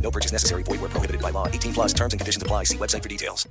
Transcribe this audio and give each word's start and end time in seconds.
No 0.00 0.10
purchase 0.10 0.32
necessary. 0.32 0.62
Void 0.62 0.80
where 0.80 0.90
prohibited 0.90 1.20
by 1.20 1.30
law. 1.30 1.48
18 1.48 1.72
plus 1.72 1.92
terms 1.92 2.14
and 2.14 2.20
conditions 2.20 2.42
apply. 2.42 2.64
See 2.64 2.78
website 2.78 3.02
for 3.02 3.08
details. 3.08 3.46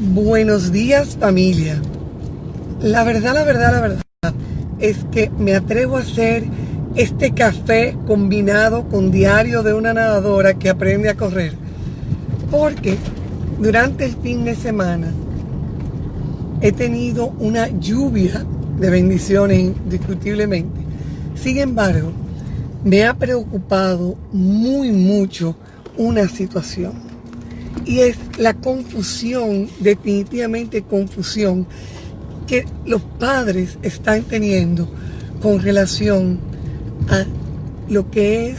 Buenos 0.00 0.70
días 0.70 1.16
familia. 1.18 1.82
La 2.80 3.02
verdad, 3.02 3.34
la 3.34 3.42
verdad, 3.42 3.72
la 3.72 3.80
verdad 3.80 4.02
es 4.78 4.98
que 5.10 5.28
me 5.30 5.56
atrevo 5.56 5.96
a 5.96 6.00
hacer 6.00 6.44
este 6.94 7.32
café 7.32 7.96
combinado 8.06 8.88
con 8.88 9.10
diario 9.10 9.64
de 9.64 9.74
una 9.74 9.92
nadadora 9.94 10.54
que 10.54 10.68
aprende 10.68 11.08
a 11.08 11.16
correr. 11.16 11.54
Porque 12.50 12.96
durante 13.58 14.04
el 14.04 14.14
fin 14.16 14.44
de 14.44 14.54
semana 14.54 15.12
he 16.60 16.70
tenido 16.70 17.34
una 17.38 17.66
lluvia 17.66 18.46
de 18.78 18.90
bendiciones 18.90 19.58
indiscutiblemente. 19.58 20.80
Sin 21.34 21.58
embargo, 21.58 22.12
me 22.84 23.04
ha 23.04 23.14
preocupado 23.14 24.16
muy 24.32 24.92
mucho 24.92 25.56
una 25.96 26.28
situación. 26.28 26.92
Y 27.84 28.00
es 28.00 28.16
la 28.38 28.54
confusión, 28.54 29.68
definitivamente 29.80 30.82
confusión, 30.82 31.66
que 32.46 32.64
los 32.86 33.02
padres 33.02 33.78
están 33.82 34.22
teniendo 34.22 34.88
con 35.42 35.60
relación 35.60 36.38
a 37.08 37.24
lo 37.88 38.10
que 38.10 38.50
es 38.50 38.58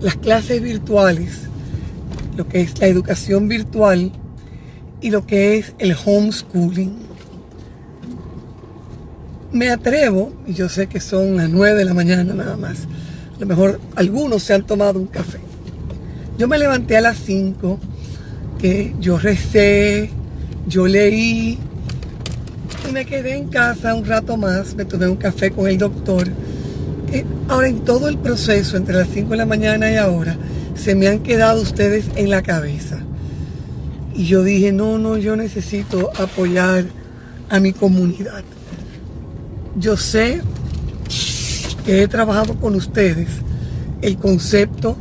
las 0.00 0.16
clases 0.16 0.62
virtuales, 0.62 1.42
lo 2.36 2.48
que 2.48 2.60
es 2.60 2.78
la 2.78 2.86
educación 2.86 3.48
virtual 3.48 4.12
y 5.00 5.10
lo 5.10 5.26
que 5.26 5.58
es 5.58 5.74
el 5.78 5.94
homeschooling. 6.04 7.05
Me 9.56 9.70
atrevo, 9.70 10.34
y 10.46 10.52
yo 10.52 10.68
sé 10.68 10.86
que 10.86 11.00
son 11.00 11.38
las 11.38 11.48
9 11.48 11.78
de 11.78 11.86
la 11.86 11.94
mañana 11.94 12.34
nada 12.34 12.58
más, 12.58 12.80
a 13.36 13.40
lo 13.40 13.46
mejor 13.46 13.80
algunos 13.94 14.42
se 14.42 14.52
han 14.52 14.66
tomado 14.66 14.98
un 15.00 15.06
café. 15.06 15.38
Yo 16.36 16.46
me 16.46 16.58
levanté 16.58 16.98
a 16.98 17.00
las 17.00 17.16
5, 17.16 17.80
que 18.58 18.94
yo 19.00 19.18
recé, 19.18 20.10
yo 20.68 20.86
leí, 20.86 21.58
y 22.86 22.92
me 22.92 23.06
quedé 23.06 23.34
en 23.34 23.48
casa 23.48 23.94
un 23.94 24.04
rato 24.04 24.36
más, 24.36 24.74
me 24.74 24.84
tomé 24.84 25.08
un 25.08 25.16
café 25.16 25.50
con 25.50 25.68
el 25.68 25.78
doctor. 25.78 26.28
Ahora, 27.48 27.68
en 27.68 27.80
todo 27.80 28.08
el 28.08 28.18
proceso, 28.18 28.76
entre 28.76 28.96
las 28.96 29.08
5 29.08 29.30
de 29.30 29.36
la 29.38 29.46
mañana 29.46 29.90
y 29.90 29.96
ahora, 29.96 30.36
se 30.74 30.94
me 30.94 31.08
han 31.08 31.20
quedado 31.20 31.62
ustedes 31.62 32.04
en 32.16 32.28
la 32.28 32.42
cabeza. 32.42 32.98
Y 34.14 34.26
yo 34.26 34.44
dije, 34.44 34.70
no, 34.70 34.98
no, 34.98 35.16
yo 35.16 35.34
necesito 35.34 36.10
apoyar 36.18 36.84
a 37.48 37.58
mi 37.58 37.72
comunidad. 37.72 38.44
Yo 39.78 39.96
sé 39.98 40.40
que 41.84 42.02
he 42.02 42.08
trabajado 42.08 42.54
con 42.54 42.74
ustedes 42.74 43.28
el 44.00 44.16
concepto 44.16 44.96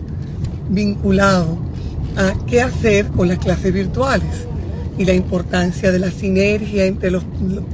vinculado 0.69 1.57
a 2.17 2.33
qué 2.45 2.61
hacer 2.61 3.07
con 3.07 3.29
las 3.29 3.39
clases 3.39 3.73
virtuales 3.73 4.47
y 4.97 5.05
la 5.05 5.13
importancia 5.13 5.91
de 5.93 5.99
la 5.99 6.11
sinergia 6.11 6.85
entre 6.85 7.09
los, 7.09 7.23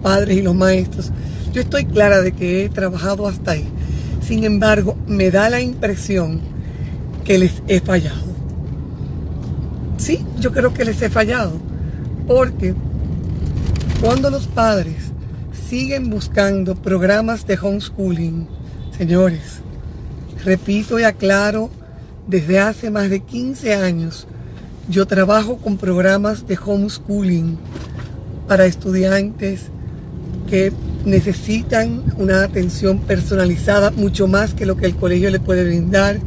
padres 0.03 0.37
y 0.37 0.41
los 0.43 0.53
maestros. 0.53 1.11
Yo 1.51 1.61
estoy 1.61 1.85
clara 1.85 2.21
de 2.21 2.33
que 2.33 2.65
he 2.65 2.69
trabajado 2.69 3.27
hasta 3.27 3.51
ahí. 3.51 3.67
Sin 4.21 4.43
embargo, 4.43 4.95
me 5.07 5.31
da 5.31 5.49
la 5.49 5.59
impresión 5.59 6.39
que 7.23 7.39
les 7.39 7.63
he 7.67 7.81
fallado. 7.81 8.31
Sí, 9.97 10.23
yo 10.39 10.51
creo 10.51 10.71
que 10.73 10.85
les 10.85 11.01
he 11.01 11.09
fallado. 11.09 11.53
Porque 12.27 12.75
cuando 14.01 14.29
los 14.29 14.47
padres 14.47 15.10
siguen 15.51 16.09
buscando 16.09 16.75
programas 16.75 17.45
de 17.45 17.57
homeschooling, 17.61 18.47
señores, 18.97 19.59
repito 20.43 20.99
y 20.99 21.03
aclaro, 21.03 21.69
desde 22.27 22.59
hace 22.59 22.89
más 22.89 23.09
de 23.09 23.19
15 23.19 23.73
años 23.73 24.27
yo 24.89 25.05
trabajo 25.05 25.57
con 25.57 25.77
programas 25.77 26.47
de 26.47 26.57
homeschooling 26.57 27.57
para 28.47 28.65
estudiantes 28.65 29.67
que 30.49 30.73
necesitan 31.05 32.03
una 32.17 32.43
atención 32.43 32.99
personalizada 32.99 33.91
mucho 33.91 34.27
más 34.27 34.53
que 34.53 34.65
lo 34.65 34.75
que 34.75 34.87
el 34.87 34.95
colegio 34.95 35.29
le 35.29 35.39
puede 35.39 35.63
brindar. 35.63 36.19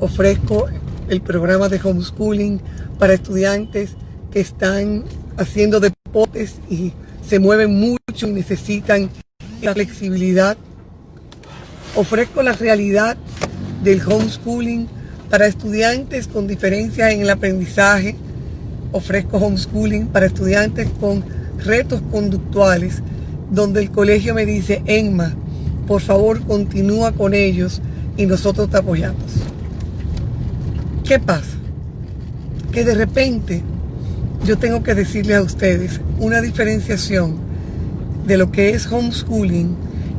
Ofrezco 0.00 0.66
el 1.08 1.20
programa 1.20 1.68
de 1.68 1.80
homeschooling 1.82 2.60
para 2.98 3.12
estudiantes 3.12 3.90
que 4.32 4.40
están 4.40 5.04
haciendo 5.36 5.80
deportes 5.80 6.56
y 6.68 6.92
se 7.30 7.38
mueven 7.38 7.78
mucho 7.78 8.26
y 8.26 8.32
necesitan 8.32 9.08
la 9.62 9.72
flexibilidad. 9.72 10.56
Ofrezco 11.94 12.42
la 12.42 12.54
realidad 12.54 13.16
del 13.84 14.02
homeschooling 14.04 14.88
para 15.30 15.46
estudiantes 15.46 16.26
con 16.26 16.48
diferencias 16.48 17.12
en 17.12 17.20
el 17.20 17.30
aprendizaje. 17.30 18.16
Ofrezco 18.90 19.36
homeschooling 19.36 20.08
para 20.08 20.26
estudiantes 20.26 20.88
con 20.98 21.24
retos 21.64 22.02
conductuales, 22.10 23.00
donde 23.52 23.80
el 23.80 23.92
colegio 23.92 24.34
me 24.34 24.44
dice, 24.44 24.82
Enma, 24.86 25.32
por 25.86 26.00
favor 26.00 26.44
continúa 26.44 27.12
con 27.12 27.32
ellos 27.32 27.80
y 28.16 28.26
nosotros 28.26 28.68
te 28.70 28.78
apoyamos. 28.78 29.22
¿Qué 31.04 31.20
pasa? 31.20 31.56
Que 32.72 32.84
de 32.84 32.94
repente 32.96 33.62
yo 34.44 34.58
tengo 34.58 34.82
que 34.82 34.96
decirle 34.96 35.36
a 35.36 35.42
ustedes 35.42 36.00
una 36.20 36.40
diferenciación 36.40 37.36
de 38.26 38.36
lo 38.36 38.52
que 38.52 38.70
es 38.70 38.86
homeschooling 38.86 39.74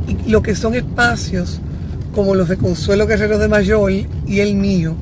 y 0.07 0.29
lo 0.29 0.41
que 0.41 0.55
son 0.55 0.75
espacios 0.75 1.61
como 2.13 2.35
los 2.35 2.49
de 2.49 2.57
Consuelo 2.57 3.07
Guerrero 3.07 3.37
de 3.37 3.47
Mayor 3.47 3.91
y 3.91 4.39
el 4.39 4.55
mío, 4.55 4.95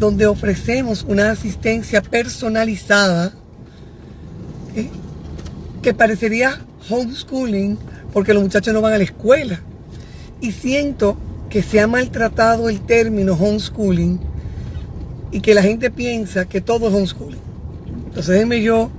donde 0.00 0.26
ofrecemos 0.26 1.04
una 1.06 1.30
asistencia 1.30 2.02
personalizada 2.02 3.32
¿eh? 4.74 4.88
que 5.82 5.94
parecería 5.94 6.60
homeschooling 6.90 7.78
porque 8.12 8.34
los 8.34 8.42
muchachos 8.42 8.74
no 8.74 8.80
van 8.80 8.94
a 8.94 8.98
la 8.98 9.04
escuela. 9.04 9.60
Y 10.40 10.52
siento 10.52 11.16
que 11.50 11.62
se 11.62 11.80
ha 11.80 11.86
maltratado 11.86 12.68
el 12.68 12.80
término 12.80 13.34
homeschooling 13.34 14.18
y 15.30 15.40
que 15.40 15.54
la 15.54 15.62
gente 15.62 15.90
piensa 15.90 16.46
que 16.46 16.60
todo 16.60 16.88
es 16.88 16.94
homeschooling. 16.94 17.40
Entonces 18.06 18.28
déjenme 18.28 18.62
yo, 18.62 18.90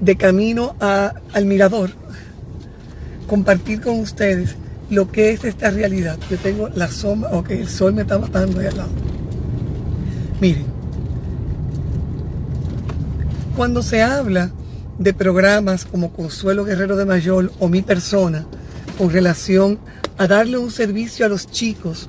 de 0.00 0.16
camino 0.16 0.76
a, 0.80 1.14
al 1.32 1.46
mirador, 1.46 1.90
compartir 3.26 3.80
con 3.80 4.00
ustedes 4.00 4.56
lo 4.90 5.10
que 5.10 5.30
es 5.30 5.44
esta 5.44 5.70
realidad. 5.70 6.18
Yo 6.30 6.36
tengo 6.38 6.68
la 6.68 6.88
sombra, 6.88 7.30
ok, 7.30 7.50
el 7.50 7.68
sol 7.68 7.92
me 7.92 8.02
está 8.02 8.18
matando 8.18 8.60
ahí 8.60 8.66
al 8.66 8.76
lado. 8.76 8.90
Miren, 10.40 10.66
cuando 13.56 13.82
se 13.82 14.02
habla 14.02 14.50
de 14.98 15.14
programas 15.14 15.84
como 15.84 16.12
Consuelo 16.12 16.64
Guerrero 16.64 16.96
de 16.96 17.04
Mayor 17.04 17.52
o 17.58 17.68
mi 17.68 17.82
persona 17.82 18.46
con 18.98 19.10
relación 19.10 19.78
a 20.18 20.26
darle 20.26 20.58
un 20.58 20.70
servicio 20.70 21.26
a 21.26 21.28
los 21.28 21.46
chicos 21.50 22.08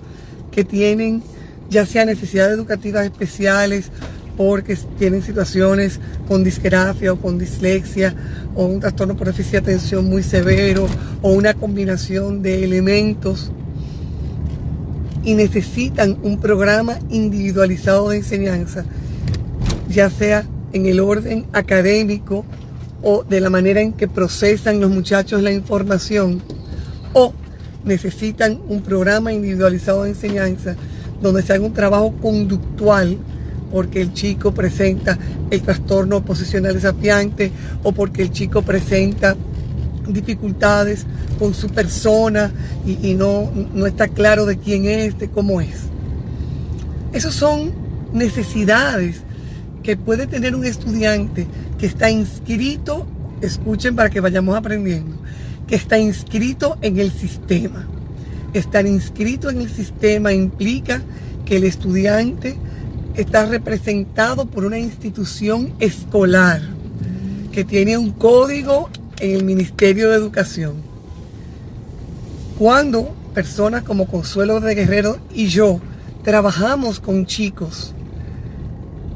que 0.51 0.63
tienen 0.63 1.23
ya 1.69 1.85
sea 1.85 2.05
necesidades 2.05 2.53
educativas 2.53 3.05
especiales 3.05 3.91
porque 4.37 4.77
tienen 4.99 5.23
situaciones 5.23 5.99
con 6.27 6.43
disgrafia 6.43 7.11
o 7.11 7.17
con 7.17 7.39
dislexia 7.39 8.13
o 8.55 8.65
un 8.65 8.79
trastorno 8.79 9.17
por 9.17 9.27
déficit 9.27 9.53
de 9.53 9.57
atención 9.57 10.05
muy 10.05 10.21
severo 10.23 10.87
o 11.23 11.31
una 11.31 11.55
combinación 11.55 12.43
de 12.43 12.63
elementos 12.63 13.51
y 15.23 15.33
necesitan 15.33 16.17
un 16.21 16.39
programa 16.39 16.99
individualizado 17.09 18.09
de 18.09 18.17
enseñanza, 18.17 18.85
ya 19.89 20.09
sea 20.09 20.45
en 20.71 20.85
el 20.85 20.99
orden 20.99 21.45
académico 21.51 22.45
o 23.01 23.23
de 23.23 23.41
la 23.41 23.49
manera 23.49 23.81
en 23.81 23.93
que 23.93 24.07
procesan 24.07 24.79
los 24.79 24.89
muchachos 24.89 25.41
la 25.41 25.51
información, 25.51 26.41
o 27.13 27.33
necesitan 27.83 28.59
un 28.67 28.81
programa 28.81 29.33
individualizado 29.33 30.03
de 30.03 30.09
enseñanza 30.09 30.75
donde 31.21 31.41
se 31.41 31.53
haga 31.53 31.65
un 31.65 31.73
trabajo 31.73 32.13
conductual 32.21 33.17
porque 33.71 34.01
el 34.01 34.13
chico 34.13 34.53
presenta 34.53 35.17
el 35.51 35.61
trastorno 35.61 36.23
posicional 36.23 36.73
desafiante 36.73 37.51
o 37.83 37.91
porque 37.91 38.23
el 38.23 38.31
chico 38.31 38.61
presenta 38.61 39.35
dificultades 40.07 41.05
con 41.37 41.53
su 41.53 41.69
persona 41.69 42.51
y, 42.85 43.13
no, 43.13 43.51
no 43.73 43.85
está 43.85 44.07
claro 44.07 44.45
de 44.45 44.57
quién 44.57 44.85
es, 44.85 45.17
de 45.19 45.29
cómo 45.29 45.61
es. 45.61 45.87
Esas 47.13 47.33
son 47.33 47.71
necesidades 48.13 49.21
que 49.83 49.97
puede 49.97 50.27
tener 50.27 50.55
un 50.55 50.65
estudiante 50.65 51.47
que 51.77 51.85
está 51.85 52.09
inscrito, 52.09 53.05
escuchen 53.41 53.95
para 53.95 54.09
que 54.09 54.19
vayamos 54.19 54.55
aprendiendo, 54.57 55.15
que 55.67 55.75
está 55.75 55.97
inscrito 55.97 56.77
en 56.81 56.99
el 56.99 57.11
sistema. 57.11 57.87
Estar 58.53 58.85
inscrito 58.85 59.49
en 59.49 59.61
el 59.61 59.69
sistema 59.69 60.33
implica 60.33 61.01
que 61.45 61.57
el 61.57 61.63
estudiante 61.63 62.55
está 63.17 63.47
representado 63.47 64.45
por 64.45 64.63
una 64.63 64.77
institución 64.77 65.73
escolar 65.79 66.61
que 67.51 67.63
tiene 67.63 67.97
un 67.97 68.11
código 68.11 68.89
en 69.19 69.35
el 69.35 69.43
Ministerio 69.43 70.09
de 70.09 70.15
Educación. 70.15 70.75
Cuando 72.59 73.15
personas 73.33 73.81
como 73.81 74.07
Consuelo 74.07 74.59
de 74.59 74.75
Guerrero 74.75 75.17
y 75.33 75.47
yo 75.47 75.81
trabajamos 76.23 76.99
con 76.99 77.25
chicos, 77.25 77.93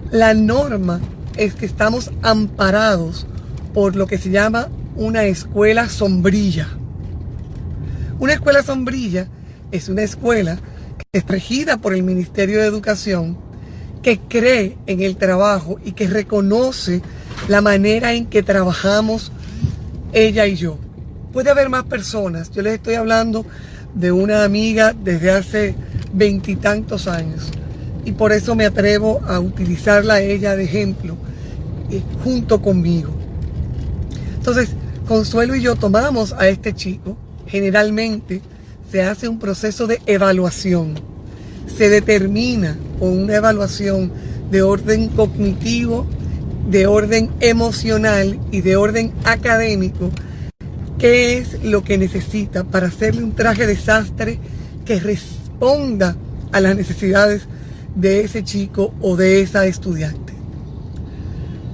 la 0.10 0.34
norma 0.34 1.00
es 1.38 1.54
que 1.54 1.68
estamos 1.68 2.12
amparados 2.24 3.28
por 3.74 3.96
lo 3.96 4.08
que 4.08 4.18
se 4.18 4.32
llama 4.32 4.70
una 4.96 5.26
escuela 5.26 5.88
sombrilla. 5.90 6.68
Una 8.20 8.34
escuela 8.34 8.64
sombrilla 8.64 9.28
es 9.72 9.90
una 9.90 10.02
escuela 10.02 10.58
que 10.98 11.20
es 11.20 11.26
regida 11.28 11.78
por 11.78 11.94
el 11.94 12.02
Ministerio 12.02 12.60
de 12.60 12.66
Educación, 12.66 13.38
que 14.02 14.20
cree 14.20 14.78
en 14.88 15.02
el 15.02 15.18
trabajo 15.18 15.80
y 15.84 15.92
que 15.94 16.08
reconoce 16.08 17.02
la 17.48 17.62
manera 17.62 18.14
en 18.14 18.26
que 18.26 18.44
trabajamos 18.44 19.32
ella 20.14 20.46
y 20.48 20.56
yo. 20.56 20.78
Puede 21.34 21.50
haber 21.50 21.70
más 21.70 21.84
personas. 21.84 22.52
Yo 22.52 22.62
les 22.62 22.74
estoy 22.74 22.96
hablando 22.96 23.46
de 23.94 24.12
una 24.12 24.44
amiga 24.44 24.94
desde 24.94 25.32
hace 25.32 25.76
veintitantos 26.14 27.08
años. 27.08 27.50
Y 28.06 28.14
por 28.14 28.32
eso 28.32 28.56
me 28.56 28.66
atrevo 28.66 29.22
a 29.28 29.40
utilizarla 29.40 30.16
a 30.16 30.22
ella 30.22 30.56
de 30.56 30.64
ejemplo, 30.64 31.16
eh, 31.92 32.02
junto 32.24 32.62
conmigo. 32.62 33.14
Entonces, 34.36 34.70
Consuelo 35.12 35.56
y 35.56 35.62
yo 35.62 35.76
tomamos 35.76 36.32
a 36.32 36.48
este 36.48 36.74
chico. 36.74 37.18
Generalmente 37.46 38.42
se 38.90 39.04
hace 39.04 39.28
un 39.28 39.40
proceso 39.40 39.86
de 39.86 40.00
evaluación. 40.06 40.94
Se 41.68 41.90
determina 41.90 42.78
con 43.00 43.18
una 43.18 43.36
evaluación 43.36 44.12
de 44.52 44.62
orden 44.62 45.10
cognitivo, 45.10 46.06
de 46.70 46.88
orden 46.88 47.30
emocional 47.40 48.40
y 48.52 48.62
de 48.62 48.76
orden 48.76 49.14
académico 49.24 50.12
qué 51.02 51.40
es 51.40 51.64
lo 51.64 51.84
que 51.84 51.98
necesita 51.98 52.64
para 52.64 52.86
hacerle 52.86 53.24
un 53.24 53.34
traje 53.34 53.66
desastre 53.66 54.38
que 54.86 55.00
responda 55.00 56.16
a 56.52 56.60
las 56.62 56.76
necesidades 56.76 57.48
de 57.96 58.22
ese 58.22 58.44
chico 58.44 58.94
o 59.02 59.16
de 59.16 59.42
esa 59.42 59.66
estudiante. 59.66 60.34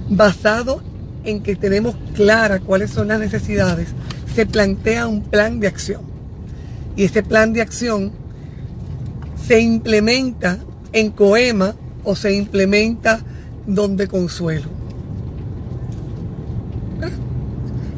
Basado 0.08 0.82
en 1.24 1.42
que 1.42 1.56
tenemos 1.56 1.94
clara 2.14 2.58
cuáles 2.58 2.90
son 2.90 3.08
las 3.08 3.20
necesidades, 3.20 3.88
se 4.34 4.46
plantea 4.46 5.06
un 5.06 5.22
plan 5.22 5.60
de 5.60 5.66
acción. 5.66 6.00
Y 6.96 7.04
ese 7.04 7.22
plan 7.22 7.52
de 7.52 7.60
acción 7.60 8.12
se 9.48 9.60
implementa 9.60 10.58
en 10.92 11.10
Coema 11.10 11.74
o 12.04 12.14
se 12.14 12.34
implementa 12.34 13.20
donde 13.66 14.06
Consuelo. 14.06 14.68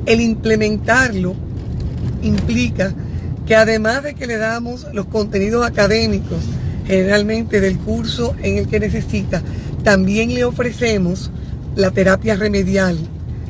El 0.06 0.20
implementarlo 0.20 1.34
implica 2.22 2.94
que 3.46 3.56
además 3.56 4.04
de 4.04 4.14
que 4.14 4.28
le 4.28 4.36
damos 4.36 4.86
los 4.92 5.06
contenidos 5.06 5.66
académicos, 5.66 6.38
generalmente 6.86 7.60
del 7.60 7.78
curso 7.78 8.36
en 8.42 8.58
el 8.58 8.68
que 8.68 8.78
necesita, 8.78 9.42
también 9.82 10.32
le 10.32 10.44
ofrecemos 10.44 11.32
la 11.74 11.90
terapia 11.90 12.36
remedial. 12.36 12.96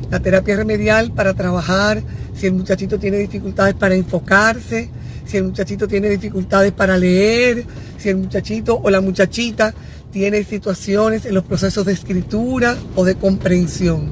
La 0.09 0.19
terapia 0.19 0.55
remedial 0.55 1.11
para 1.11 1.35
trabajar 1.35 2.01
si 2.33 2.47
el 2.47 2.53
muchachito 2.53 2.97
tiene 2.97 3.17
dificultades 3.17 3.75
para 3.75 3.93
enfocarse, 3.93 4.89
si 5.25 5.37
el 5.37 5.45
muchachito 5.45 5.87
tiene 5.87 6.09
dificultades 6.09 6.71
para 6.71 6.97
leer, 6.97 7.65
si 7.97 8.09
el 8.09 8.17
muchachito 8.17 8.79
o 8.81 8.89
la 8.89 9.01
muchachita 9.01 9.73
tiene 10.11 10.43
situaciones 10.43 11.25
en 11.25 11.35
los 11.35 11.43
procesos 11.43 11.85
de 11.85 11.93
escritura 11.93 12.77
o 12.95 13.05
de 13.05 13.15
comprensión 13.15 14.11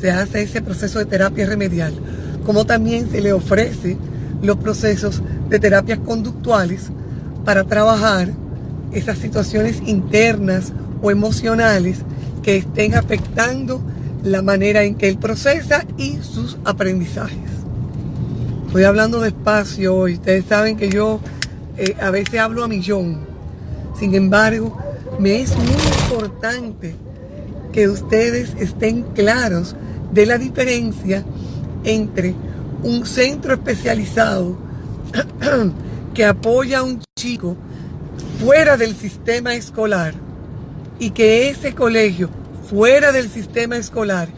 se 0.00 0.10
hace 0.10 0.42
ese 0.42 0.62
proceso 0.62 0.98
de 0.98 1.04
terapia 1.04 1.46
remedial, 1.46 1.92
como 2.44 2.64
también 2.64 3.10
se 3.10 3.20
le 3.20 3.32
ofrece 3.32 3.98
los 4.42 4.56
procesos 4.56 5.22
de 5.48 5.58
terapias 5.58 5.98
conductuales 5.98 6.90
para 7.44 7.64
trabajar 7.64 8.30
esas 8.92 9.18
situaciones 9.18 9.82
internas 9.86 10.72
o 11.02 11.10
emocionales 11.10 11.98
que 12.42 12.56
estén 12.56 12.94
afectando 12.94 13.82
la 14.24 14.42
manera 14.42 14.82
en 14.82 14.94
que 14.94 15.08
él 15.08 15.18
procesa 15.18 15.84
y 15.98 16.18
sus 16.22 16.58
aprendizajes. 16.64 17.49
Estoy 18.70 18.84
hablando 18.84 19.18
despacio 19.18 19.96
hoy, 19.96 20.14
ustedes 20.14 20.44
saben 20.44 20.76
que 20.76 20.88
yo 20.88 21.18
eh, 21.76 21.96
a 22.00 22.10
veces 22.10 22.38
hablo 22.38 22.62
a 22.62 22.68
millón, 22.68 23.18
sin 23.98 24.14
embargo, 24.14 24.78
me 25.18 25.40
es 25.40 25.56
muy 25.56 25.74
importante 26.04 26.94
que 27.72 27.88
ustedes 27.88 28.54
estén 28.60 29.02
claros 29.12 29.74
de 30.12 30.24
la 30.24 30.38
diferencia 30.38 31.24
entre 31.82 32.32
un 32.84 33.04
centro 33.06 33.54
especializado 33.54 34.56
que 36.14 36.24
apoya 36.24 36.78
a 36.78 36.84
un 36.84 37.02
chico 37.18 37.56
fuera 38.40 38.76
del 38.76 38.94
sistema 38.94 39.54
escolar 39.54 40.14
y 41.00 41.10
que 41.10 41.50
ese 41.50 41.74
colegio 41.74 42.30
fuera 42.70 43.10
del 43.10 43.28
sistema 43.28 43.76
escolar 43.76 44.28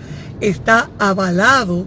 está 0.41 0.89
avalado 0.99 1.85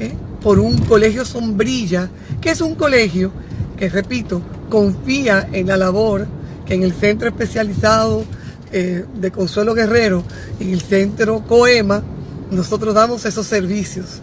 ¿eh? 0.00 0.14
Por 0.42 0.58
un 0.58 0.78
colegio 0.78 1.24
sombrilla, 1.24 2.08
que 2.40 2.50
es 2.50 2.60
un 2.60 2.74
colegio 2.74 3.32
que, 3.76 3.88
repito, 3.88 4.42
confía 4.68 5.48
en 5.52 5.68
la 5.68 5.76
labor 5.76 6.26
que 6.66 6.74
en 6.74 6.82
el 6.82 6.92
centro 6.92 7.28
especializado 7.28 8.24
eh, 8.72 9.04
de 9.14 9.30
Consuelo 9.30 9.74
Guerrero 9.74 10.22
y 10.60 10.72
el 10.72 10.82
centro 10.82 11.42
Coema 11.46 12.02
nosotros 12.50 12.94
damos 12.94 13.24
esos 13.24 13.46
servicios. 13.46 14.20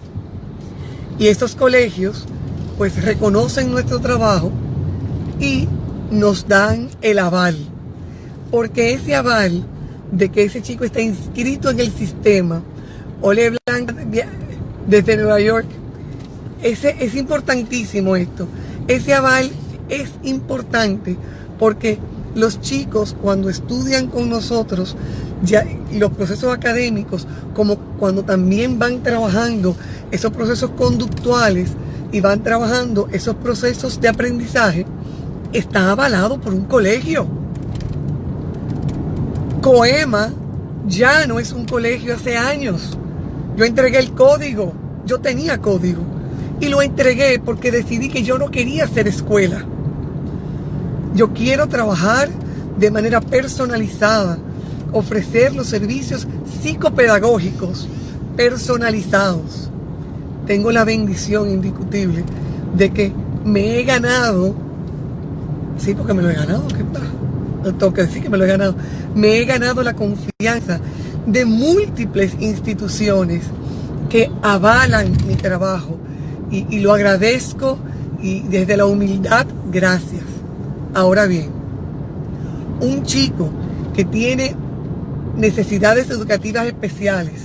Y 1.17 1.27
estos 1.27 1.55
colegios 1.55 2.25
pues 2.77 3.01
reconocen 3.03 3.72
nuestro 3.72 4.00
trabajo 4.00 4.51
y 5.39 5.67
nos 6.12 6.48
dan 6.48 6.89
el 7.01 7.19
aval. 7.19 7.57
Porque 8.51 8.93
ese 8.93 9.15
aval 9.15 9.65
de 10.12 10.29
que 10.29 10.43
ese 10.43 10.62
chico 10.62 10.84
está 10.84 11.01
inscrito 11.01 11.69
en 11.69 11.79
el 11.79 11.91
sistema, 11.91 12.62
Ole 13.22 13.51
Blanca 13.65 13.95
desde 14.88 15.17
Nueva 15.17 15.39
York, 15.39 15.65
ese, 16.62 16.96
es 17.00 17.16
importantísimo 17.16 18.16
esto. 18.16 18.48
Ese 18.88 19.14
aval 19.14 19.52
es 19.90 20.12
importante 20.24 21.18
porque 21.60 22.00
los 22.34 22.60
chicos 22.60 23.16
cuando 23.22 23.50
estudian 23.50 24.08
con 24.08 24.30
nosotros 24.30 24.96
ya 25.44 25.66
los 25.94 26.12
procesos 26.12 26.54
académicos, 26.54 27.28
como 27.54 27.78
cuando 28.00 28.24
también 28.24 28.80
van 28.80 29.04
trabajando 29.04 29.76
esos 30.12 30.32
procesos 30.32 30.72
conductuales 30.72 31.72
y 32.12 32.22
van 32.22 32.44
trabajando 32.44 33.08
esos 33.12 33.36
procesos 33.36 34.00
de 34.02 34.10
aprendizaje, 34.10 34.86
está 35.54 35.92
avalado 35.92 36.40
por 36.40 36.54
un 36.54 36.66
colegio. 36.66 37.28
Coema 39.62 40.32
ya 40.88 41.26
no 41.28 41.40
es 41.40 41.52
un 41.52 41.66
colegio 41.66 42.16
hace 42.16 42.38
años. 42.38 42.98
Yo 43.58 43.66
entregué 43.66 44.00
el 44.00 44.14
código, 44.14 44.74
yo 45.06 45.20
tenía 45.20 45.60
código 45.62 46.14
y 46.60 46.68
lo 46.68 46.82
entregué 46.82 47.40
porque 47.40 47.72
decidí 47.72 48.10
que 48.10 48.24
yo 48.24 48.38
no 48.38 48.52
quería 48.52 48.86
hacer 48.86 49.08
escuela. 49.08 49.66
Yo 51.14 51.34
quiero 51.34 51.68
trabajar 51.68 52.30
de 52.78 52.92
manera 52.92 53.22
personalizada 53.22 54.38
ofrecer 54.92 55.54
los 55.54 55.68
servicios 55.68 56.28
psicopedagógicos 56.62 57.88
personalizados. 58.36 59.70
Tengo 60.46 60.72
la 60.72 60.84
bendición 60.84 61.50
indiscutible 61.50 62.24
de 62.76 62.92
que 62.92 63.12
me 63.44 63.80
he 63.80 63.84
ganado 63.84 64.66
Sí, 65.78 65.94
porque 65.94 66.14
me 66.14 66.22
lo 66.22 66.30
he 66.30 66.34
ganado, 66.34 66.68
¿qué 66.70 66.84
pasa? 66.84 67.06
No 67.64 67.76
tengo 67.76 67.94
que 67.94 68.02
decir 68.04 68.24
que 68.24 68.30
me 68.30 68.38
lo 68.38 68.46
he 68.46 68.48
ganado. 68.48 68.76
Me 69.14 69.38
he 69.38 69.46
ganado 69.46 69.84
la 69.84 69.94
confianza 69.94 70.80
de 71.26 71.46
múltiples 71.46 72.36
instituciones 72.40 73.44
que 74.10 74.32
avalan 74.42 75.12
mi 75.28 75.36
trabajo 75.36 75.98
y, 76.52 76.80
lo 76.80 76.94
agradezco 76.94 77.78
y 78.22 78.42
desde 78.42 78.78
la 78.78 78.86
humildad, 78.86 79.46
gracias. 79.72 80.24
Ahora 80.94 81.25
bien, 81.25 81.50
un 82.82 83.04
chico 83.04 83.50
que 83.94 84.06
tiene 84.06 84.56
necesidades 85.36 86.10
educativas 86.10 86.66
especiales 86.68 87.42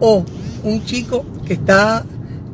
o 0.00 0.24
un 0.64 0.84
chico 0.84 1.24
que 1.46 1.54
está 1.54 2.04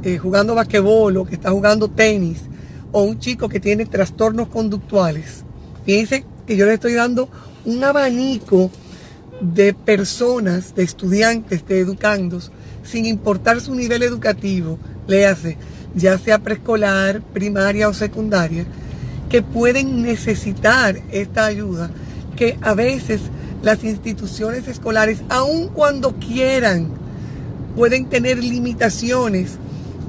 eh, 0.02 0.18
jugando 0.18 0.54
basquetbol 0.54 1.16
o 1.16 1.24
que 1.24 1.34
está 1.34 1.50
jugando 1.50 1.88
tenis 1.88 2.42
o 2.90 3.02
un 3.02 3.18
chico 3.18 3.48
que 3.48 3.60
tiene 3.60 3.86
trastornos 3.86 4.48
conductuales, 4.48 5.44
fíjense 5.84 6.24
que 6.46 6.56
yo 6.56 6.66
le 6.66 6.74
estoy 6.74 6.94
dando 6.94 7.28
un 7.64 7.82
abanico 7.84 8.70
de 9.40 9.74
personas, 9.74 10.74
de 10.74 10.82
estudiantes, 10.84 11.66
de 11.66 11.80
educandos, 11.80 12.52
sin 12.82 13.06
importar 13.06 13.60
su 13.60 13.74
nivel 13.74 14.02
educativo, 14.02 14.78
léase, 15.06 15.56
ya 15.94 16.18
sea 16.18 16.38
preescolar, 16.38 17.20
primaria 17.20 17.88
o 17.88 17.94
secundaria, 17.94 18.64
que 19.28 19.42
pueden 19.42 20.02
necesitar 20.02 21.00
esta 21.10 21.46
ayuda, 21.46 21.90
que 22.36 22.58
a 22.60 22.74
veces 22.74 23.20
las 23.62 23.84
instituciones 23.84 24.68
escolares, 24.68 25.22
aun 25.28 25.68
cuando 25.68 26.16
quieran, 26.18 26.88
pueden 27.76 28.06
tener 28.06 28.42
limitaciones 28.42 29.58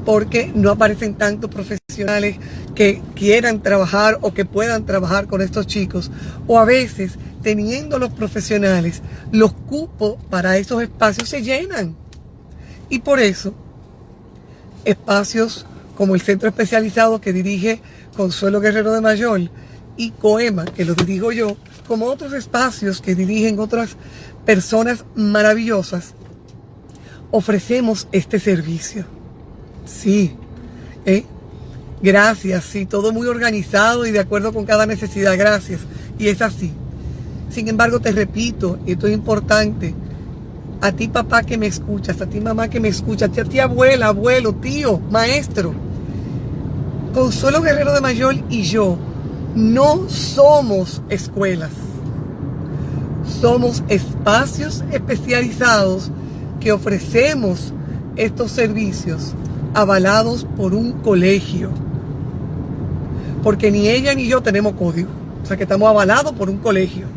porque 0.05 0.51
no 0.53 0.71
aparecen 0.71 1.15
tantos 1.15 1.49
profesionales 1.49 2.37
que 2.75 3.01
quieran 3.15 3.61
trabajar 3.61 4.17
o 4.21 4.33
que 4.33 4.45
puedan 4.45 4.85
trabajar 4.85 5.27
con 5.27 5.41
estos 5.41 5.67
chicos. 5.67 6.11
O 6.47 6.59
a 6.59 6.65
veces, 6.65 7.13
teniendo 7.41 7.99
los 7.99 8.11
profesionales, 8.11 9.01
los 9.31 9.53
cupos 9.53 10.17
para 10.29 10.57
esos 10.57 10.81
espacios 10.81 11.29
se 11.29 11.41
llenan. 11.41 12.02
Y 12.93 12.99
por 12.99 13.19
eso, 13.19 13.55
espacios 14.85 15.65
como 15.97 16.13
el 16.13 16.21
centro 16.21 16.47
especializado 16.47 17.19
que 17.19 17.33
dirige 17.33 17.81
Consuelo 18.15 18.59
Guerrero 18.61 18.93
de 18.93 19.01
Mayor 19.01 19.49
y 19.97 20.11
Coema, 20.11 20.65
que 20.65 20.85
lo 20.85 20.93
dirijo 20.93 21.31
yo, 21.31 21.57
como 21.87 22.05
otros 22.05 22.33
espacios 22.33 23.01
que 23.01 23.15
dirigen 23.15 23.59
otras 23.59 23.97
personas 24.45 25.05
maravillosas, 25.15 26.13
ofrecemos 27.31 28.07
este 28.11 28.39
servicio. 28.39 29.05
Sí, 29.85 30.35
¿eh? 31.07 31.25
gracias, 31.99 32.63
sí, 32.63 32.85
todo 32.85 33.11
muy 33.11 33.25
organizado 33.25 34.05
y 34.05 34.11
de 34.11 34.19
acuerdo 34.19 34.53
con 34.53 34.67
cada 34.67 34.85
necesidad, 34.85 35.35
gracias. 35.35 35.81
Y 36.19 36.27
es 36.27 36.43
así. 36.43 36.71
Sin 37.49 37.67
embargo, 37.69 37.99
te 38.01 38.11
repito, 38.11 38.77
esto 38.85 39.07
es 39.07 39.15
importante, 39.15 39.95
a 40.83 40.91
ti 40.91 41.07
papá 41.07 41.43
que 41.43 41.57
me 41.57 41.65
escuchas, 41.65 42.19
a 42.19 42.25
ti 42.25 42.41
mamá 42.41 42.67
que 42.67 42.81
me 42.81 42.89
escuchas, 42.89 43.37
a 43.37 43.43
ti 43.45 43.57
abuela, 43.59 44.07
abuelo, 44.07 44.53
tío, 44.53 44.99
maestro, 45.09 45.73
Consuelo 47.13 47.61
Guerrero 47.61 47.93
de 47.93 48.01
Mayor 48.01 48.35
y 48.49 48.63
yo 48.63 48.97
no 49.55 50.09
somos 50.09 51.01
escuelas. 51.07 51.71
Somos 53.39 53.81
espacios 53.87 54.83
especializados 54.91 56.11
que 56.59 56.73
ofrecemos 56.73 57.71
estos 58.17 58.51
servicios 58.51 59.35
avalados 59.73 60.45
por 60.57 60.73
un 60.73 60.91
colegio. 60.91 61.69
Porque 63.41 63.71
ni 63.71 63.87
ella 63.87 64.13
ni 64.15 64.27
yo 64.27 64.41
tenemos 64.41 64.73
código. 64.73 65.09
O 65.41 65.45
sea 65.45 65.55
que 65.55 65.63
estamos 65.63 65.87
avalados 65.87 66.33
por 66.33 66.49
un 66.49 66.57
colegio. 66.57 67.07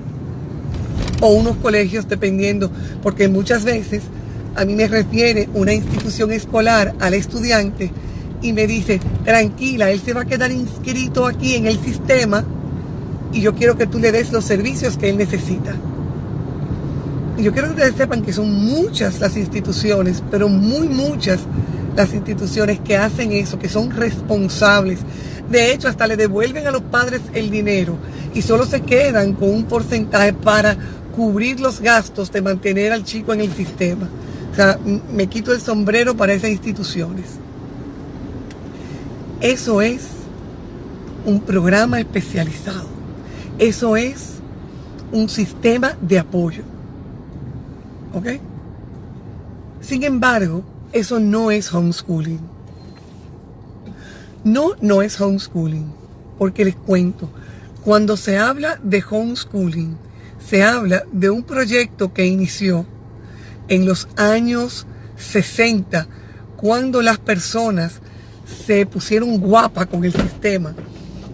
O 1.20 1.28
unos 1.28 1.56
colegios 1.56 2.08
dependiendo. 2.08 2.70
Porque 3.02 3.28
muchas 3.28 3.64
veces 3.64 4.02
a 4.54 4.64
mí 4.64 4.74
me 4.74 4.88
refiere 4.88 5.48
una 5.54 5.74
institución 5.74 6.32
escolar 6.32 6.94
al 7.00 7.14
estudiante 7.14 7.90
y 8.42 8.52
me 8.52 8.66
dice, 8.66 9.00
tranquila, 9.24 9.90
él 9.90 10.00
se 10.00 10.12
va 10.12 10.22
a 10.22 10.24
quedar 10.26 10.50
inscrito 10.50 11.26
aquí 11.26 11.54
en 11.54 11.66
el 11.66 11.78
sistema 11.78 12.44
y 13.32 13.40
yo 13.40 13.54
quiero 13.54 13.76
que 13.76 13.86
tú 13.86 13.98
le 13.98 14.12
des 14.12 14.32
los 14.32 14.44
servicios 14.44 14.96
que 14.96 15.10
él 15.10 15.16
necesita. 15.16 15.74
Y 17.36 17.42
yo 17.42 17.52
quiero 17.52 17.68
que 17.68 17.74
ustedes 17.74 17.96
sepan 17.96 18.22
que 18.22 18.32
son 18.32 18.50
muchas 18.50 19.20
las 19.20 19.36
instituciones, 19.36 20.22
pero 20.30 20.48
muy 20.48 20.88
muchas 20.88 21.40
las 21.94 22.14
instituciones 22.14 22.80
que 22.80 22.96
hacen 22.96 23.32
eso, 23.32 23.58
que 23.58 23.68
son 23.68 23.90
responsables. 23.90 25.00
De 25.50 25.72
hecho, 25.72 25.88
hasta 25.88 26.06
le 26.06 26.16
devuelven 26.16 26.66
a 26.66 26.70
los 26.70 26.82
padres 26.82 27.20
el 27.34 27.50
dinero 27.50 27.98
y 28.34 28.42
solo 28.42 28.64
se 28.64 28.80
quedan 28.80 29.34
con 29.34 29.50
un 29.50 29.64
porcentaje 29.64 30.32
para 30.32 30.76
cubrir 31.16 31.60
los 31.60 31.80
gastos 31.80 32.30
de 32.30 32.42
mantener 32.42 32.92
al 32.92 33.02
chico 33.02 33.32
en 33.32 33.40
el 33.40 33.52
sistema. 33.52 34.06
O 34.52 34.54
sea, 34.54 34.78
me 35.10 35.26
quito 35.26 35.52
el 35.52 35.60
sombrero 35.60 36.14
para 36.14 36.34
esas 36.34 36.50
instituciones. 36.50 37.24
Eso 39.40 39.80
es 39.80 40.06
un 41.24 41.40
programa 41.40 41.98
especializado. 41.98 42.86
Eso 43.58 43.96
es 43.96 44.34
un 45.10 45.28
sistema 45.30 45.96
de 46.02 46.18
apoyo. 46.18 46.62
¿Ok? 48.14 48.40
Sin 49.80 50.02
embargo, 50.02 50.62
eso 50.92 51.18
no 51.18 51.50
es 51.50 51.72
homeschooling. 51.72 52.40
No, 54.44 54.72
no 54.82 55.00
es 55.00 55.18
homeschooling. 55.18 55.92
Porque 56.38 56.64
les 56.66 56.76
cuento, 56.76 57.30
cuando 57.82 58.18
se 58.18 58.36
habla 58.36 58.78
de 58.82 59.02
homeschooling, 59.08 59.96
se 60.48 60.62
habla 60.62 61.04
de 61.12 61.30
un 61.30 61.42
proyecto 61.42 62.12
que 62.12 62.26
inició 62.26 62.86
en 63.68 63.84
los 63.84 64.08
años 64.16 64.86
60, 65.16 66.06
cuando 66.56 67.02
las 67.02 67.18
personas 67.18 68.00
se 68.66 68.86
pusieron 68.86 69.38
guapa 69.38 69.86
con 69.86 70.04
el 70.04 70.12
sistema 70.12 70.74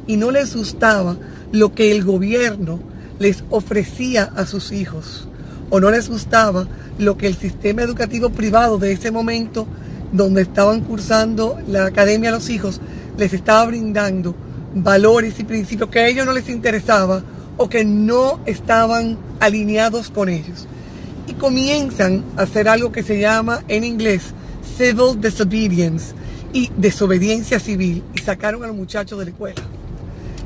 y 0.07 0.17
no 0.17 0.31
les 0.31 0.57
gustaba 0.57 1.17
lo 1.53 1.75
que 1.75 1.93
el 1.93 2.05
gobierno 2.05 2.81
les 3.19 3.45
ofrecía 3.51 4.33
a 4.35 4.47
sus 4.47 4.73
hijos 4.73 5.29
o 5.69 5.79
no 5.79 5.91
les 5.91 6.09
gustaba 6.09 6.67
lo 6.99 7.17
que 7.17 7.27
el 7.27 7.37
sistema 7.37 7.83
educativo 7.83 8.31
privado 8.31 8.79
de 8.79 8.93
ese 8.93 9.11
momento 9.11 9.67
donde 10.13 10.43
estaban 10.43 10.81
cursando 10.81 11.59
la 11.69 11.87
academia 11.87 12.31
a 12.31 12.33
los 12.33 12.49
hijos 12.49 12.81
les 13.19 13.33
estaba 13.35 13.67
brindando 13.67 14.35
valores 14.75 15.39
y 15.39 15.45
principios 15.45 15.91
que 15.91 16.01
a 16.01 16.09
ellos 16.09 16.25
no 16.25 16.33
les 16.33 16.49
interesaba 16.49 17.23
o 17.57 17.69
que 17.69 17.85
no 17.85 18.41
estaban 18.47 19.19
alineados 19.41 20.11
con 20.11 20.29
ellos. 20.29 20.67
Y 21.27 21.35
comienzan 21.35 22.25
a 22.37 22.43
hacer 22.43 22.69
algo 22.69 22.93
que 22.93 23.03
se 23.03 23.21
llama 23.21 23.63
en 23.69 23.85
inglés 23.85 24.35
civil 24.77 25.21
disobedience, 25.21 26.15
y 26.53 26.71
desobediencia 26.77 27.59
civil 27.59 28.03
y 28.15 28.19
sacaron 28.19 28.63
a 28.65 28.67
los 28.67 28.77
muchachos 28.77 29.19
de 29.19 29.25
la 29.27 29.31
escuela. 29.31 29.63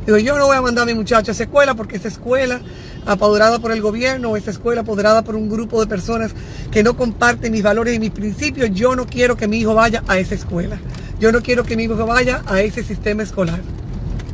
Digo, 0.06 0.18
yo 0.18 0.38
no 0.38 0.46
voy 0.46 0.56
a 0.56 0.62
mandar 0.62 0.84
a 0.84 0.86
mi 0.86 0.94
muchacho 0.94 1.32
a 1.32 1.34
esa 1.34 1.44
escuela 1.44 1.74
porque 1.74 1.96
esa 1.96 2.08
escuela 2.08 2.60
apoderada 3.04 3.58
por 3.58 3.72
el 3.72 3.80
gobierno 3.80 4.36
esa 4.36 4.52
escuela 4.52 4.82
apoderada 4.82 5.22
por 5.22 5.34
un 5.34 5.48
grupo 5.48 5.80
de 5.80 5.88
personas 5.88 6.32
que 6.70 6.84
no 6.84 6.96
comparten 6.96 7.52
mis 7.52 7.62
valores 7.62 7.94
y 7.94 7.98
mis 7.98 8.10
principios, 8.10 8.70
yo 8.72 8.94
no 8.94 9.06
quiero 9.06 9.36
que 9.36 9.48
mi 9.48 9.58
hijo 9.58 9.74
vaya 9.74 10.02
a 10.06 10.18
esa 10.18 10.34
escuela. 10.34 10.78
Yo 11.18 11.32
no 11.32 11.42
quiero 11.42 11.64
que 11.64 11.76
mi 11.76 11.84
hijo 11.84 11.96
vaya 12.06 12.42
a 12.46 12.60
ese 12.60 12.84
sistema 12.84 13.22
escolar. 13.22 13.60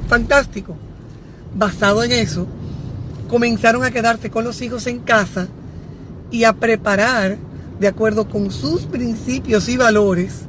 Fantástico. 0.09 0.77
Basado 1.55 2.03
en 2.03 2.13
eso, 2.13 2.47
comenzaron 3.33 3.83
a 3.83 3.91
quedarse 3.91 4.29
con 4.29 4.45
los 4.45 4.61
hijos 4.61 4.87
en 4.87 4.99
casa 4.99 5.49
y 6.31 6.45
a 6.45 6.53
preparar, 6.53 7.39
de 7.81 7.89
acuerdo 7.89 8.29
con 8.29 8.51
sus 8.51 8.83
principios 8.83 9.71
y 9.71 9.79
valores, 9.79 10.43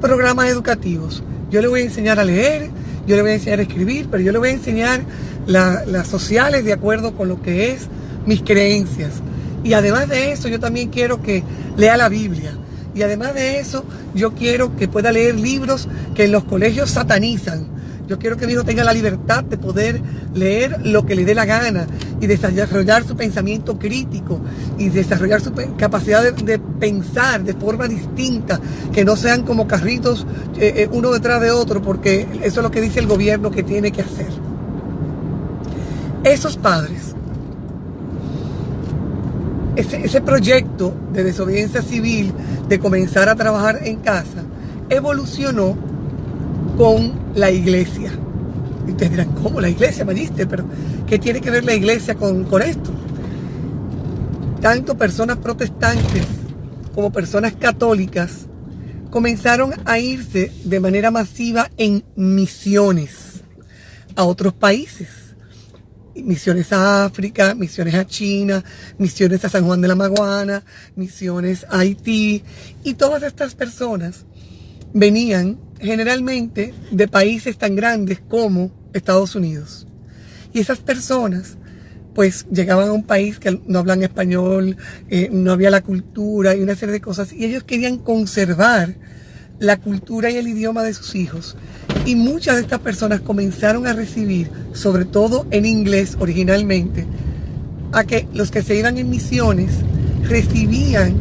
programas 0.00 0.46
educativos. 0.46 1.24
Yo 1.50 1.60
le 1.60 1.66
voy 1.66 1.80
a 1.80 1.84
enseñar 1.86 2.20
a 2.20 2.24
leer, 2.24 2.70
yo 3.08 3.16
le 3.16 3.22
voy 3.22 3.32
a 3.32 3.34
enseñar 3.34 3.58
a 3.58 3.62
escribir, 3.62 4.06
pero 4.08 4.22
yo 4.22 4.30
le 4.30 4.38
voy 4.38 4.50
a 4.50 4.52
enseñar 4.52 5.00
las 5.48 6.06
sociales 6.06 6.64
de 6.64 6.72
acuerdo 6.72 7.16
con 7.16 7.26
lo 7.26 7.42
que 7.42 7.72
es 7.72 7.88
mis 8.26 8.42
creencias. 8.42 9.14
Y 9.64 9.72
además 9.72 10.08
de 10.08 10.30
eso, 10.30 10.46
yo 10.46 10.60
también 10.60 10.90
quiero 10.90 11.20
que 11.20 11.42
lea 11.76 11.96
la 11.96 12.08
Biblia. 12.08 12.52
Y 12.94 13.02
además 13.02 13.34
de 13.34 13.58
eso, 13.58 13.84
yo 14.14 14.34
quiero 14.34 14.76
que 14.76 14.86
pueda 14.86 15.10
leer 15.10 15.34
libros 15.34 15.88
que 16.14 16.26
en 16.26 16.32
los 16.32 16.44
colegios 16.44 16.90
satanizan 16.90 17.75
yo 18.06 18.18
quiero 18.18 18.36
que 18.36 18.46
mi 18.46 18.52
hijo 18.52 18.64
tenga 18.64 18.84
la 18.84 18.92
libertad 18.92 19.42
de 19.44 19.58
poder 19.58 20.00
leer 20.34 20.80
lo 20.84 21.04
que 21.04 21.16
le 21.16 21.24
dé 21.24 21.34
la 21.34 21.44
gana 21.44 21.86
y 22.20 22.26
desarrollar 22.26 23.04
su 23.04 23.16
pensamiento 23.16 23.78
crítico 23.78 24.40
y 24.78 24.88
desarrollar 24.88 25.40
su 25.40 25.52
capacidad 25.76 26.22
de, 26.32 26.58
pensar 26.58 27.42
de 27.42 27.54
forma 27.54 27.88
distinta, 27.88 28.60
que 28.92 29.04
no 29.04 29.16
sean 29.16 29.42
como 29.42 29.66
carritos 29.66 30.26
eh, 30.58 30.74
eh, 30.76 30.88
uno 30.92 31.10
detrás 31.10 31.40
de 31.40 31.50
otro, 31.50 31.82
porque 31.82 32.26
eso 32.42 32.60
es 32.60 32.62
lo 32.62 32.70
que 32.70 32.80
dice 32.80 33.00
el 33.00 33.06
gobierno 33.06 33.50
que 33.50 33.62
tiene 33.62 33.90
que 33.90 34.02
hacer. 34.02 34.28
Esos 36.22 36.56
padres, 36.56 37.14
ese, 39.74 40.04
ese 40.04 40.20
proyecto 40.20 40.94
de 41.12 41.24
desobediencia 41.24 41.82
civil, 41.82 42.32
de 42.68 42.78
comenzar 42.78 43.28
a 43.28 43.34
trabajar 43.34 43.80
en 43.84 43.96
casa, 43.96 44.42
evolucionó 44.88 45.76
con 46.76 47.12
la 47.34 47.50
iglesia. 47.50 48.12
Y 48.86 48.90
ustedes 48.90 49.10
dirán, 49.10 49.32
¿cómo 49.42 49.60
la 49.60 49.68
iglesia? 49.68 50.04
Pero, 50.04 50.64
¿qué 51.06 51.18
tiene 51.18 51.40
que 51.40 51.50
ver 51.50 51.64
la 51.64 51.74
iglesia 51.74 52.14
con, 52.14 52.44
con 52.44 52.62
esto? 52.62 52.90
Tanto 54.60 54.96
personas 54.96 55.38
protestantes 55.38 56.26
como 56.94 57.12
personas 57.12 57.54
católicas 57.54 58.46
comenzaron 59.10 59.72
a 59.84 59.98
irse 59.98 60.52
de 60.64 60.80
manera 60.80 61.10
masiva 61.10 61.70
en 61.76 62.04
misiones 62.16 63.42
a 64.14 64.24
otros 64.24 64.52
países. 64.52 65.08
Misiones 66.14 66.72
a 66.72 67.04
África, 67.04 67.54
misiones 67.54 67.94
a 67.94 68.06
China, 68.06 68.64
misiones 68.96 69.44
a 69.44 69.50
San 69.50 69.66
Juan 69.66 69.82
de 69.82 69.88
la 69.88 69.94
Maguana, 69.94 70.62
misiones 70.96 71.66
a 71.68 71.80
Haití. 71.80 72.42
Y 72.84 72.94
todas 72.94 73.22
estas 73.22 73.54
personas 73.54 74.24
venían 74.94 75.58
generalmente 75.80 76.74
de 76.90 77.08
países 77.08 77.56
tan 77.58 77.76
grandes 77.76 78.20
como 78.20 78.70
Estados 78.92 79.34
Unidos. 79.34 79.86
Y 80.52 80.60
esas 80.60 80.78
personas 80.78 81.56
pues 82.14 82.46
llegaban 82.50 82.88
a 82.88 82.92
un 82.92 83.02
país 83.02 83.38
que 83.38 83.60
no 83.66 83.78
hablan 83.78 84.02
español, 84.02 84.78
eh, 85.10 85.28
no 85.30 85.52
había 85.52 85.70
la 85.70 85.82
cultura 85.82 86.56
y 86.56 86.62
una 86.62 86.74
serie 86.74 86.94
de 86.94 87.02
cosas, 87.02 87.30
y 87.30 87.44
ellos 87.44 87.64
querían 87.64 87.98
conservar 87.98 88.94
la 89.58 89.76
cultura 89.78 90.30
y 90.30 90.36
el 90.36 90.48
idioma 90.48 90.82
de 90.82 90.94
sus 90.94 91.14
hijos. 91.14 91.58
Y 92.06 92.14
muchas 92.14 92.56
de 92.56 92.62
estas 92.62 92.80
personas 92.80 93.20
comenzaron 93.20 93.86
a 93.86 93.92
recibir, 93.92 94.50
sobre 94.72 95.04
todo 95.04 95.46
en 95.50 95.66
inglés 95.66 96.16
originalmente, 96.18 97.06
a 97.92 98.04
que 98.04 98.26
los 98.32 98.50
que 98.50 98.62
se 98.62 98.76
iban 98.76 98.96
en 98.96 99.10
misiones 99.10 99.72
recibían 100.22 101.16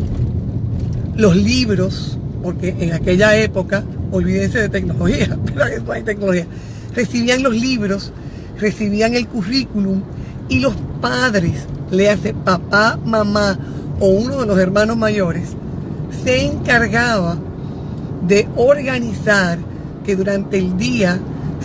los 1.18 1.36
libros, 1.36 2.18
porque 2.42 2.76
en 2.80 2.94
aquella 2.94 3.38
época, 3.38 3.84
olvídense 4.16 4.60
de 4.60 4.70
tecnología, 4.70 5.38
pero 5.46 5.92
hay 5.92 6.04
tecnología, 6.04 6.48
recibían 6.94 7.44
los 7.44 7.54
libros, 7.54 8.12
recibían 8.60 9.16
el 9.16 9.28
currículum 9.28 10.02
y 10.50 10.60
los 10.60 10.74
padres, 11.02 11.66
le 11.92 12.10
hace 12.10 12.34
papá, 12.34 12.98
mamá 13.04 13.58
o 14.00 14.08
uno 14.08 14.42
de 14.42 14.46
los 14.46 14.58
hermanos 14.60 14.98
mayores, 14.98 15.50
se 16.24 16.46
encargaba 16.46 17.38
de 18.28 18.48
organizar 18.56 19.60
que 20.06 20.16
durante 20.16 20.58
el 20.58 20.78
día 20.78 21.20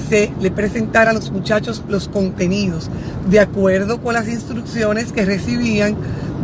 se 0.08 0.32
le 0.40 0.50
presentara 0.50 1.10
a 1.10 1.14
los 1.14 1.30
muchachos 1.30 1.84
los 1.88 2.08
contenidos 2.08 2.90
de 3.28 3.40
acuerdo 3.40 4.00
con 4.00 4.14
las 4.14 4.28
instrucciones 4.28 5.12
que 5.12 5.24
recibían 5.24 5.96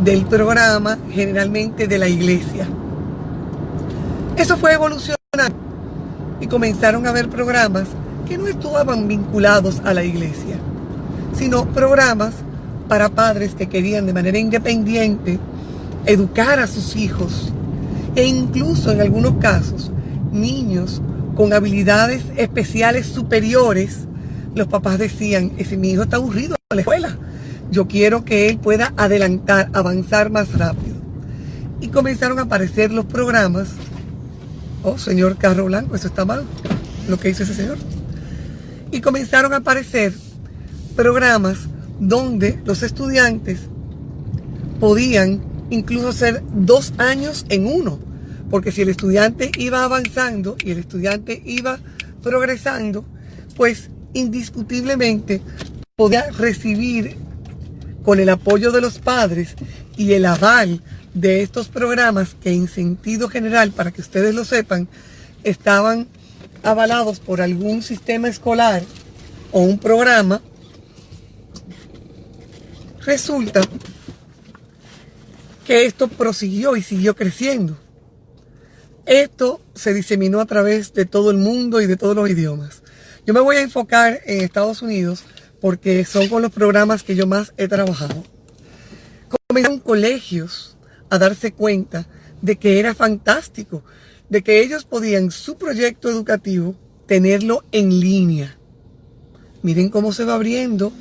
del 0.03 0.25
programa, 0.25 0.97
generalmente 1.11 1.87
de 1.87 1.97
la 1.97 2.07
iglesia. 2.07 2.67
Eso 4.37 4.57
fue 4.57 4.73
evolucionando 4.73 5.66
y 6.39 6.47
comenzaron 6.47 7.05
a 7.05 7.09
haber 7.09 7.29
programas 7.29 7.87
que 8.27 8.37
no 8.37 8.47
estaban 8.47 9.07
vinculados 9.07 9.81
a 9.85 9.93
la 9.93 10.03
iglesia 10.03 10.57
sino 11.37 11.65
programas 11.67 12.33
para 12.87 13.09
padres 13.09 13.53
que 13.53 13.69
querían 13.69 14.05
de 14.05 14.13
manera 14.13 14.39
independiente 14.39 15.39
educar 16.05 16.59
a 16.59 16.67
sus 16.67 16.95
hijos 16.95 17.53
e 18.15 18.25
incluso 18.25 18.91
en 18.91 19.01
algunos 19.01 19.35
casos 19.35 19.91
niños 20.31 21.01
con 21.35 21.53
habilidades 21.53 22.23
especiales 22.35 23.05
superiores, 23.05 23.99
los 24.55 24.67
papás 24.67 24.97
decían, 24.97 25.51
ese 25.57 25.77
mi 25.77 25.91
hijo 25.91 26.03
está 26.03 26.15
aburrido 26.15 26.55
en 26.71 26.77
la 26.77 26.81
escuela, 26.81 27.17
yo 27.69 27.87
quiero 27.87 28.25
que 28.25 28.49
él 28.49 28.57
pueda 28.57 28.93
adelantar, 28.97 29.69
avanzar 29.73 30.31
más 30.31 30.57
rápido. 30.57 30.95
Y 31.79 31.89
comenzaron 31.89 32.39
a 32.39 32.43
aparecer 32.43 32.91
los 32.91 33.05
programas, 33.05 33.67
oh 34.87 34.97
señor 34.97 35.37
Carro 35.37 35.65
Blanco, 35.65 35.95
eso 35.95 36.07
está 36.07 36.23
mal, 36.23 36.45
lo 37.09 37.19
que 37.19 37.29
hizo 37.29 37.43
ese 37.43 37.53
señor. 37.53 37.77
Y 38.89 39.01
comenzaron 39.01 39.53
a 39.53 39.57
aparecer 39.57 40.13
programas 40.95 41.57
donde 41.99 42.59
los 42.63 42.83
estudiantes 42.83 43.59
podían 44.79 45.41
incluso 45.69 46.13
ser 46.13 46.41
dos 46.53 46.93
años 46.97 47.45
en 47.49 47.67
uno, 47.67 47.99
porque 48.49 48.71
si 48.71 48.81
el 48.81 48.89
estudiante 48.89 49.51
iba 49.57 49.83
avanzando 49.83 50.55
y 50.63 50.71
el 50.71 50.77
estudiante 50.77 51.41
iba 51.45 51.79
progresando, 52.23 53.03
pues 53.57 53.89
indiscutiblemente 54.13 55.41
podía 55.97 56.31
recibir 56.31 57.17
con 58.03 58.21
el 58.21 58.29
apoyo 58.29 58.71
de 58.71 58.79
los 58.79 58.99
padres 58.99 59.55
y 59.97 60.13
el 60.13 60.25
aval 60.25 60.81
de 61.21 61.41
estos 61.41 61.67
programas 61.67 62.35
que 62.41 62.51
en 62.51 62.67
sentido 62.67 63.29
general, 63.29 63.71
para 63.71 63.91
que 63.91 64.01
ustedes 64.01 64.35
lo 64.35 64.45
sepan, 64.45 64.87
estaban 65.43 66.07
avalados 66.63 67.19
por 67.19 67.41
algún 67.41 67.81
sistema 67.81 68.27
escolar 68.27 68.83
o 69.51 69.61
un 69.61 69.79
programa 69.79 70.41
Resulta 73.07 73.61
que 75.65 75.85
esto 75.85 76.09
prosiguió 76.09 76.75
y 76.75 76.83
siguió 76.83 77.15
creciendo. 77.15 77.77
Esto 79.05 79.61
se 79.73 79.93
diseminó 79.93 80.41
a 80.41 80.45
través 80.45 80.93
de 80.93 81.05
todo 81.05 81.31
el 81.31 81.37
mundo 81.37 81.79
y 81.79 81.87
de 81.87 81.95
todos 81.95 82.17
los 82.17 82.29
idiomas. 82.29 82.83
Yo 83.25 83.33
me 83.33 83.39
voy 83.39 83.55
a 83.55 83.61
enfocar 83.61 84.19
en 84.25 84.41
Estados 84.41 84.81
Unidos 84.81 85.23
porque 85.61 86.03
son 86.03 86.27
con 86.27 86.41
los 86.41 86.51
programas 86.51 87.03
que 87.03 87.15
yo 87.15 87.27
más 87.27 87.53
he 87.55 87.69
trabajado. 87.69 88.25
Comenzaron 89.47 89.79
colegios 89.79 90.76
a 91.09 91.17
darse 91.17 91.51
cuenta 91.51 92.07
de 92.41 92.57
que 92.57 92.79
era 92.79 92.93
fantástico, 92.93 93.83
de 94.29 94.41
que 94.43 94.61
ellos 94.61 94.85
podían 94.85 95.31
su 95.31 95.57
proyecto 95.57 96.09
educativo 96.09 96.75
tenerlo 97.05 97.63
en 97.71 97.99
línea. 97.99 98.57
Miren 99.61 99.89
cómo 99.89 100.13
se 100.13 100.25
va 100.25 100.35
abriendo 100.35 100.91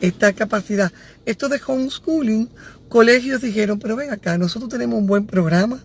esta 0.00 0.32
capacidad. 0.32 0.92
Esto 1.24 1.48
de 1.48 1.60
homeschooling, 1.64 2.48
colegios 2.88 3.42
dijeron, 3.42 3.78
pero 3.78 3.96
ven 3.96 4.10
acá, 4.10 4.38
nosotros 4.38 4.70
tenemos 4.70 4.98
un 4.98 5.06
buen 5.06 5.26
programa, 5.26 5.84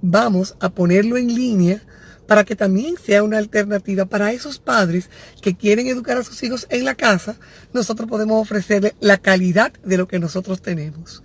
vamos 0.00 0.56
a 0.60 0.70
ponerlo 0.70 1.16
en 1.16 1.34
línea 1.34 1.82
para 2.26 2.44
que 2.44 2.56
también 2.56 2.94
sea 3.02 3.22
una 3.22 3.38
alternativa 3.38 4.06
para 4.06 4.32
esos 4.32 4.58
padres 4.58 5.10
que 5.40 5.54
quieren 5.54 5.86
educar 5.86 6.16
a 6.16 6.24
sus 6.24 6.42
hijos 6.42 6.66
en 6.70 6.84
la 6.84 6.94
casa, 6.94 7.36
nosotros 7.72 8.08
podemos 8.08 8.40
ofrecerle 8.40 8.94
la 9.00 9.18
calidad 9.18 9.72
de 9.84 9.98
lo 9.98 10.08
que 10.08 10.18
nosotros 10.18 10.62
tenemos. 10.62 11.22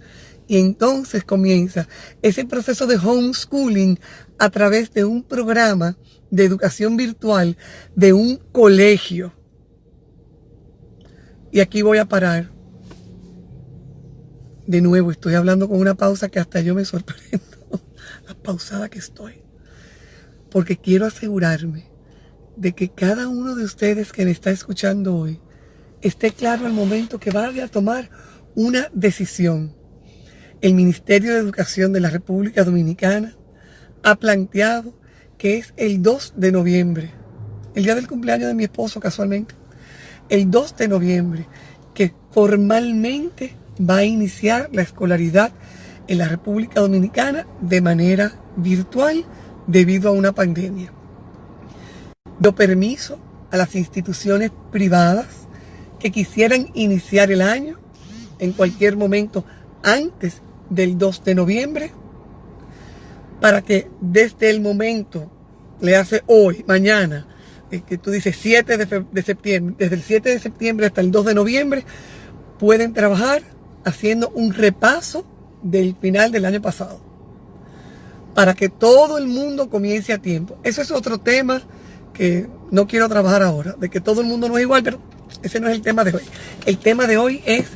Y 0.48 0.60
entonces 0.60 1.24
comienza 1.24 1.88
ese 2.22 2.46
proceso 2.46 2.88
de 2.88 2.96
homeschooling 2.96 4.00
a 4.40 4.50
través 4.50 4.94
de 4.94 5.04
un 5.04 5.24
programa 5.24 5.98
de 6.32 6.46
educación 6.46 6.98
virtual 6.98 7.58
de 7.96 8.14
un 8.14 8.38
colegio. 8.52 9.34
Y 11.52 11.60
aquí 11.60 11.82
voy 11.82 11.98
a 11.98 12.06
parar. 12.06 12.52
De 14.66 14.82
nuevo, 14.82 15.12
estoy 15.12 15.36
hablando 15.36 15.68
con 15.70 15.80
una 15.80 15.96
pausa 15.96 16.30
que 16.30 16.40
hasta 16.40 16.62
yo 16.62 16.76
me 16.76 16.86
sorprendo. 16.86 17.46
La 18.28 18.36
pausada 18.36 18.90
que 18.90 19.00
estoy. 19.00 19.42
Porque 20.50 20.78
quiero 20.78 21.06
asegurarme 21.06 21.90
de 22.56 22.74
que 22.74 22.90
cada 22.90 23.28
uno 23.28 23.56
de 23.56 23.64
ustedes 23.64 24.12
que 24.12 24.26
me 24.26 24.32
está 24.32 24.50
escuchando 24.50 25.16
hoy 25.16 25.40
esté 26.02 26.32
claro 26.32 26.66
al 26.66 26.74
momento 26.74 27.20
que 27.20 27.32
vaya 27.32 27.66
a 27.66 27.70
tomar 27.70 28.10
una 28.56 28.90
decisión. 28.94 29.77
El 30.60 30.74
Ministerio 30.74 31.34
de 31.34 31.40
Educación 31.40 31.94
de 31.94 32.00
la 32.00 32.10
República 32.10 32.64
Dominicana 32.64 33.36
ha 34.02 34.16
planteado 34.16 34.92
que 35.38 35.58
es 35.58 35.76
el 35.78 36.02
2 36.02 36.34
de 36.36 36.52
noviembre, 36.52 37.12
el 37.76 37.84
día 37.84 37.94
del 37.94 38.08
cumpleaños 38.08 38.48
de 38.48 38.56
mi 38.56 38.64
esposo 38.64 39.00
casualmente, 39.00 39.54
el 40.30 40.50
2 40.50 40.78
de 40.78 40.88
noviembre, 40.88 41.48
que 41.94 42.12
formalmente 42.32 43.56
va 43.80 43.98
a 43.98 44.06
iniciar 44.06 44.70
la 44.74 44.82
escolaridad 44.82 45.52
en 46.08 46.18
la 46.18 46.28
República 46.28 46.82
Dominicana 46.82 47.46
de 47.62 47.82
manera 47.82 48.34
virtual 48.56 49.26
debido 49.68 50.10
a 50.10 50.14
una 50.14 50.32
pandemia. 50.32 50.92
Dio 52.40 52.56
permiso 52.56 53.20
a 53.52 53.58
las 53.58 53.76
instituciones 53.76 54.50
privadas 54.72 55.28
que 56.00 56.12
quisieran 56.12 56.72
iniciar 56.74 57.32
el 57.32 57.44
año 57.44 57.78
en 58.40 58.54
cualquier 58.54 58.98
momento 58.98 59.46
antes 59.84 60.42
del 60.70 60.98
2 60.98 61.24
de 61.24 61.36
noviembre 61.36 61.92
para 63.40 63.62
que 63.62 63.90
desde 64.02 64.50
el 64.50 64.62
momento, 64.62 65.32
le 65.80 65.96
hace 65.96 66.24
hoy, 66.26 66.64
mañana, 66.68 67.28
eh, 67.72 67.82
que 67.86 67.98
tú 67.98 68.12
dices 68.12 68.38
7 68.40 68.78
de, 68.78 69.22
septiembre, 69.22 69.76
desde 69.78 69.96
el 69.96 70.02
7 70.02 70.30
de 70.30 70.40
septiembre 70.40 70.88
hasta 70.88 71.02
el 71.02 71.12
2 71.12 71.26
de 71.26 71.36
noviembre, 71.36 71.86
pueden 72.58 72.94
trabajar 72.94 73.44
haciendo 73.86 74.30
un 74.30 74.54
repaso 74.54 75.26
del 75.62 75.96
final 75.96 76.32
del 76.32 76.46
año 76.46 76.62
pasado. 76.62 77.00
Para 78.34 78.54
que 78.54 78.70
todo 78.70 79.18
el 79.18 79.28
mundo 79.28 79.70
comience 79.70 80.14
a 80.14 80.20
tiempo. 80.20 80.58
Eso 80.64 80.82
es 80.82 80.92
otro 80.92 81.20
tema 81.20 81.62
que 82.14 82.48
no 82.72 82.88
quiero 82.88 83.08
trabajar 83.08 83.44
ahora, 83.44 83.76
de 83.80 83.90
que 83.90 84.02
todo 84.02 84.22
el 84.22 84.28
mundo 84.28 84.48
no 84.48 84.58
es 84.58 84.64
igual, 84.64 84.84
pero 84.84 85.00
ese 85.44 85.60
no 85.60 85.68
es 85.68 85.76
el 85.76 85.82
tema 85.82 86.04
de 86.04 86.16
hoy. 86.16 86.24
El 86.66 86.78
tema 86.80 87.06
de 87.06 87.18
hoy 87.18 87.42
es 87.46 87.68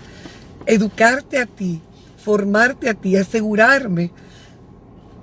educarte 0.65 1.39
a 1.39 1.45
ti, 1.45 1.81
formarte 2.23 2.89
a 2.89 2.93
ti, 2.93 3.15
asegurarme 3.15 4.11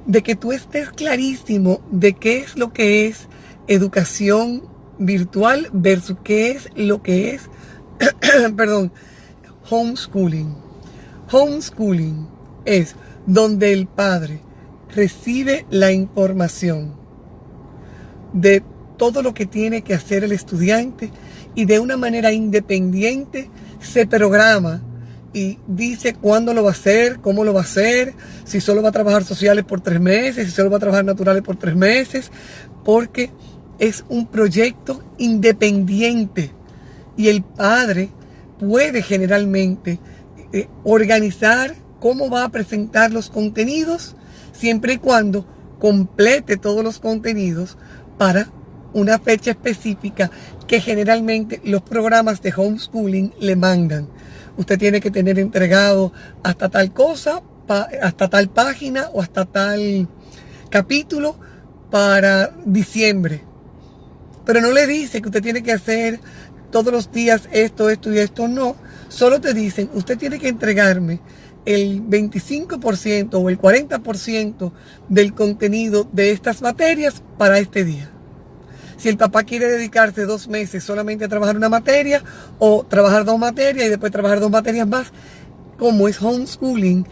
de 0.06 0.22
que 0.22 0.34
tú 0.34 0.52
estés 0.52 0.90
clarísimo 0.90 1.80
de 1.90 2.14
qué 2.14 2.38
es 2.38 2.56
lo 2.56 2.72
que 2.72 3.06
es 3.06 3.28
educación 3.66 4.62
virtual 4.98 5.68
versus 5.72 6.16
qué 6.24 6.52
es 6.52 6.68
lo 6.74 7.02
que 7.02 7.34
es 7.34 7.50
perdón, 8.56 8.92
homeschooling. 9.68 10.54
Homeschooling 11.30 12.28
es 12.64 12.94
donde 13.26 13.72
el 13.72 13.86
padre 13.86 14.40
recibe 14.94 15.66
la 15.70 15.92
información 15.92 16.94
de 18.32 18.62
todo 18.96 19.22
lo 19.22 19.34
que 19.34 19.46
tiene 19.46 19.82
que 19.82 19.94
hacer 19.94 20.24
el 20.24 20.32
estudiante 20.32 21.10
y 21.54 21.64
de 21.66 21.78
una 21.78 21.96
manera 21.96 22.32
independiente 22.32 23.50
se 23.80 24.06
programa 24.06 24.82
dice 25.66 26.14
cuándo 26.14 26.54
lo 26.54 26.62
va 26.62 26.70
a 26.70 26.72
hacer, 26.72 27.20
cómo 27.20 27.44
lo 27.44 27.52
va 27.52 27.60
a 27.60 27.64
hacer, 27.64 28.14
si 28.44 28.60
solo 28.60 28.82
va 28.82 28.90
a 28.90 28.92
trabajar 28.92 29.24
sociales 29.24 29.64
por 29.64 29.80
tres 29.80 30.00
meses, 30.00 30.46
si 30.46 30.52
solo 30.52 30.70
va 30.70 30.76
a 30.76 30.80
trabajar 30.80 31.04
naturales 31.04 31.42
por 31.42 31.56
tres 31.56 31.76
meses, 31.76 32.30
porque 32.84 33.30
es 33.78 34.04
un 34.08 34.26
proyecto 34.26 35.02
independiente 35.18 36.52
y 37.16 37.28
el 37.28 37.42
padre 37.42 38.10
puede 38.58 39.02
generalmente 39.02 39.98
eh, 40.52 40.68
organizar 40.84 41.74
cómo 42.00 42.30
va 42.30 42.44
a 42.44 42.48
presentar 42.48 43.12
los 43.12 43.30
contenidos 43.30 44.16
siempre 44.52 44.94
y 44.94 44.98
cuando 44.98 45.46
complete 45.78 46.56
todos 46.56 46.82
los 46.82 46.98
contenidos 46.98 47.76
para 48.16 48.50
una 48.92 49.18
fecha 49.18 49.52
específica 49.52 50.30
que 50.66 50.80
generalmente 50.80 51.60
los 51.64 51.82
programas 51.82 52.42
de 52.42 52.52
homeschooling 52.56 53.32
le 53.40 53.56
mandan. 53.56 54.08
Usted 54.58 54.78
tiene 54.78 55.00
que 55.00 55.10
tener 55.10 55.38
entregado 55.38 56.12
hasta 56.42 56.68
tal 56.68 56.92
cosa, 56.92 57.42
hasta 58.02 58.28
tal 58.28 58.50
página 58.50 59.08
o 59.12 59.22
hasta 59.22 59.44
tal 59.44 60.08
capítulo 60.68 61.36
para 61.90 62.52
diciembre. 62.66 63.42
Pero 64.44 64.60
no 64.60 64.72
le 64.72 64.86
dice 64.86 65.22
que 65.22 65.28
usted 65.28 65.42
tiene 65.42 65.62
que 65.62 65.72
hacer 65.72 66.20
todos 66.70 66.92
los 66.92 67.12
días 67.12 67.48
esto, 67.52 67.88
esto 67.88 68.12
y 68.12 68.18
esto. 68.18 68.48
No, 68.48 68.74
solo 69.08 69.40
te 69.40 69.54
dicen, 69.54 69.90
usted 69.94 70.18
tiene 70.18 70.40
que 70.40 70.48
entregarme 70.48 71.20
el 71.64 72.02
25% 72.02 73.34
o 73.34 73.48
el 73.48 73.60
40% 73.60 74.72
del 75.08 75.34
contenido 75.34 76.08
de 76.12 76.32
estas 76.32 76.62
materias 76.62 77.22
para 77.36 77.58
este 77.58 77.84
día. 77.84 78.10
Si 78.98 79.08
el 79.08 79.16
papá 79.16 79.44
quiere 79.44 79.68
dedicarse 79.68 80.26
dos 80.26 80.48
meses 80.48 80.82
solamente 80.82 81.24
a 81.24 81.28
trabajar 81.28 81.56
una 81.56 81.68
materia 81.68 82.22
o 82.58 82.84
trabajar 82.84 83.24
dos 83.24 83.38
materias 83.38 83.86
y 83.86 83.90
después 83.90 84.10
trabajar 84.10 84.40
dos 84.40 84.50
materias 84.50 84.88
más, 84.88 85.12
como 85.78 86.08
es 86.08 86.20
homeschooling, 86.20 87.06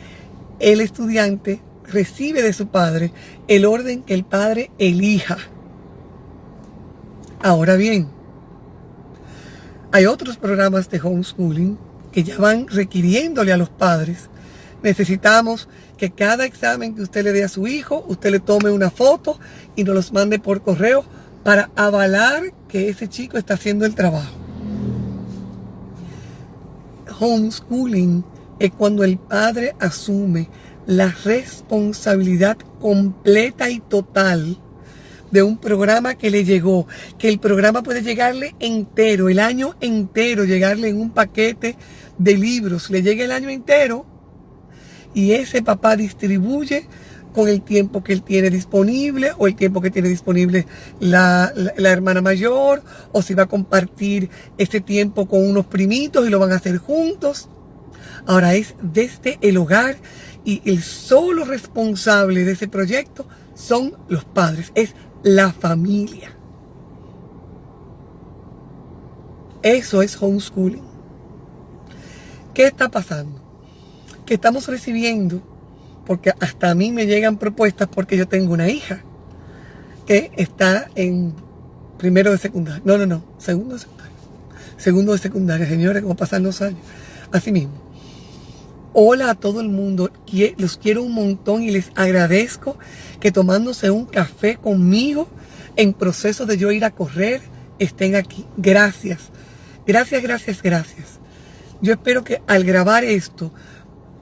el 0.59 0.81
estudiante 0.81 1.61
recibe 1.87 2.43
de 2.43 2.53
su 2.53 2.67
padre 2.67 3.13
el 3.47 3.65
orden 3.65 4.03
que 4.03 4.15
el 4.15 4.25
padre 4.25 4.73
elija. 4.79 5.39
Ahora 7.41 7.77
bien, 7.77 8.09
hay 9.93 10.07
otros 10.07 10.39
programas 10.39 10.91
de 10.91 11.01
homeschooling 11.01 11.79
que 12.11 12.25
ya 12.25 12.37
van 12.39 12.67
requiriéndole 12.67 13.53
a 13.53 13.57
los 13.57 13.71
padres. 13.71 14.29
Necesitamos 14.83 15.69
que 15.97 16.11
cada 16.11 16.47
examen 16.47 16.97
que 16.97 17.03
usted 17.03 17.23
le 17.23 17.33
dé 17.33 17.45
a 17.45 17.49
su 17.49 17.69
hijo, 17.69 18.05
usted 18.09 18.31
le 18.31 18.41
tome 18.41 18.71
una 18.71 18.91
foto 18.91 19.39
y 19.77 19.85
nos 19.85 19.95
los 19.95 20.13
mande 20.13 20.41
por 20.41 20.63
correo 20.63 21.05
para 21.47 21.71
avalar 21.77 22.53
que 22.67 22.89
ese 22.89 23.07
chico 23.07 23.39
está 23.39 23.55
haciendo 23.55 23.87
el 23.87 23.95
trabajo. 23.95 24.35
Homeschooling 27.21 28.25
es 28.59 28.73
cuando 28.73 29.05
el 29.05 29.17
padre 29.17 29.77
asume 29.79 30.49
la 30.89 31.15
responsabilidad 31.25 32.57
completa 32.81 33.71
y 33.71 33.79
total 33.79 34.59
de 35.31 35.45
un 35.45 35.59
programa 35.59 36.17
que 36.17 36.31
le 36.31 36.45
llegó, 36.45 36.89
que 37.17 37.29
el 37.29 37.39
programa 37.39 37.85
puede 37.85 38.03
llegarle 38.03 38.57
entero, 38.59 39.29
el 39.29 39.39
año 39.39 39.77
entero, 39.81 40.45
llegarle 40.47 40.89
en 40.89 41.01
un 41.01 41.11
paquete 41.11 41.77
de 42.19 42.37
libros, 42.37 42.91
le 42.91 43.03
llega 43.03 43.25
el 43.25 43.31
año 43.31 43.51
entero 43.51 44.05
y 45.15 45.31
ese 45.31 45.63
papá 45.63 45.95
distribuye 45.95 46.89
con 47.37 47.51
el 47.51 47.61
tiempo 47.61 48.03
que 48.03 48.15
él 48.15 48.23
tiene 48.23 48.49
disponible 48.49 49.33
o 49.37 49.47
el 49.47 49.57
tiempo 49.57 49.83
que 49.83 49.91
tiene 49.91 50.09
disponible 50.09 50.67
la, 51.01 51.53
hermana 51.77 52.23
mayor 52.23 52.83
o 53.13 53.21
si 53.21 53.35
va 53.35 53.43
a 53.43 53.47
compartir 53.47 54.31
este 54.57 54.81
tiempo 54.81 55.29
con 55.29 55.47
unos 55.47 55.67
primitos 55.67 56.27
y 56.27 56.31
lo 56.31 56.39
van 56.39 56.53
a 56.53 56.55
hacer 56.55 56.79
juntos. 56.79 57.51
Ahora 58.25 58.55
es 58.55 58.75
desde 58.81 59.39
el 59.43 59.59
hogar 59.59 59.99
y 60.47 60.63
el 60.65 60.83
solo 60.83 61.45
responsable 61.45 62.45
de 62.45 62.53
ese 62.53 62.69
proyecto 62.69 63.27
son 63.55 63.93
los 64.09 64.25
padres, 64.25 64.73
es 64.75 64.95
la 65.23 65.53
familia. 65.53 66.35
Eso 69.63 70.01
es 70.01 70.17
homeschooling. 70.19 70.87
¿Qué 72.55 72.67
está 72.67 72.89
pasando? 72.89 73.43
Que 74.25 74.33
estamos 74.33 74.67
recibiendo 74.69 75.56
porque 76.07 76.33
hasta 76.41 76.71
a 76.71 76.75
mí 76.75 76.93
me 76.93 77.07
llegan 77.07 77.37
propuestas 77.37 77.89
porque 77.89 78.17
yo 78.17 78.29
tengo 78.29 78.53
una 78.53 78.69
hija 78.69 79.03
que 80.07 80.31
está 80.37 80.89
en 80.95 81.35
primero 81.99 82.31
de 82.31 82.39
secundaria. 82.39 82.83
No, 82.85 82.97
no, 82.97 83.07
no, 83.07 83.25
segundo 83.39 83.75
de 83.75 83.81
secundaria. 83.81 84.13
Segundo 84.77 85.13
de 85.13 85.19
secundaria, 85.19 85.67
señores, 85.67 86.03
como 86.03 86.17
pasan 86.17 86.43
los 86.43 86.63
años. 86.63 86.81
Así 87.33 87.51
mismo. 87.53 87.73
Hola 88.93 89.31
a 89.31 89.35
todo 89.35 89.61
el 89.61 89.69
mundo, 89.69 90.11
los 90.57 90.79
quiero 90.79 91.03
un 91.03 91.13
montón 91.13 91.63
y 91.63 91.71
les 91.71 91.91
agradezco 91.97 92.79
que 93.21 93.31
tomándose 93.31 93.91
un 93.91 94.07
café 94.07 94.57
conmigo 94.57 95.29
en 95.77 95.93
proceso 95.93 96.47
de 96.47 96.57
yo 96.57 96.73
ir 96.73 96.83
a 96.85 96.93
correr 96.93 97.43
estén 97.79 98.15
aquí. 98.15 98.47
Gracias, 98.57 99.31
gracias, 99.87 100.23
gracias, 100.23 100.63
gracias. 100.63 101.21
Yo 101.83 101.93
espero 101.93 102.25
que 102.25 102.41
al 102.47 102.65
grabar 102.65 103.05
esto 103.05 103.53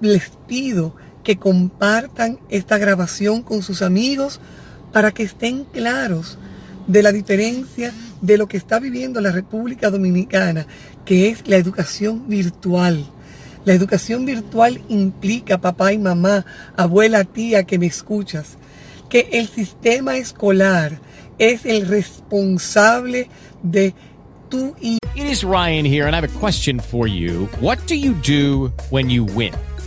les 0.00 0.30
pido 0.48 0.96
que 1.24 1.36
compartan 1.36 2.38
esta 2.50 2.78
grabación 2.78 3.42
con 3.42 3.62
sus 3.62 3.82
amigos 3.82 4.40
para 4.92 5.10
que 5.10 5.24
estén 5.24 5.64
claros 5.64 6.38
de 6.86 7.02
la 7.02 7.10
diferencia 7.10 7.92
de 8.20 8.38
lo 8.38 8.46
que 8.46 8.56
está 8.56 8.78
viviendo 8.78 9.20
la 9.20 9.32
República 9.32 9.90
Dominicana, 9.90 10.66
que 11.04 11.28
es 11.28 11.48
la 11.48 11.56
educación 11.56 12.28
virtual. 12.28 13.04
La 13.64 13.72
educación 13.72 14.26
virtual 14.26 14.80
implica, 14.88 15.60
papá 15.60 15.92
y 15.92 15.98
mamá, 15.98 16.44
abuela, 16.76 17.24
tía, 17.24 17.64
que 17.64 17.78
me 17.78 17.86
escuchas, 17.86 18.58
que 19.08 19.30
el 19.32 19.48
sistema 19.48 20.16
escolar 20.16 20.98
es 21.38 21.64
el 21.64 21.88
responsable 21.88 23.28
de 23.62 23.94
tu 24.48 24.74
It 25.16 25.26
is 25.26 25.44
Ryan 25.44 25.84
here 25.84 26.06
and 26.06 26.14
I 26.14 26.20
have 26.20 26.24
a 26.24 26.38
question 26.40 26.80
for 26.80 27.06
you. 27.06 27.48
What 27.60 27.78
do 27.86 27.94
you 27.94 28.14
do 28.14 28.72
when 28.90 29.08
you 29.08 29.24
win? 29.24 29.54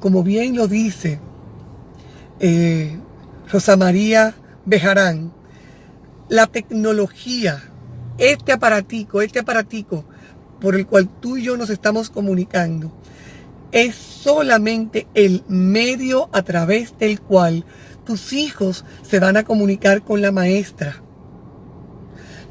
como 0.00 0.22
bien 0.22 0.56
lo 0.56 0.68
dice 0.68 1.20
eh, 2.40 2.98
Rosa 3.50 3.76
María 3.76 4.34
Bejarán, 4.64 5.32
la 6.28 6.46
tecnología, 6.46 7.62
este 8.18 8.52
aparatico, 8.52 9.22
este 9.22 9.38
aparatico 9.38 10.04
por 10.60 10.74
el 10.74 10.86
cual 10.86 11.08
tú 11.20 11.36
y 11.36 11.44
yo 11.44 11.56
nos 11.56 11.70
estamos 11.70 12.10
comunicando, 12.10 12.92
es 13.72 13.94
solamente 13.94 15.06
el 15.14 15.42
medio 15.48 16.28
a 16.32 16.42
través 16.42 16.98
del 16.98 17.20
cual 17.20 17.64
tus 18.04 18.32
hijos 18.32 18.84
se 19.02 19.20
van 19.20 19.36
a 19.36 19.44
comunicar 19.44 20.02
con 20.02 20.22
la 20.22 20.32
maestra. 20.32 21.02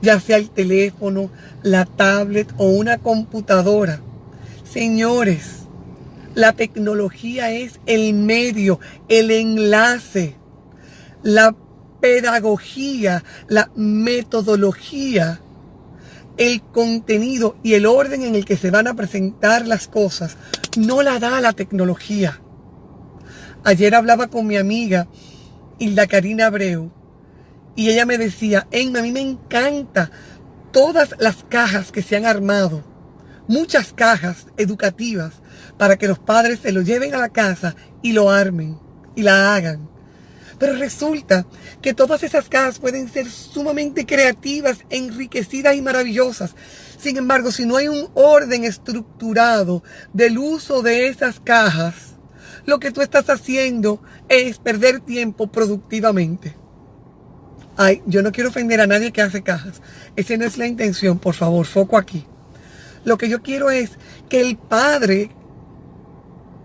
Ya 0.02 0.20
sea 0.20 0.38
el 0.38 0.50
teléfono, 0.50 1.32
la 1.64 1.86
tablet 1.86 2.54
o 2.58 2.68
una 2.68 3.00
computadora. 3.00 4.00
Señores, 4.64 5.57
la 6.38 6.54
tecnología 6.54 7.50
es 7.50 7.80
el 7.88 8.13
medio, 8.13 8.80
el 9.10 9.32
enlace, 9.32 10.36
la 11.23 11.56
pedagogía, 12.00 13.23
la 13.47 13.71
metodología, 13.76 15.41
el 16.38 16.62
contenido 16.62 17.58
y 17.63 17.73
el 17.73 17.88
orden 17.88 18.21
en 18.21 18.36
el 18.36 18.45
que 18.45 18.56
se 18.56 18.69
van 18.69 18.86
a 18.86 18.93
presentar 18.93 19.65
las 19.65 19.88
cosas. 19.88 20.38
No 20.78 21.02
la 21.02 21.17
da 21.17 21.41
la 21.41 21.54
tecnología. 21.54 22.39
Ayer 23.63 23.95
hablaba 23.95 24.28
con 24.28 24.45
mi 24.45 24.58
amiga 24.58 25.08
Hilda 25.80 26.06
Karina 26.06 26.45
Abreu 26.45 26.91
y 27.76 27.89
ella 27.89 28.06
me 28.06 28.19
decía, 28.19 28.67
a 28.71 29.02
mí 29.02 29.12
me 29.12 29.21
encanta 29.21 30.12
todas 30.71 31.15
las 31.17 31.43
cajas 31.50 31.91
que 31.91 32.04
se 32.04 32.15
han 32.15 32.28
armado 32.28 32.84
muchas 33.47 33.93
cajas 33.93 34.47
educativas 34.58 35.41
para 35.78 35.98
que 35.98 36.08
los 36.08 36.20
padres 36.20 36.60
se 36.62 36.72
lo 36.72 36.82
lleven 36.82 37.13
a 37.13 37.20
la 37.20 37.30
casa 37.30 37.76
y 38.02 38.13
lo 38.13 38.30
armen 38.30 38.80
y 39.16 39.24
la 39.24 39.56
hagan. 39.56 39.90
Pero 40.60 40.74
resulta 40.74 41.46
que 41.82 41.94
todas 41.94 42.24
esas 42.24 42.50
cajas 42.50 42.80
pueden 42.80 43.10
ser 43.10 43.30
sumamente 43.30 44.06
creativas, 44.06 44.80
enriquecidas 44.90 45.76
y 45.76 45.82
maravillosas. 45.82 46.56
Sin 47.00 47.18
embargo, 47.18 47.52
si 47.52 47.66
no 47.66 47.78
hay 47.78 47.88
un 47.88 48.10
orden 48.16 48.63
estructurado 48.63 49.84
del 50.13 50.40
uso 50.40 50.82
de 50.82 51.10
esas 51.10 51.40
cajas, 51.40 52.16
lo 52.66 52.80
que 52.80 52.92
tú 52.92 53.02
estás 53.02 53.30
haciendo 53.30 54.02
es 54.30 54.58
perder 54.58 55.00
tiempo 55.00 55.48
productivamente. 55.48 56.56
Ay, 57.78 58.02
yo 58.08 58.24
no 58.24 58.32
quiero 58.32 58.50
ofender 58.50 58.82
a 58.82 58.88
nadie 58.88 59.12
que 59.12 59.22
hace 59.22 59.44
cajas. 59.44 59.82
Esa 60.16 60.36
no 60.38 60.46
es 60.46 60.58
la 60.58 60.66
intención, 60.66 61.20
por 61.20 61.36
favor, 61.36 61.68
foco 61.68 61.98
aquí. 61.98 62.26
Lo 63.06 63.20
que 63.20 63.30
yo 63.30 63.44
quiero 63.44 63.70
es 63.70 63.92
que 64.28 64.42
el 64.42 64.58
padre 64.58 65.30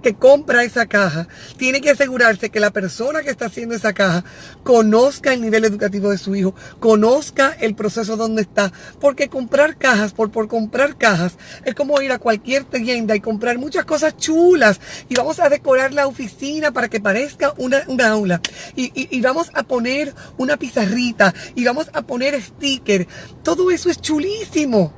que 0.03 0.15
compra 0.15 0.65
esa 0.65 0.87
caja 0.87 1.29
tiene 1.57 1.81
que 1.81 1.91
asegurarse 1.91 2.51
que 2.51 2.61
la 2.61 2.71
persona 2.71 3.23
que 3.23 3.31
está 3.31 3.47
haciendo 3.47 3.75
esa 3.75 3.93
caja 3.93 4.25
conozca 4.63 5.33
el 5.33 5.41
nivel 5.41 5.65
educativo 5.65 6.11
de 6.11 6.19
su 6.19 6.35
hijo, 6.35 6.55
conozca 6.81 7.57
el 7.61 7.75
proceso 7.75 8.17
donde 8.17 8.43
está. 8.43 8.73
Porque 9.01 9.29
comprar 9.29 9.77
cajas 9.77 10.13
por, 10.13 10.31
por 10.31 10.49
comprar 10.49 10.97
cajas 10.97 11.35
es 11.65 11.75
como 11.75 12.01
ir 12.03 12.13
a 12.13 12.19
cualquier 12.19 12.65
tienda 12.65 13.15
y 13.17 13.21
comprar 13.21 13.59
muchas 13.59 13.85
cosas 13.85 14.17
chulas 14.17 14.81
y 15.09 15.15
vamos 15.15 15.41
a 15.41 15.49
decorar 15.49 15.93
la 15.93 16.07
oficina 16.07 16.73
para 16.73 16.89
que 16.89 17.01
parezca 17.01 17.55
una, 17.57 17.85
aula 18.11 18.41
y, 18.75 18.93
y 18.95 19.21
vamos 19.21 19.51
a 19.55 19.63
poner 19.63 20.15
una 20.37 20.57
pizarrita 20.57 21.35
y 21.55 21.65
vamos 21.65 21.91
a 21.93 22.03
poner 22.03 22.41
sticker. 22.43 23.07
Todo 23.43 23.71
eso 23.71 23.91
es 23.91 24.01
chulísimo. 24.01 24.93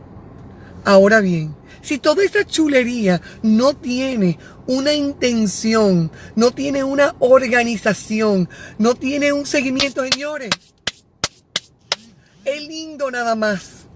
Ahora 0.84 1.20
bien, 1.20 1.54
si 1.84 1.98
toda 1.98 2.24
esa 2.24 2.44
chulería 2.46 3.20
no 3.42 3.74
tiene 3.74 4.38
una 4.66 4.94
intención, 4.94 6.10
no 6.34 6.50
tiene 6.50 6.82
una 6.82 7.14
organización, 7.18 8.48
no 8.78 8.94
tiene 8.94 9.32
un 9.32 9.44
seguimiento, 9.44 10.02
señores, 10.02 10.50
es 12.44 12.62
lindo 12.66 13.10
nada 13.10 13.34
más, 13.34 13.86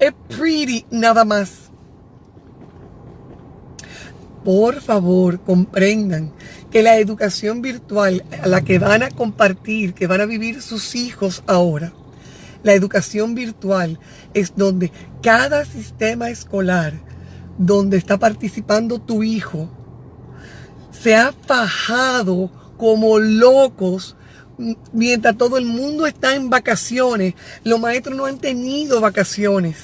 es 0.00 0.12
pretty 0.36 0.84
nada 0.90 1.24
más. 1.24 1.70
Por 4.44 4.80
favor, 4.80 5.40
comprendan 5.40 6.32
que 6.72 6.82
la 6.82 6.98
educación 6.98 7.62
virtual 7.62 8.24
a 8.42 8.48
la 8.48 8.62
que 8.62 8.80
van 8.80 9.04
a 9.04 9.10
compartir, 9.10 9.94
que 9.94 10.08
van 10.08 10.20
a 10.20 10.26
vivir 10.26 10.62
sus 10.62 10.96
hijos 10.96 11.44
ahora, 11.46 11.92
la 12.64 12.74
educación 12.74 13.36
virtual 13.36 14.00
es 14.34 14.56
donde 14.56 14.90
cada 15.22 15.64
sistema 15.64 16.30
escolar 16.30 17.05
donde 17.58 17.96
está 17.96 18.18
participando 18.18 18.98
tu 18.98 19.22
hijo 19.22 19.68
se 20.90 21.14
ha 21.14 21.32
fajado 21.32 22.50
como 22.76 23.18
locos 23.18 24.16
mientras 24.92 25.36
todo 25.36 25.58
el 25.58 25.66
mundo 25.66 26.06
está 26.06 26.34
en 26.34 26.50
vacaciones. 26.50 27.34
Los 27.64 27.78
maestros 27.78 28.16
no 28.16 28.26
han 28.26 28.38
tenido 28.38 29.00
vacaciones. 29.00 29.76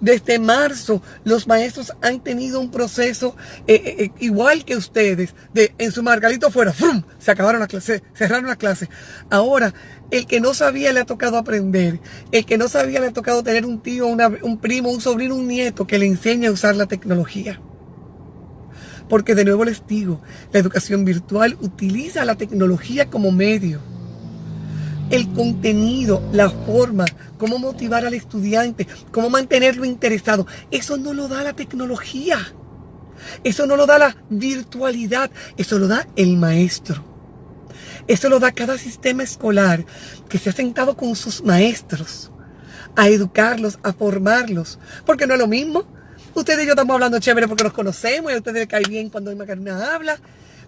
Desde 0.00 0.38
marzo 0.38 1.00
los 1.24 1.46
maestros 1.46 1.92
han 2.02 2.20
tenido 2.20 2.58
un 2.58 2.70
proceso 2.70 3.36
eh, 3.68 3.74
eh, 3.74 3.96
eh, 3.98 4.10
igual 4.18 4.64
que 4.64 4.76
ustedes, 4.76 5.34
de 5.54 5.74
en 5.78 5.92
su 5.92 6.02
margalito 6.02 6.50
fuera, 6.50 6.72
¡frum! 6.72 7.02
se 7.18 7.30
acabaron 7.30 7.60
las 7.60 7.68
clases, 7.68 8.02
cerraron 8.14 8.46
las 8.46 8.56
clases. 8.56 8.88
Ahora, 9.30 9.72
el 10.12 10.26
que 10.26 10.40
no 10.40 10.54
sabía 10.54 10.92
le 10.92 11.00
ha 11.00 11.04
tocado 11.06 11.38
aprender, 11.38 11.98
el 12.30 12.44
que 12.44 12.58
no 12.58 12.68
sabía 12.68 13.00
le 13.00 13.08
ha 13.08 13.12
tocado 13.12 13.42
tener 13.42 13.66
un 13.66 13.80
tío, 13.80 14.06
un 14.06 14.58
primo, 14.58 14.90
un 14.90 15.00
sobrino, 15.00 15.34
un 15.34 15.48
nieto 15.48 15.86
que 15.86 15.98
le 15.98 16.06
enseñe 16.06 16.46
a 16.46 16.52
usar 16.52 16.76
la 16.76 16.86
tecnología. 16.86 17.60
Porque 19.08 19.34
de 19.34 19.44
nuevo 19.44 19.64
les 19.64 19.84
digo, 19.86 20.20
la 20.52 20.60
educación 20.60 21.04
virtual 21.04 21.56
utiliza 21.60 22.24
la 22.24 22.36
tecnología 22.36 23.10
como 23.10 23.32
medio 23.32 23.80
el 25.10 25.30
contenido, 25.32 26.22
la 26.32 26.48
forma, 26.48 27.04
cómo 27.36 27.58
motivar 27.58 28.06
al 28.06 28.14
estudiante, 28.14 28.88
cómo 29.10 29.28
mantenerlo 29.28 29.84
interesado. 29.84 30.46
Eso 30.70 30.96
no 30.96 31.12
lo 31.12 31.28
da 31.28 31.42
la 31.42 31.52
tecnología. 31.52 32.38
Eso 33.44 33.66
no 33.66 33.76
lo 33.76 33.84
da 33.86 33.98
la 33.98 34.16
virtualidad. 34.30 35.30
Eso 35.58 35.78
lo 35.78 35.86
da 35.86 36.08
el 36.16 36.38
maestro. 36.38 37.11
Eso 38.06 38.28
lo 38.28 38.40
da 38.40 38.52
cada 38.52 38.78
sistema 38.78 39.22
escolar 39.22 39.84
que 40.28 40.38
se 40.38 40.50
ha 40.50 40.52
sentado 40.52 40.96
con 40.96 41.14
sus 41.16 41.42
maestros 41.42 42.30
a 42.96 43.08
educarlos, 43.08 43.78
a 43.82 43.92
formarlos. 43.92 44.78
Porque 45.06 45.26
no 45.26 45.34
es 45.34 45.40
lo 45.40 45.46
mismo. 45.46 45.84
Ustedes 46.34 46.64
y 46.64 46.66
yo 46.66 46.72
estamos 46.72 46.94
hablando 46.94 47.18
chévere 47.18 47.46
porque 47.46 47.64
nos 47.64 47.72
conocemos 47.72 48.32
y 48.32 48.34
a 48.34 48.38
ustedes 48.38 48.56
les 48.60 48.66
cae 48.66 48.82
bien 48.88 49.10
cuando 49.10 49.34
Macarena 49.36 49.94
habla. 49.94 50.18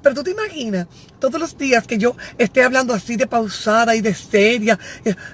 Pero 0.02 0.16
tú 0.16 0.22
te 0.22 0.32
imaginas 0.32 0.86
todos 1.18 1.40
los 1.40 1.56
días 1.56 1.86
que 1.86 1.96
yo 1.96 2.14
esté 2.36 2.62
hablando 2.62 2.92
así 2.92 3.16
de 3.16 3.26
pausada 3.26 3.96
y 3.96 4.02
de 4.02 4.14
seria. 4.14 4.78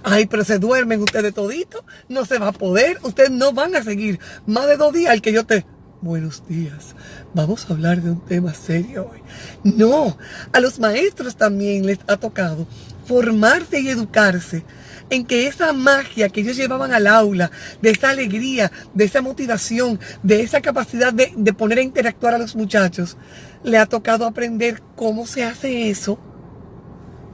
Ay, 0.04 0.26
pero 0.26 0.44
se 0.44 0.60
duermen 0.60 1.02
ustedes 1.02 1.34
toditos. 1.34 1.82
No 2.08 2.24
se 2.24 2.38
va 2.38 2.48
a 2.48 2.52
poder. 2.52 2.98
Ustedes 3.02 3.32
no 3.32 3.52
van 3.52 3.74
a 3.74 3.82
seguir 3.82 4.20
más 4.46 4.68
de 4.68 4.76
dos 4.76 4.92
días 4.92 5.12
al 5.12 5.22
que 5.22 5.32
yo 5.32 5.44
te... 5.44 5.66
Buenos 6.02 6.48
días. 6.48 6.94
Vamos 7.34 7.68
a 7.68 7.74
hablar 7.74 8.00
de 8.00 8.12
un 8.12 8.24
tema 8.24 8.54
serio 8.54 9.10
hoy. 9.12 9.20
No, 9.64 10.16
a 10.50 10.58
los 10.58 10.78
maestros 10.78 11.36
también 11.36 11.84
les 11.84 11.98
ha 12.06 12.16
tocado 12.16 12.66
formarse 13.04 13.80
y 13.80 13.90
educarse 13.90 14.64
en 15.10 15.26
que 15.26 15.46
esa 15.46 15.74
magia 15.74 16.30
que 16.30 16.40
ellos 16.40 16.56
llevaban 16.56 16.94
al 16.94 17.06
aula, 17.06 17.50
de 17.82 17.90
esa 17.90 18.08
alegría, 18.10 18.72
de 18.94 19.04
esa 19.04 19.20
motivación, 19.20 20.00
de 20.22 20.40
esa 20.40 20.62
capacidad 20.62 21.12
de, 21.12 21.34
de 21.36 21.52
poner 21.52 21.76
a 21.76 21.82
interactuar 21.82 22.32
a 22.32 22.38
los 22.38 22.56
muchachos, 22.56 23.18
le 23.62 23.76
ha 23.76 23.84
tocado 23.84 24.24
aprender 24.24 24.80
cómo 24.96 25.26
se 25.26 25.44
hace 25.44 25.90
eso 25.90 26.18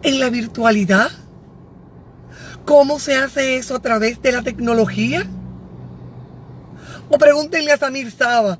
en 0.02 0.18
la 0.18 0.28
virtualidad. 0.28 1.12
¿Cómo 2.64 2.98
se 2.98 3.14
hace 3.14 3.58
eso 3.58 3.76
a 3.76 3.82
través 3.82 4.20
de 4.22 4.32
la 4.32 4.42
tecnología? 4.42 5.24
O 7.08 7.18
pregúntenle 7.18 7.72
a 7.72 7.78
Samir 7.78 8.10
Saba, 8.10 8.58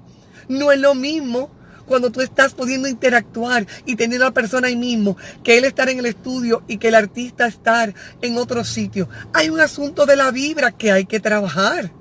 no 0.48 0.70
es 0.72 0.78
lo 0.78 0.94
mismo 0.94 1.50
cuando 1.87 2.11
tú 2.11 2.20
estás 2.20 2.52
pudiendo 2.52 2.88
interactuar 2.88 3.66
y 3.85 3.96
tener 3.96 4.20
a 4.20 4.26
la 4.26 4.30
persona 4.32 4.68
ahí 4.68 4.76
mismo, 4.76 5.16
que 5.42 5.56
él 5.56 5.64
estar 5.64 5.88
en 5.88 5.98
el 5.98 6.06
estudio 6.06 6.62
y 6.66 6.78
que 6.78 6.88
el 6.88 6.94
artista 6.94 7.46
estar 7.46 7.94
en 8.20 8.37
otro 8.37 8.64
sitio. 8.64 9.09
Hay 9.32 9.48
un 9.50 9.61
asunto 9.61 10.04
de 10.04 10.16
la 10.16 10.30
vibra 10.30 10.72
que 10.72 10.92
hay 10.92 11.06
que 11.06 11.20
trabajar, 11.20 11.92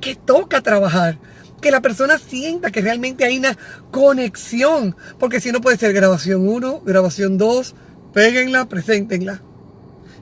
que 0.00 0.14
toca 0.14 0.60
trabajar. 0.60 1.18
Que 1.60 1.70
la 1.70 1.80
persona 1.80 2.18
sienta 2.18 2.70
que 2.70 2.82
realmente 2.82 3.24
hay 3.24 3.38
una 3.38 3.56
conexión. 3.90 4.94
Porque 5.18 5.40
si 5.40 5.50
no 5.50 5.62
puede 5.62 5.78
ser 5.78 5.94
grabación 5.94 6.46
1, 6.46 6.82
grabación 6.84 7.38
2, 7.38 7.74
péguenla, 8.12 8.68
preséntenla. 8.68 9.40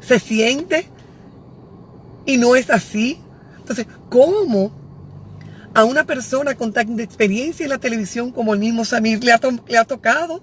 Se 0.01 0.21
siente 0.21 0.87
y 2.27 2.37
no 2.37 2.55
es 2.55 2.71
así. 2.71 3.19
Entonces, 3.59 3.87
¿cómo 4.09 4.82
a 5.75 5.85
una 5.85 6.05
persona 6.05 6.55
con 6.55 6.73
tanta 6.73 7.03
experiencia 7.03 7.65
en 7.65 7.71
la 7.71 7.79
televisión 7.79 8.31
como 8.31 8.55
el 8.55 8.61
mismo 8.61 8.85
Samir 8.85 9.23
le 9.25 9.33
ha, 9.33 9.41
le 9.67 9.79
ha 9.79 9.85
tocado 9.85 10.43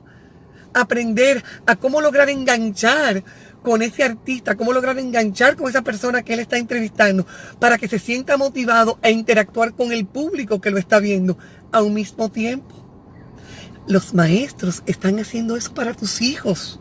aprender 0.74 1.44
a 1.66 1.76
cómo 1.76 2.02
lograr 2.02 2.30
enganchar 2.30 3.24
con 3.62 3.82
ese 3.82 4.04
artista, 4.04 4.56
cómo 4.56 4.74
lograr 4.74 4.98
enganchar 5.00 5.56
con 5.56 5.70
esa 5.70 5.82
persona 5.82 6.24
que 6.24 6.34
él 6.34 6.40
está 6.40 6.58
entrevistando 6.58 7.26
para 7.60 7.78
que 7.78 7.88
se 7.88 8.00
sienta 8.00 8.38
motivado 8.38 9.00
a 9.02 9.10
interactuar 9.10 9.74
con 9.74 9.92
el 9.92 10.06
público 10.06 10.62
que 10.62 10.72
lo 10.72 10.78
está 10.78 11.00
viendo 11.00 11.38
a 11.72 11.82
un 11.82 11.94
mismo 11.94 12.30
tiempo. 12.30 12.76
Los 13.88 14.14
maestros 14.14 14.84
están 14.86 15.20
haciendo 15.20 15.56
eso 15.56 15.74
para 15.74 15.94
tus 15.94 16.22
hijos. 16.22 16.80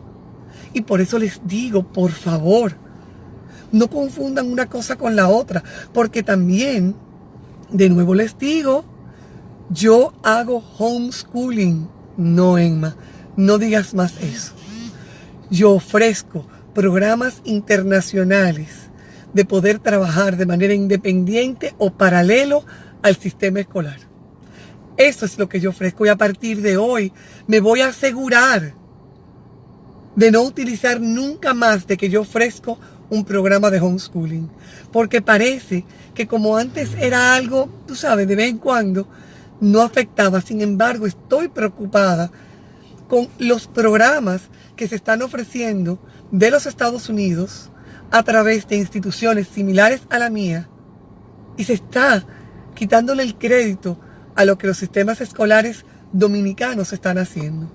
Y 0.73 0.81
por 0.81 1.01
eso 1.01 1.17
les 1.17 1.41
digo, 1.45 1.91
por 1.91 2.11
favor, 2.11 2.77
no 3.71 3.89
confundan 3.89 4.51
una 4.51 4.67
cosa 4.67 4.95
con 4.95 5.15
la 5.15 5.27
otra, 5.27 5.63
porque 5.93 6.21
también 6.21 6.95
de 7.71 7.89
nuevo 7.89 8.15
les 8.15 8.37
digo, 8.37 8.85
yo 9.69 10.13
hago 10.23 10.63
homeschooling. 10.77 11.87
No, 12.17 12.57
Emma, 12.57 12.95
no 13.37 13.57
digas 13.57 13.93
más 13.93 14.21
eso. 14.21 14.53
Yo 15.49 15.71
ofrezco 15.71 16.45
programas 16.73 17.41
internacionales 17.45 18.89
de 19.33 19.45
poder 19.45 19.79
trabajar 19.79 20.37
de 20.37 20.45
manera 20.45 20.73
independiente 20.73 21.73
o 21.77 21.91
paralelo 21.91 22.65
al 23.01 23.15
sistema 23.15 23.59
escolar. 23.59 23.99
Eso 24.97 25.25
es 25.25 25.37
lo 25.37 25.47
que 25.47 25.59
yo 25.59 25.69
ofrezco 25.69 26.05
y 26.05 26.09
a 26.09 26.17
partir 26.17 26.61
de 26.61 26.77
hoy 26.77 27.13
me 27.47 27.61
voy 27.61 27.81
a 27.81 27.87
asegurar 27.87 28.73
de 30.15 30.31
no 30.31 30.41
utilizar 30.41 30.99
nunca 30.99 31.53
más 31.53 31.87
de 31.87 31.95
que 31.95 32.09
yo 32.09 32.21
ofrezco 32.21 32.77
un 33.09 33.25
programa 33.25 33.69
de 33.69 33.79
homeschooling. 33.79 34.49
Porque 34.91 35.21
parece 35.21 35.85
que 36.13 36.27
como 36.27 36.57
antes 36.57 36.93
era 36.99 37.35
algo, 37.35 37.69
tú 37.87 37.95
sabes, 37.95 38.27
de 38.27 38.35
vez 38.35 38.49
en 38.49 38.57
cuando, 38.57 39.07
no 39.61 39.81
afectaba. 39.81 40.41
Sin 40.41 40.61
embargo, 40.61 41.05
estoy 41.05 41.47
preocupada 41.47 42.31
con 43.07 43.27
los 43.39 43.67
programas 43.67 44.43
que 44.75 44.87
se 44.87 44.95
están 44.95 45.21
ofreciendo 45.21 45.99
de 46.31 46.51
los 46.51 46.65
Estados 46.65 47.09
Unidos 47.09 47.69
a 48.11 48.23
través 48.23 48.67
de 48.67 48.77
instituciones 48.77 49.47
similares 49.47 50.01
a 50.09 50.19
la 50.19 50.29
mía 50.29 50.69
y 51.57 51.63
se 51.63 51.73
está 51.73 52.25
quitándole 52.75 53.23
el 53.23 53.35
crédito 53.35 53.99
a 54.35 54.45
lo 54.45 54.57
que 54.57 54.67
los 54.67 54.77
sistemas 54.77 55.21
escolares 55.21 55.85
dominicanos 56.13 56.93
están 56.93 57.17
haciendo. 57.17 57.69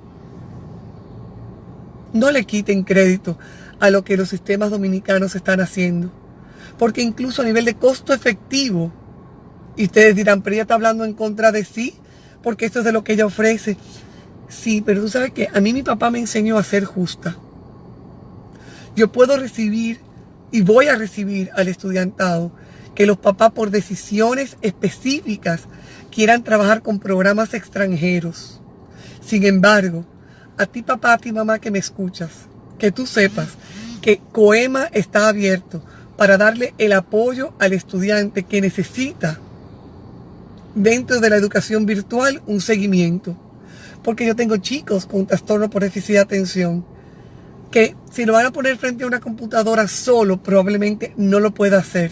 No 2.12 2.31
le 2.31 2.44
quiten 2.44 2.85
crédito 2.85 3.37
a 3.85 3.90
lo 3.90 4.03
que 4.03 4.16
los 4.16 4.31
sistemas 4.31 4.70
dominicanos 4.70 5.35
están 5.35 5.61
haciendo. 5.61 6.11
Porque 6.79 7.03
incluso 7.03 7.42
a 7.42 7.44
nivel 7.44 7.66
de 7.66 7.75
costo 7.75 8.14
efectivo, 8.14 8.90
y 9.77 9.85
ustedes 9.85 10.16
dirán, 10.16 10.40
pero 10.40 10.55
ella 10.55 10.62
está 10.62 10.75
hablando 10.75 11.05
en 11.05 11.12
contra 11.12 11.53
de 11.53 11.66
sí, 11.66 11.94
porque 12.42 12.64
esto 12.64 12.79
es 12.79 12.87
de 12.87 12.92
lo 12.92 13.05
que 13.05 13.12
ella 13.12 13.27
ofrece. 13.27 13.77
Sí, 14.49 14.81
pero 14.81 15.03
tú 15.03 15.09
sabes 15.09 15.33
que 15.33 15.49
a 15.53 15.61
mí 15.61 15.75
mi 15.75 15.83
papá 15.83 16.11
me 16.11 16.18
enseñó 16.18 16.57
a 16.57 16.64
ser 16.64 16.85
justa. 16.87 17.37
Yo 18.97 19.12
puedo 19.12 19.37
recibir 19.37 20.01
y 20.51 20.62
voy 20.62 20.87
a 20.87 20.97
recibir 20.97 21.51
al 21.55 21.68
estudiantado 21.68 22.53
que 22.94 23.07
los 23.07 23.18
papás 23.18 23.51
por 23.51 23.70
decisiones 23.70 24.57
específicas 24.62 25.64
quieran 26.11 26.42
trabajar 26.42 26.81
con 26.81 27.01
programas 27.01 27.53
extranjeros. 27.53 28.62
Sin 29.20 29.44
embargo, 29.44 30.07
a 30.57 30.64
ti 30.64 30.83
papá, 30.83 31.12
a 31.12 31.18
ti 31.18 31.33
mamá 31.33 31.59
que 31.59 31.70
me 31.70 31.81
escuchas, 31.81 32.31
que 32.79 32.92
tú 32.92 33.07
sepas 33.07 33.49
que 34.05 34.21
Coema 34.33 34.90
está 34.93 35.29
abierto 35.29 35.83
para 36.19 36.37
darle 36.37 36.75
el 36.77 36.93
apoyo 36.93 37.55
al 37.59 37.73
estudiante 37.73 38.43
que 38.43 38.61
necesita 38.61 39.40
dentro 40.75 41.21
de 41.21 41.31
la 41.31 41.37
educación 41.37 41.87
virtual 41.87 42.43
un 42.47 42.61
seguimiento. 42.61 43.35
Porque 44.03 44.27
yo 44.27 44.37
tengo 44.37 44.59
chicos 44.59 45.07
con 45.07 45.27
trastorno 45.27 45.71
por 45.71 45.83
déficit 45.83 46.17
de 46.17 46.19
atención 46.19 46.85
que 47.71 47.97
si 48.12 48.27
lo 48.27 48.35
van 48.35 48.45
a 48.45 48.53
poner 48.53 48.77
frente 48.77 49.05
a 49.05 49.07
una 49.07 49.21
computadora 49.21 49.88
solo, 49.88 50.37
probablemente 50.37 51.14
no 51.17 51.40
lo 51.40 51.55
pueda 51.55 51.79
hacer. 51.79 52.11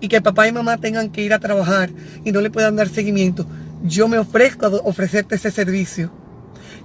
Y 0.00 0.06
que 0.06 0.22
papá 0.22 0.46
y 0.46 0.52
mamá 0.52 0.76
tengan 0.76 1.10
que 1.10 1.22
ir 1.22 1.32
a 1.32 1.40
trabajar 1.40 1.90
y 2.24 2.30
no 2.30 2.40
le 2.40 2.52
puedan 2.52 2.76
dar 2.76 2.88
seguimiento. 2.88 3.46
Yo 3.82 4.06
me 4.06 4.18
ofrezco 4.18 4.66
a 4.66 4.68
ofrecerte 4.68 5.34
ese 5.34 5.50
servicio. 5.50 6.12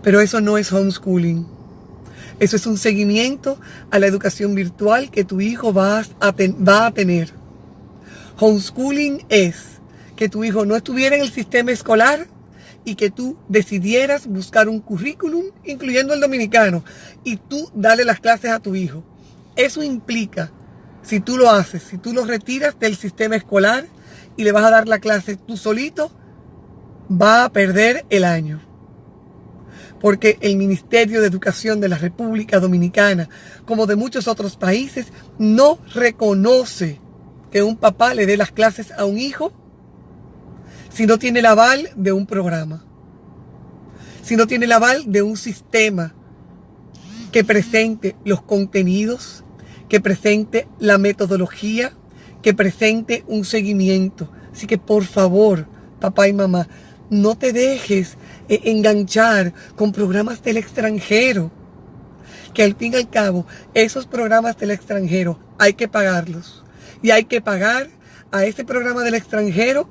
Pero 0.01 0.19
eso 0.19 0.41
no 0.41 0.57
es 0.57 0.73
homeschooling. 0.73 1.56
Eso 2.39 2.55
es 2.55 2.67
un 2.67 2.77
seguimiento 2.77 3.59
a 3.89 3.97
la 3.97 4.05
educación 4.05 4.53
virtual 4.53 5.09
que 5.09 5.23
tu 5.23 5.41
hijo 5.41 5.73
va 5.73 6.03
a, 6.19 6.91
tener. 6.91 7.33
Homeschooling 8.39 9.25
es 9.29 9.79
que 10.15 10.29
tu 10.29 10.43
hijo 10.43 10.65
no 10.65 10.75
estuviera 10.75 11.15
en 11.15 11.23
el 11.23 11.31
sistema 11.31 11.71
escolar 11.71 12.27
y 12.85 12.93
que 12.93 13.09
tú 13.09 13.37
decidieras 13.49 14.27
buscar 14.27 14.69
un 14.69 14.81
currículum, 14.81 15.45
incluyendo 15.65 16.13
el 16.13 16.21
dominicano, 16.21 16.83
y 17.23 17.37
tú 17.37 17.71
darle 17.73 18.05
las 18.05 18.19
clases 18.19 18.51
a 18.51 18.59
tu 18.59 18.75
hijo. 18.75 19.03
Eso 19.55 19.81
implica, 19.81 20.51
si 21.01 21.19
tú 21.19 21.37
lo 21.37 21.49
haces, 21.49 21.81
si 21.81 21.97
tú 21.97 22.13
lo 22.13 22.23
retiras 22.23 22.79
del 22.79 22.95
sistema 22.95 23.35
escolar 23.35 23.87
y 24.37 24.43
le 24.43 24.51
vas 24.51 24.63
a 24.63 24.71
dar 24.71 24.87
la 24.87 24.99
clase 24.99 25.37
tú 25.37 25.57
solito, 25.57 26.11
va 27.09 27.45
a 27.45 27.51
perder 27.51 28.05
el 28.09 28.23
año 28.25 28.66
porque 29.99 30.37
el 30.41 30.57
Ministerio 30.57 31.21
de 31.21 31.27
Educación 31.27 31.79
de 31.79 31.89
la 31.89 31.97
República 31.97 32.59
Dominicana, 32.59 33.29
como 33.65 33.85
de 33.85 33.95
muchos 33.95 34.27
otros 34.27 34.55
países, 34.55 35.07
no 35.37 35.79
reconoce 35.93 36.99
que 37.51 37.63
un 37.63 37.77
papá 37.77 38.13
le 38.13 38.25
dé 38.25 38.37
las 38.37 38.51
clases 38.51 38.91
a 38.91 39.05
un 39.05 39.17
hijo 39.17 39.53
si 40.89 41.05
no 41.05 41.17
tiene 41.17 41.39
el 41.39 41.45
aval 41.45 41.89
de 41.95 42.11
un 42.11 42.25
programa, 42.25 42.83
si 44.23 44.35
no 44.35 44.47
tiene 44.47 44.65
el 44.65 44.71
aval 44.71 45.11
de 45.11 45.21
un 45.21 45.37
sistema 45.37 46.13
que 47.31 47.43
presente 47.43 48.15
los 48.25 48.41
contenidos, 48.41 49.43
que 49.89 50.01
presente 50.01 50.67
la 50.79 50.97
metodología, 50.97 51.93
que 52.41 52.53
presente 52.53 53.23
un 53.27 53.45
seguimiento. 53.45 54.31
Así 54.51 54.67
que 54.67 54.77
por 54.77 55.03
favor, 55.03 55.67
papá 55.99 56.27
y 56.27 56.33
mamá, 56.33 56.67
no 57.09 57.37
te 57.37 57.53
dejes 57.53 58.17
eh, 58.49 58.61
enganchar 58.65 59.53
con 59.75 59.91
programas 59.91 60.43
del 60.43 60.57
extranjero. 60.57 61.51
Que 62.53 62.63
al 62.63 62.75
fin 62.75 62.93
y 62.93 62.95
al 62.95 63.09
cabo, 63.09 63.45
esos 63.73 64.07
programas 64.07 64.57
del 64.57 64.71
extranjero 64.71 65.39
hay 65.59 65.73
que 65.73 65.87
pagarlos. 65.87 66.63
Y 67.01 67.11
hay 67.11 67.25
que 67.25 67.41
pagar 67.41 67.89
a 68.31 68.45
ese 68.45 68.65
programa 68.65 69.03
del 69.03 69.15
extranjero. 69.15 69.87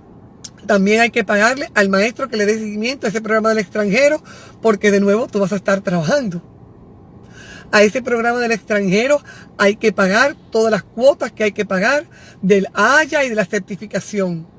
También 0.67 1.01
hay 1.01 1.11
que 1.11 1.25
pagarle 1.25 1.71
al 1.75 1.89
maestro 1.89 2.29
que 2.29 2.37
le 2.37 2.47
dé 2.47 2.55
seguimiento 2.55 3.07
a 3.07 3.11
ese 3.11 3.21
programa 3.21 3.51
del 3.51 3.59
extranjero, 3.59 4.23
porque 4.63 4.91
de 4.91 5.01
nuevo 5.01 5.29
tú 5.29 5.39
vas 5.39 5.53
a 5.53 5.57
estar 5.57 5.81
trabajando. 5.81 6.43
A 7.73 7.83
ese 7.83 8.03
programa 8.03 8.39
del 8.41 8.53
extranjero 8.53 9.21
hay 9.59 9.77
que 9.77 9.93
pagar 9.93 10.37
todas 10.51 10.71
las 10.71 10.83
cuotas 10.83 11.33
que 11.33 11.45
hay 11.45 11.53
que 11.53 11.65
pagar 11.65 12.07
del 12.43 12.69
AYA 12.75 13.25
y 13.25 13.29
de 13.29 13.35
la 13.35 13.45
certificación. 13.45 14.56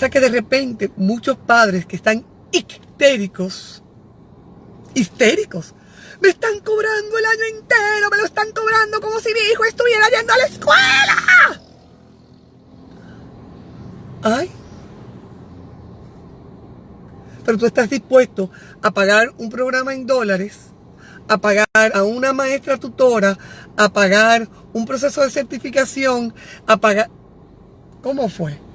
Sea 0.00 0.08
que 0.08 0.18
de 0.18 0.30
repente 0.30 0.90
muchos 0.96 1.36
padres 1.36 1.84
que 1.84 1.96
están 1.96 2.24
histéricos, 2.52 3.82
histéricos, 4.94 5.74
me 6.22 6.30
están 6.30 6.58
cobrando 6.60 7.18
el 7.18 7.24
año 7.26 7.58
entero, 7.58 8.08
me 8.10 8.16
lo 8.16 8.24
están 8.24 8.50
cobrando 8.52 8.98
como 9.02 9.20
si 9.20 9.30
mi 9.34 9.40
hijo 9.52 9.62
estuviera 9.66 10.06
yendo 10.08 10.32
a 10.32 10.38
la 10.38 10.44
escuela. 10.46 11.60
Ay. 14.22 14.50
Pero 17.44 17.58
tú 17.58 17.66
estás 17.66 17.90
dispuesto 17.90 18.50
a 18.80 18.90
pagar 18.92 19.34
un 19.36 19.50
programa 19.50 19.92
en 19.92 20.06
dólares, 20.06 20.70
a 21.28 21.36
pagar 21.36 21.66
a 21.92 22.04
una 22.04 22.32
maestra 22.32 22.78
tutora, 22.78 23.36
a 23.76 23.92
pagar 23.92 24.48
un 24.72 24.86
proceso 24.86 25.20
de 25.20 25.30
certificación, 25.30 26.32
a 26.66 26.78
pagar... 26.78 27.10
¿Cómo 28.00 28.30
fue? 28.30 28.69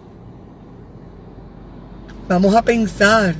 Vamos 2.27 2.55
a 2.55 2.63
pensar, 2.63 3.35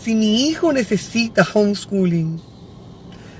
si 0.00 0.14
mi 0.14 0.46
hijo 0.46 0.72
necesita 0.72 1.44
homeschooling, 1.54 2.40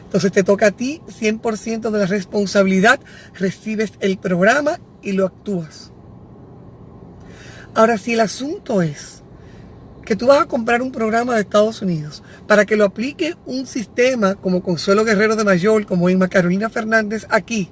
entonces 0.05 0.33
te 0.33 0.43
toca 0.43 0.67
a 0.67 0.71
ti 0.73 1.01
100% 1.07 1.91
de 1.91 1.99
la 2.01 2.07
responsabilidad, 2.07 2.99
recibes 3.35 3.93
el 4.01 4.19
programa 4.19 4.81
y 5.01 5.13
lo 5.13 5.27
actúas. 5.27 5.93
Ahora, 7.75 7.97
si 7.97 8.15
el 8.15 8.21
asunto 8.21 8.83
es 8.83 9.23
que 10.05 10.17
tú 10.17 10.27
vas 10.27 10.43
a 10.43 10.47
comprar 10.47 10.83
un 10.83 10.91
programa 10.91 11.37
de 11.37 11.43
Estados 11.43 11.81
Unidos 11.81 12.25
para 12.49 12.67
que 12.67 12.77
lo 12.77 12.85
aplique 12.85 13.37
un 13.47 13.67
sistema 13.67 14.35
como 14.35 14.65
Consuelo 14.65 15.05
Guerrero 15.05 15.37
de 15.37 15.45
Mayor, 15.45 15.87
como 15.87 16.11
Inma 16.11 16.27
Carolina 16.27 16.69
Fernández 16.69 17.25
aquí, 17.31 17.71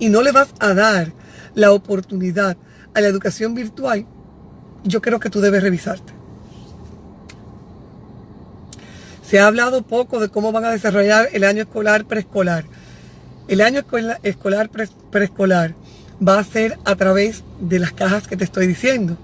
y 0.00 0.08
no 0.08 0.22
le 0.22 0.32
vas 0.32 0.48
a 0.58 0.74
dar 0.74 1.12
la 1.54 1.70
oportunidad 1.70 2.56
a 2.94 3.00
la 3.00 3.06
educación 3.06 3.54
virtual, 3.54 4.06
yo 4.84 5.00
creo 5.02 5.20
que 5.20 5.30
tú 5.30 5.40
debes 5.40 5.62
revisarte. 5.62 6.12
Se 9.22 9.40
ha 9.40 9.46
hablado 9.48 9.82
poco 9.82 10.20
de 10.20 10.28
cómo 10.28 10.52
van 10.52 10.64
a 10.64 10.70
desarrollar 10.70 11.28
el 11.32 11.42
año 11.42 11.62
escolar 11.62 12.04
preescolar. 12.04 12.64
El 13.48 13.60
año 13.60 13.82
escolar 14.22 14.70
preescolar 15.10 15.74
va 16.26 16.38
a 16.38 16.44
ser 16.44 16.78
a 16.84 16.94
través 16.96 17.42
de 17.60 17.78
las 17.78 17.92
cajas 17.92 18.28
que 18.28 18.36
te 18.36 18.44
estoy 18.44 18.66
diciendo, 18.66 19.16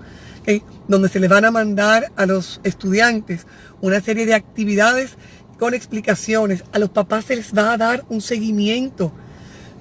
donde 0.88 1.08
se 1.08 1.20
le 1.20 1.28
van 1.28 1.44
a 1.44 1.50
mandar 1.50 2.10
a 2.16 2.26
los 2.26 2.60
estudiantes 2.64 3.46
una 3.80 4.00
serie 4.00 4.26
de 4.26 4.34
actividades 4.34 5.16
con 5.58 5.74
explicaciones. 5.74 6.64
A 6.72 6.80
los 6.80 6.90
papás 6.90 7.26
se 7.26 7.36
les 7.36 7.56
va 7.56 7.72
a 7.72 7.76
dar 7.76 8.04
un 8.08 8.20
seguimiento. 8.20 9.12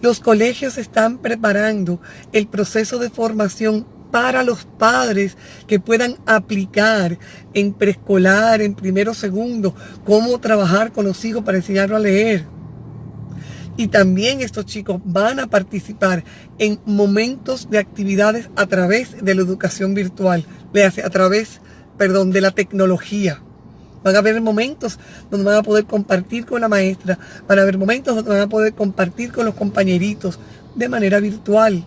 Los 0.01 0.19
colegios 0.19 0.77
están 0.77 1.17
preparando 1.17 1.99
el 2.31 2.47
proceso 2.47 2.99
de 2.99 3.09
formación 3.09 3.87
para 4.11 4.43
los 4.43 4.65
padres 4.65 5.37
que 5.67 5.79
puedan 5.79 6.17
aplicar 6.25 7.17
en 7.53 7.73
preescolar, 7.73 8.61
en 8.61 8.75
primero, 8.75 9.13
segundo, 9.13 9.73
cómo 10.05 10.39
trabajar 10.39 10.91
con 10.91 11.05
los 11.05 11.23
hijos 11.25 11.43
para 11.43 11.57
enseñarlo 11.57 11.95
a 11.95 11.99
leer. 11.99 12.45
Y 13.77 13.87
también 13.87 14.41
estos 14.41 14.65
chicos 14.65 15.01
van 15.05 15.39
a 15.39 15.47
participar 15.47 16.23
en 16.59 16.79
momentos 16.85 17.69
de 17.69 17.79
actividades 17.79 18.49
a 18.55 18.67
través 18.67 19.23
de 19.23 19.33
la 19.33 19.41
educación 19.41 19.93
virtual, 19.93 20.45
le 20.73 20.83
hace 20.83 21.01
a 21.01 21.09
través, 21.09 21.61
perdón, 21.97 22.31
de 22.31 22.41
la 22.41 22.51
tecnología. 22.51 23.41
Van 24.03 24.15
a 24.15 24.19
haber 24.19 24.41
momentos 24.41 24.99
donde 25.29 25.45
van 25.45 25.57
a 25.57 25.63
poder 25.63 25.85
compartir 25.85 26.45
con 26.45 26.59
la 26.61 26.67
maestra, 26.67 27.17
van 27.47 27.59
a 27.59 27.61
haber 27.61 27.77
momentos 27.77 28.15
donde 28.15 28.31
van 28.31 28.41
a 28.41 28.49
poder 28.49 28.73
compartir 28.73 29.31
con 29.31 29.45
los 29.45 29.55
compañeritos 29.55 30.39
de 30.75 30.89
manera 30.89 31.19
virtual 31.19 31.85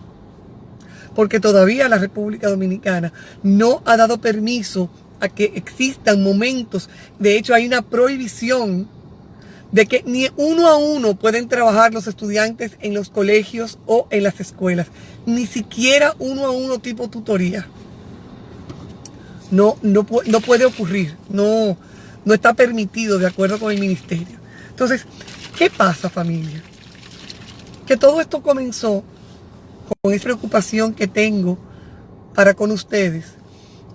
porque 1.15 1.39
todavía 1.39 1.89
la 1.89 1.97
República 1.97 2.49
Dominicana 2.49 3.13
no 3.41 3.81
ha 3.85 3.97
dado 3.97 4.19
permiso 4.19 4.89
a 5.19 5.29
que 5.29 5.53
existan 5.55 6.21
momentos. 6.21 6.89
De 7.17 7.37
hecho, 7.37 7.53
hay 7.53 7.65
una 7.65 7.81
prohibición 7.81 8.87
de 9.71 9.85
que 9.87 10.03
ni 10.05 10.27
uno 10.37 10.67
a 10.67 10.77
uno 10.77 11.15
pueden 11.15 11.47
trabajar 11.47 11.93
los 11.93 12.07
estudiantes 12.07 12.73
en 12.81 12.93
los 12.93 13.09
colegios 13.09 13.79
o 13.85 14.07
en 14.11 14.23
las 14.23 14.39
escuelas. 14.39 14.87
Ni 15.25 15.47
siquiera 15.47 16.13
uno 16.19 16.45
a 16.45 16.51
uno 16.51 16.79
tipo 16.79 17.09
tutoría. 17.09 17.67
No, 19.51 19.77
no, 19.81 20.05
no 20.27 20.41
puede 20.41 20.65
ocurrir. 20.65 21.17
No, 21.29 21.77
no 22.25 22.33
está 22.33 22.53
permitido 22.53 23.19
de 23.19 23.27
acuerdo 23.27 23.59
con 23.59 23.71
el 23.71 23.79
ministerio. 23.79 24.37
Entonces, 24.69 25.05
¿qué 25.57 25.69
pasa 25.69 26.09
familia? 26.09 26.61
Que 27.87 27.95
todo 27.95 28.19
esto 28.19 28.41
comenzó 28.41 29.03
con 30.01 30.13
esa 30.13 30.23
preocupación 30.23 30.93
que 30.93 31.07
tengo 31.07 31.57
para 32.33 32.53
con 32.53 32.71
ustedes, 32.71 33.35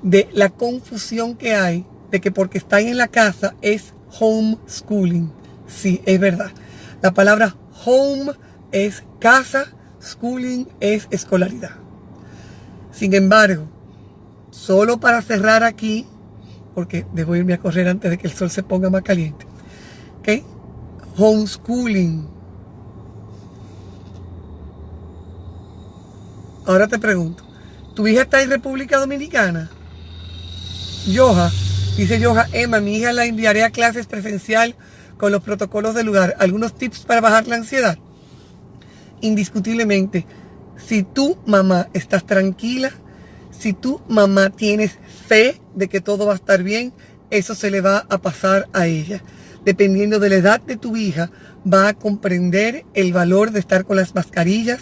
de 0.03 0.28
la 0.32 0.49
confusión 0.49 1.36
que 1.36 1.55
hay 1.55 1.86
de 2.11 2.20
que 2.20 2.30
porque 2.30 2.59
están 2.59 2.86
en 2.86 2.97
la 2.97 3.09
casa 3.09 3.55
es 3.62 3.95
homeschooling. 4.18 5.30
Sí, 5.66 6.03
es 6.05 6.18
verdad. 6.18 6.51
La 7.03 7.12
palabra 7.12 7.55
home 7.84 8.32
es 8.72 9.05
casa, 9.20 9.66
schooling 10.03 10.66
es 10.80 11.07
escolaridad. 11.11 11.76
Sin 12.93 13.14
embargo, 13.14 13.68
solo 14.51 14.99
para 14.99 15.22
cerrar 15.22 15.62
aquí, 15.62 16.07
porque 16.74 17.07
debo 17.12 17.36
irme 17.36 17.55
a 17.55 17.59
correr 17.59 17.88
antes 17.88 18.11
de 18.11 18.18
que 18.18 18.26
el 18.26 18.32
sol 18.32 18.51
se 18.51 18.62
ponga 18.62 18.91
más 18.91 19.03
caliente. 19.03 19.47
¿Ok? 20.18 20.45
Homeschooling. 21.16 22.39
Ahora 26.71 26.87
te 26.87 27.01
pregunto, 27.01 27.43
¿tu 27.97 28.07
hija 28.07 28.23
está 28.23 28.41
en 28.43 28.49
República 28.49 28.99
Dominicana? 28.99 29.68
Yoja, 31.09 31.51
dice 31.97 32.21
Yoja, 32.21 32.47
Emma, 32.53 32.79
mi 32.79 32.97
hija 32.97 33.12
la 33.12 33.25
enviaré 33.25 33.64
a 33.64 33.71
clases 33.71 34.07
presencial 34.07 34.77
con 35.18 35.33
los 35.33 35.43
protocolos 35.43 35.97
del 35.97 36.07
lugar. 36.07 36.37
¿Algunos 36.39 36.77
tips 36.77 37.01
para 37.01 37.21
bajar 37.21 37.49
la 37.49 37.57
ansiedad? 37.57 37.99
Indiscutiblemente, 39.21 40.27
si 40.77 41.03
tú, 41.03 41.39
mamá, 41.45 41.89
estás 41.93 42.25
tranquila, 42.25 42.93
si 43.51 43.73
tú, 43.73 44.01
mamá, 44.07 44.51
tienes 44.51 44.93
fe 45.27 45.61
de 45.75 45.89
que 45.89 46.01
todo 46.01 46.25
va 46.25 46.35
a 46.35 46.37
estar 46.37 46.62
bien, 46.62 46.93
eso 47.31 47.57
se 47.57 47.73
le 47.73 47.81
va 47.81 48.07
a 48.09 48.18
pasar 48.18 48.68
a 48.73 48.87
ella. 48.87 49.25
Dependiendo 49.65 50.19
de 50.19 50.31
la 50.31 50.37
edad 50.37 50.61
de 50.61 50.77
tu 50.77 50.97
hija, 50.97 51.31
va 51.71 51.89
a 51.89 51.95
comprender 51.95 52.85
el 52.95 53.13
valor 53.13 53.51
de 53.51 53.61
estar 53.61 53.85
con 53.85 53.97
las 53.97 54.15
mascarillas, 54.15 54.81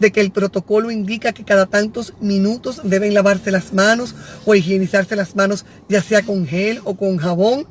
de 0.00 0.10
que 0.10 0.20
el 0.20 0.32
protocolo 0.32 0.90
indica 0.90 1.32
que 1.32 1.44
cada 1.44 1.66
tantos 1.66 2.14
minutos 2.20 2.80
deben 2.84 3.14
lavarse 3.14 3.50
las 3.50 3.72
manos 3.72 4.14
o 4.44 4.54
higienizarse 4.54 5.16
las 5.16 5.36
manos, 5.36 5.64
ya 5.88 6.02
sea 6.02 6.22
con 6.22 6.46
gel 6.46 6.80
o 6.84 6.96
con 6.96 7.16
jabón, 7.18 7.66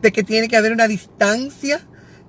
de 0.00 0.12
que 0.12 0.24
tiene 0.24 0.48
que 0.48 0.56
haber 0.56 0.72
una 0.72 0.88
distancia 0.88 1.80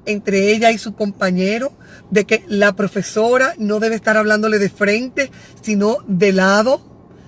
entre 0.05 0.51
ella 0.51 0.72
y 0.72 0.78
su 0.78 0.93
compañero, 0.93 1.72
de 2.11 2.26
que 2.26 2.43
la 2.47 2.76
profesora 2.76 3.55
no 3.57 3.80
debe 3.80 3.95
estar 3.95 4.18
hablándole 4.18 4.59
de 4.59 4.70
frente, 4.70 5.32
sino 5.61 5.97
de 6.07 6.34
lado. 6.34 6.82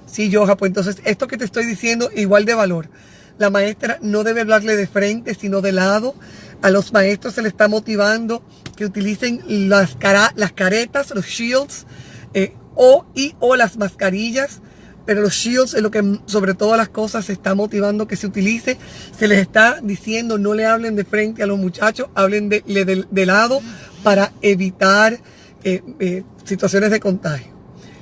Sí, 0.06 0.32
Joja, 0.32 0.58
pues 0.58 0.70
entonces 0.70 0.98
esto 1.06 1.28
que 1.28 1.38
te 1.38 1.46
estoy 1.46 1.66
diciendo, 1.66 2.10
igual 2.16 2.46
de 2.46 2.54
valor. 2.54 2.90
La 3.38 3.50
maestra 3.50 4.00
no 4.02 4.24
debe 4.24 4.42
hablarle 4.42 4.76
de 4.76 4.88
frente, 4.88 5.36
sino 5.36 5.62
de 5.62 5.72
lado. 5.72 6.16
A 6.62 6.70
los 6.70 6.94
maestros 6.94 7.34
se 7.34 7.42
les 7.42 7.52
está 7.52 7.68
motivando 7.68 8.44
que 8.76 8.86
utilicen 8.86 9.70
las, 9.70 9.96
cara, 9.96 10.32
las 10.36 10.54
caretas, 10.54 11.12
los 11.14 11.26
shields, 11.26 11.86
eh, 12.34 12.54
o 12.76 13.06
y 13.14 13.36
o 13.40 13.56
las 13.56 13.78
mascarillas. 13.78 14.62
Pero 15.06 15.22
los 15.22 15.34
shields 15.34 15.74
es 15.74 15.82
lo 15.82 15.92
que 15.92 16.20
sobre 16.26 16.54
todas 16.54 16.78
las 16.78 16.90
cosas 16.90 17.26
se 17.26 17.34
está 17.34 17.54
motivando 17.56 18.08
que 18.08 18.16
se 18.16 18.26
utilice. 18.26 18.78
Se 19.18 19.28
les 19.28 19.40
está 19.40 19.80
diciendo 19.82 20.38
no 20.38 20.54
le 20.54 20.66
hablen 20.66 20.96
de 20.96 21.06
frente 21.06 21.44
a 21.44 21.46
los 21.46 21.60
muchachos, 21.60 22.08
hablen 22.16 22.50
de, 22.50 23.06
de, 23.10 23.26
lado 23.26 23.62
para 24.02 24.32
evitar 24.42 25.20
eh, 25.64 25.84
eh, 26.00 26.24
situaciones 26.44 26.90
de 26.90 27.00
contagio. 27.00 27.54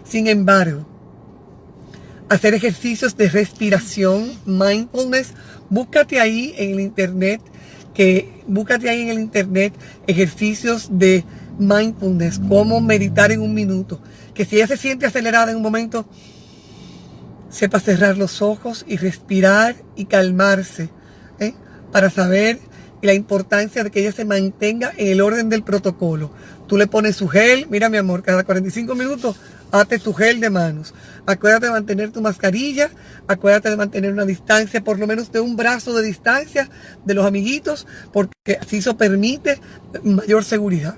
Sin 0.05 0.27
embargo, 0.27 0.92
hacer 2.29 2.53
ejercicios 2.53 3.17
de 3.17 3.29
respiración, 3.29 4.31
mindfulness, 4.45 5.33
búscate 5.69 6.19
ahí 6.19 6.53
en 6.57 6.71
el 6.71 6.79
internet, 6.79 7.41
que 7.93 8.43
búscate 8.47 8.89
ahí 8.89 9.01
en 9.01 9.09
el 9.09 9.19
internet 9.19 9.73
ejercicios 10.07 10.89
de 10.91 11.23
mindfulness, 11.59 12.39
cómo 12.47 12.81
meditar 12.81 13.31
en 13.31 13.41
un 13.41 13.53
minuto. 13.53 13.99
Que 14.33 14.45
si 14.45 14.55
ella 14.55 14.67
se 14.67 14.77
siente 14.77 15.05
acelerada 15.05 15.51
en 15.51 15.57
un 15.57 15.63
momento, 15.63 16.05
sepa 17.49 17.79
cerrar 17.79 18.17
los 18.17 18.41
ojos 18.41 18.83
y 18.87 18.97
respirar 18.97 19.75
y 19.95 20.05
calmarse, 20.05 20.89
¿eh? 21.39 21.53
para 21.91 22.09
saber 22.09 22.59
la 23.01 23.13
importancia 23.13 23.83
de 23.83 23.91
que 23.91 23.99
ella 23.99 24.11
se 24.11 24.25
mantenga 24.25 24.91
en 24.97 25.07
el 25.07 25.21
orden 25.21 25.49
del 25.49 25.63
protocolo. 25.63 26.31
Tú 26.67 26.77
le 26.77 26.87
pones 26.87 27.17
su 27.17 27.27
gel, 27.27 27.67
mira 27.69 27.89
mi 27.89 27.97
amor, 27.97 28.23
cada 28.23 28.43
45 28.43 28.95
minutos 28.95 29.35
hazte 29.73 29.97
tu 29.97 30.13
gel 30.13 30.39
de 30.39 30.51
manos. 30.51 30.93
Acuérdate 31.25 31.65
de 31.65 31.71
mantener 31.71 32.11
tu 32.11 32.21
mascarilla, 32.21 32.91
acuérdate 33.27 33.71
de 33.71 33.75
mantener 33.75 34.13
una 34.13 34.23
distancia, 34.23 34.83
por 34.83 34.99
lo 34.99 35.07
menos 35.07 35.31
de 35.31 35.39
un 35.39 35.55
brazo 35.55 35.95
de 35.95 36.03
distancia 36.03 36.69
de 37.03 37.13
los 37.15 37.25
amiguitos, 37.25 37.87
porque 38.11 38.59
así 38.61 38.77
eso 38.77 38.95
permite 38.95 39.59
mayor 40.03 40.43
seguridad. 40.43 40.95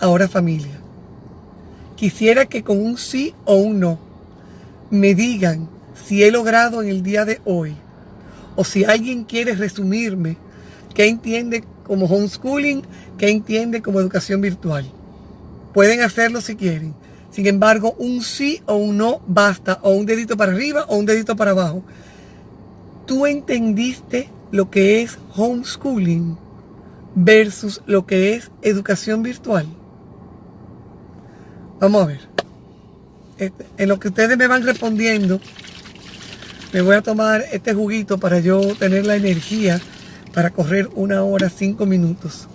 Ahora 0.00 0.26
familia, 0.26 0.80
quisiera 1.96 2.46
que 2.46 2.64
con 2.64 2.80
un 2.80 2.96
sí 2.96 3.34
o 3.44 3.56
un 3.56 3.78
no 3.78 3.98
me 4.90 5.14
digan 5.14 5.68
si 5.94 6.24
he 6.24 6.30
logrado 6.30 6.82
en 6.82 6.88
el 6.88 7.02
día 7.02 7.26
de 7.26 7.42
hoy, 7.44 7.76
o 8.56 8.64
si 8.64 8.84
alguien 8.84 9.24
quiere 9.24 9.54
resumirme 9.54 10.38
qué 10.94 11.08
entiende 11.08 11.62
como 11.84 12.06
homeschooling, 12.06 12.82
qué 13.18 13.28
entiende 13.28 13.82
como 13.82 14.00
educación 14.00 14.40
virtual. 14.40 14.90
Pueden 15.74 16.00
hacerlo 16.00 16.40
si 16.40 16.56
quieren. 16.56 16.94
Sin 17.34 17.48
embargo, 17.48 17.96
un 17.98 18.22
sí 18.22 18.62
o 18.64 18.76
un 18.76 18.96
no 18.96 19.20
basta, 19.26 19.80
o 19.82 19.90
un 19.90 20.06
dedito 20.06 20.36
para 20.36 20.52
arriba 20.52 20.84
o 20.86 20.94
un 20.94 21.04
dedito 21.04 21.34
para 21.34 21.50
abajo. 21.50 21.82
Tú 23.06 23.26
entendiste 23.26 24.28
lo 24.52 24.70
que 24.70 25.02
es 25.02 25.18
homeschooling 25.34 26.38
versus 27.16 27.82
lo 27.86 28.06
que 28.06 28.34
es 28.34 28.52
educación 28.62 29.24
virtual. 29.24 29.66
Vamos 31.80 32.04
a 32.04 32.06
ver. 32.06 32.20
Este, 33.36 33.66
en 33.78 33.88
lo 33.88 33.98
que 33.98 34.08
ustedes 34.08 34.38
me 34.38 34.46
van 34.46 34.62
respondiendo, 34.62 35.40
me 36.72 36.82
voy 36.82 36.94
a 36.94 37.02
tomar 37.02 37.44
este 37.50 37.74
juguito 37.74 38.18
para 38.18 38.38
yo 38.38 38.76
tener 38.76 39.06
la 39.06 39.16
energía 39.16 39.80
para 40.32 40.50
correr 40.50 40.88
una 40.94 41.24
hora, 41.24 41.50
cinco 41.50 41.84
minutos. 41.84 42.46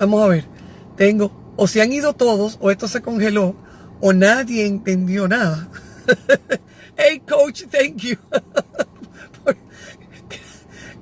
Vamos 0.00 0.24
a 0.24 0.26
ver. 0.26 0.44
Tengo, 0.96 1.30
o 1.54 1.68
se 1.68 1.82
han 1.82 1.92
ido 1.92 2.14
todos, 2.14 2.58
o 2.60 2.72
esto 2.72 2.88
se 2.88 3.00
congeló, 3.00 3.54
o 4.00 4.12
nadie 4.12 4.66
entendió 4.66 5.28
nada. 5.28 5.68
hey, 6.96 7.20
coach, 7.28 7.64
thank 7.70 7.96
you. 7.96 8.16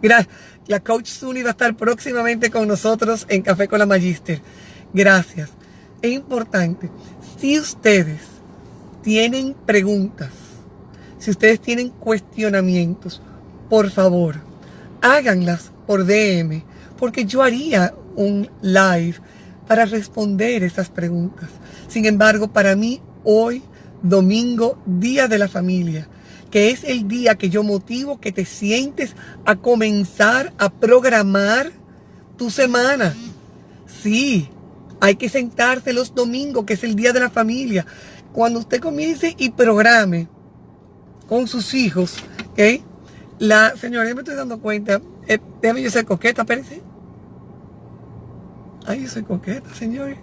Gracias. 0.03 0.47
La 0.69 0.81
coach 0.81 1.07
Suni 1.07 1.43
va 1.43 1.51
a 1.51 1.53
estar 1.53 1.77
próximamente 1.77 2.51
con 2.51 2.67
nosotros 2.67 3.25
en 3.29 3.43
Café 3.43 3.69
con 3.69 3.79
la 3.79 3.87
Magister. 3.87 4.41
Gracias. 4.93 5.51
Es 6.03 6.11
importante. 6.11 6.91
Si 7.41 7.59
ustedes 7.59 8.21
tienen 9.03 9.55
preguntas, 9.55 10.31
si 11.19 11.31
ustedes 11.31 11.61
tienen 11.61 11.91
cuestionamientos, 11.91 13.23
por 13.71 13.91
favor, 13.91 14.37
háganlas 15.01 15.71
por 15.87 16.05
DM, 16.05 16.65
porque 16.99 17.25
yo 17.25 17.43
haría 17.43 17.95
un 18.17 18.51
live 18.61 19.17
para 19.67 19.85
responder 19.85 20.63
esas 20.63 20.89
preguntas. 20.89 21.49
Sin 21.89 22.07
embargo, 22.07 22.49
para 22.49 22.77
mí 22.77 23.01
hoy, 23.25 23.63
domingo, 24.03 24.79
día 24.87 25.29
de 25.29 25.39
la 25.39 25.49
familia, 25.49 26.09
que 26.51 26.71
es 26.71 26.85
el 26.85 27.09
día 27.09 27.35
que 27.35 27.51
yo 27.51 27.63
motivo 27.63 28.21
que 28.21 28.33
te 28.33 28.45
sientes 28.45 29.17
a 29.45 29.57
comenzar 29.57 30.53
a 30.59 30.71
programar 30.71 31.73
tu 32.37 32.51
semana. 32.51 33.15
Sí, 33.87 34.49
hay 35.01 35.17
que 35.17 35.29
sentarse 35.29 35.93
los 35.93 36.15
domingos, 36.15 36.65
que 36.65 36.75
es 36.75 36.85
el 36.85 36.95
día 36.95 37.13
de 37.13 37.21
la 37.21 37.31
familia. 37.31 37.87
Cuando 38.33 38.61
usted 38.61 38.81
comience 38.81 39.35
y 39.39 39.51
programe 39.51 40.29
con 41.29 41.49
sus 41.49 41.75
hijos, 41.75 42.15
¿ok? 42.53 42.83
La 43.39 43.77
señora, 43.77 44.15
me 44.15 44.21
estoy 44.21 44.37
dando 44.37 44.61
cuenta, 44.61 45.01
eh, 45.27 45.39
déjame 45.61 45.83
yo 45.83 45.91
ser 45.91 46.05
coqueta, 46.05 46.43
espérense. 46.43 46.83
Ay, 48.87 49.03
yo 49.03 49.09
soy 49.09 49.23
coqueta, 49.25 49.75
señores. 49.75 50.19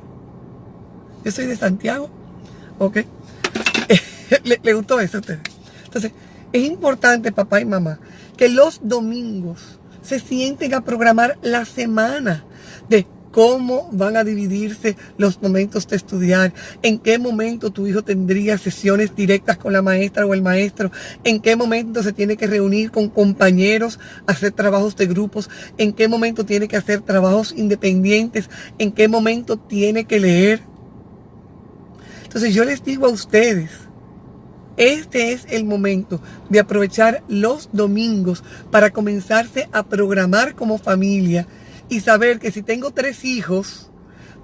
Yo 1.25 1.31
soy 1.31 1.45
de 1.47 1.55
Santiago. 1.55 2.09
¿Ok? 2.79 2.97
¿Le, 4.43 4.59
¿Le, 4.63 4.73
gustó 4.73 4.99
eso 4.99 5.17
a 5.17 5.19
ustedes? 5.19 5.41
Entonces, 5.85 6.11
es 6.53 6.63
importante, 6.63 7.31
papá 7.31 7.59
y 7.59 7.65
mamá, 7.65 7.99
que 8.37 8.49
los 8.49 8.79
domingos 8.83 9.79
se 10.01 10.19
sienten 10.19 10.73
a 10.73 10.81
programar 10.81 11.37
la 11.41 11.65
semana 11.65 12.43
de 12.89 13.05
cómo 13.33 13.89
van 13.91 14.15
a 14.15 14.23
dividirse 14.23 14.95
los 15.17 15.41
momentos 15.41 15.87
de 15.87 15.95
estudiar, 15.95 16.53
en 16.83 16.99
qué 16.99 17.17
momento 17.17 17.71
tu 17.71 17.87
hijo 17.87 18.03
tendría 18.03 18.59
sesiones 18.59 19.15
directas 19.15 19.57
con 19.57 19.73
la 19.73 19.81
maestra 19.81 20.27
o 20.27 20.35
el 20.35 20.43
maestro, 20.43 20.91
en 21.23 21.39
qué 21.41 21.55
momento 21.55 22.03
se 22.03 22.13
tiene 22.13 22.37
que 22.37 22.45
reunir 22.45 22.91
con 22.91 23.09
compañeros, 23.09 23.99
hacer 24.27 24.51
trabajos 24.51 24.95
de 24.95 25.07
grupos, 25.07 25.49
en 25.79 25.93
qué 25.93 26.07
momento 26.07 26.45
tiene 26.45 26.67
que 26.67 26.77
hacer 26.77 27.01
trabajos 27.01 27.55
independientes, 27.57 28.51
en 28.77 28.91
qué 28.91 29.07
momento 29.07 29.57
tiene 29.57 30.05
que 30.05 30.19
leer. 30.19 30.61
Entonces 32.25 32.53
yo 32.53 32.63
les 32.65 32.83
digo 32.83 33.07
a 33.07 33.09
ustedes, 33.09 33.71
este 34.77 35.33
es 35.33 35.47
el 35.49 35.65
momento 35.65 36.21
de 36.49 36.59
aprovechar 36.59 37.23
los 37.27 37.69
domingos 37.73 38.43
para 38.69 38.91
comenzarse 38.91 39.69
a 39.71 39.81
programar 39.81 40.53
como 40.53 40.77
familia 40.77 41.47
y 41.93 41.99
saber 41.99 42.39
que 42.39 42.51
si 42.51 42.63
tengo 42.63 42.91
tres 42.91 43.23
hijos, 43.23 43.89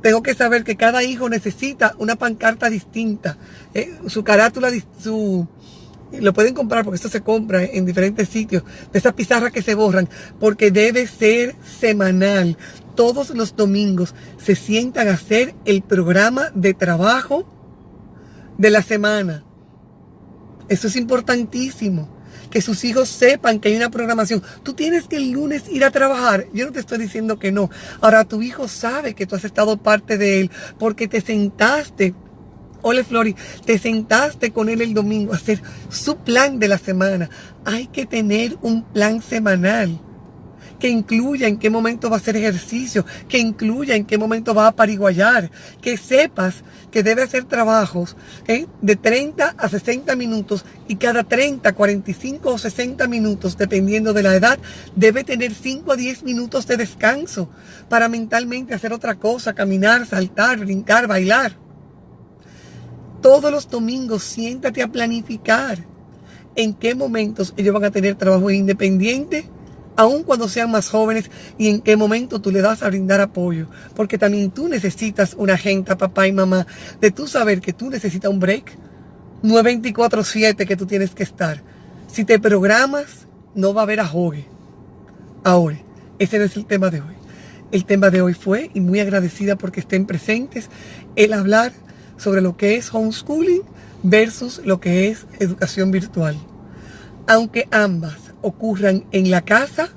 tengo 0.01 0.21
que 0.21 0.35
saber 0.35 0.63
que 0.63 0.77
cada 0.77 1.03
hijo 1.03 1.29
necesita 1.29 1.95
una 1.97 2.15
pancarta 2.15 2.69
distinta, 2.69 3.37
eh, 3.73 3.97
su 4.07 4.23
carátula, 4.23 4.69
su, 5.01 5.47
lo 6.11 6.33
pueden 6.33 6.53
comprar 6.53 6.83
porque 6.83 6.97
esto 6.97 7.09
se 7.09 7.21
compra 7.21 7.63
en 7.63 7.85
diferentes 7.85 8.29
sitios, 8.29 8.63
de 8.91 8.99
esas 8.99 9.13
pizarras 9.13 9.51
que 9.51 9.61
se 9.61 9.75
borran, 9.75 10.07
porque 10.39 10.71
debe 10.71 11.07
ser 11.07 11.55
semanal. 11.79 12.57
Todos 12.95 13.31
los 13.31 13.55
domingos 13.55 14.13
se 14.37 14.55
sientan 14.55 15.07
a 15.07 15.13
hacer 15.13 15.55
el 15.65 15.81
programa 15.81 16.51
de 16.53 16.73
trabajo 16.73 17.49
de 18.57 18.69
la 18.69 18.83
semana. 18.83 19.43
Eso 20.67 20.87
es 20.87 20.95
importantísimo. 20.95 22.18
Que 22.49 22.61
sus 22.61 22.83
hijos 22.83 23.09
sepan 23.09 23.59
que 23.59 23.69
hay 23.69 23.75
una 23.75 23.91
programación. 23.91 24.41
Tú 24.63 24.73
tienes 24.73 25.07
que 25.07 25.17
el 25.17 25.31
lunes 25.31 25.63
ir 25.69 25.83
a 25.83 25.91
trabajar. 25.91 26.47
Yo 26.53 26.65
no 26.65 26.71
te 26.71 26.79
estoy 26.79 26.97
diciendo 26.97 27.37
que 27.39 27.51
no. 27.51 27.69
Ahora 28.01 28.25
tu 28.25 28.41
hijo 28.41 28.67
sabe 28.67 29.13
que 29.13 29.25
tú 29.25 29.35
has 29.35 29.45
estado 29.45 29.77
parte 29.77 30.17
de 30.17 30.41
él 30.41 30.51
porque 30.77 31.07
te 31.07 31.21
sentaste 31.21 32.13
Ole 32.81 33.03
Flori, 33.03 33.35
te 33.65 33.77
sentaste 33.77 34.51
con 34.51 34.69
él 34.69 34.81
el 34.81 34.93
domingo 34.93 35.33
a 35.33 35.35
hacer 35.35 35.61
su 35.89 36.17
plan 36.17 36.59
de 36.59 36.67
la 36.69 36.77
semana. 36.77 37.29
Hay 37.65 37.87
que 37.87 38.05
tener 38.05 38.57
un 38.61 38.83
plan 38.83 39.21
semanal 39.21 39.99
que 40.79 40.89
incluya 40.89 41.47
en 41.47 41.57
qué 41.57 41.69
momento 41.69 42.09
va 42.09 42.15
a 42.15 42.19
hacer 42.19 42.37
ejercicio, 42.37 43.05
que 43.27 43.37
incluya 43.37 43.95
en 43.95 44.05
qué 44.05 44.17
momento 44.17 44.53
va 44.53 44.67
a 44.67 44.75
pariguayar, 44.75 45.51
que 45.81 45.97
sepas 45.97 46.63
que 46.91 47.03
debe 47.03 47.23
hacer 47.23 47.45
trabajos 47.45 48.15
de 48.81 48.95
30 48.95 49.55
a 49.57 49.69
60 49.69 50.15
minutos 50.15 50.65
y 50.87 50.95
cada 50.95 51.23
30, 51.23 51.73
45 51.73 52.49
o 52.49 52.57
60 52.57 53.07
minutos, 53.07 53.57
dependiendo 53.57 54.13
de 54.13 54.23
la 54.23 54.35
edad, 54.35 54.59
debe 54.95 55.23
tener 55.23 55.53
5 55.53 55.91
a 55.91 55.95
10 55.95 56.23
minutos 56.23 56.65
de 56.65 56.77
descanso 56.77 57.49
para 57.89 58.09
mentalmente 58.09 58.73
hacer 58.73 58.93
otra 58.93 59.15
cosa, 59.15 59.53
caminar, 59.53 60.05
saltar, 60.07 60.59
brincar, 60.59 61.07
bailar. 61.07 61.57
Todos 63.21 63.51
los 63.51 63.69
domingos 63.69 64.23
siéntate 64.23 64.81
a 64.81 64.87
planificar 64.87 65.85
en 66.55 66.73
qué 66.73 66.95
momentos 66.95 67.53
ellos 67.57 67.73
van 67.73 67.83
a 67.83 67.91
tener 67.91 68.15
trabajo 68.15 68.49
independiente, 68.49 69.45
aun 69.99 70.23
cuando 70.23 70.47
sean 70.47 70.71
más 70.71 70.87
jóvenes, 70.87 71.29
y 71.57 71.67
en 71.67 71.81
qué 71.81 71.97
momento 71.97 72.39
tú 72.39 72.51
le 72.51 72.61
das 72.61 72.83
a 72.83 72.87
brindar 72.87 73.19
apoyo. 73.19 73.67
Porque 73.95 74.17
también 74.17 74.49
tú 74.49 74.69
necesitas 74.69 75.35
una 75.37 75.55
agenda, 75.55 75.97
papá 75.97 76.25
y 76.25 76.31
mamá, 76.31 76.65
de 77.01 77.11
tú 77.11 77.27
saber 77.27 77.59
que 77.59 77.73
tú 77.73 77.89
necesitas 77.89 78.31
un 78.31 78.39
break. 78.39 78.77
No 79.43 79.59
es 79.59 79.65
24-7 79.65 80.65
que 80.65 80.77
tú 80.77 80.85
tienes 80.85 81.09
que 81.09 81.23
estar. 81.23 81.61
Si 82.07 82.23
te 82.23 82.39
programas, 82.39 83.27
no 83.55 83.73
va 83.73 83.81
a 83.81 83.83
haber 83.83 83.99
ajogue. 83.99 84.45
Ahora, 85.43 85.77
ese 86.17 86.39
no 86.39 86.45
es 86.45 86.55
el 86.55 86.65
tema 86.65 86.89
de 86.89 87.01
hoy. 87.01 87.15
El 87.73 87.83
tema 87.83 88.09
de 88.09 88.21
hoy 88.21 88.33
fue, 88.33 88.71
y 88.73 88.79
muy 88.79 89.01
agradecida 89.01 89.57
porque 89.57 89.81
estén 89.81 90.05
presentes, 90.05 90.69
el 91.17 91.33
hablar 91.33 91.73
sobre 92.15 92.39
lo 92.39 92.55
que 92.55 92.77
es 92.77 92.93
homeschooling 92.93 93.63
versus 94.03 94.61
lo 94.63 94.79
que 94.79 95.09
es 95.09 95.25
educación 95.39 95.91
virtual. 95.91 96.37
Aunque 97.27 97.67
ambas 97.69 98.28
ocurran 98.41 99.05
en 99.11 99.31
la 99.31 99.41
casa, 99.41 99.89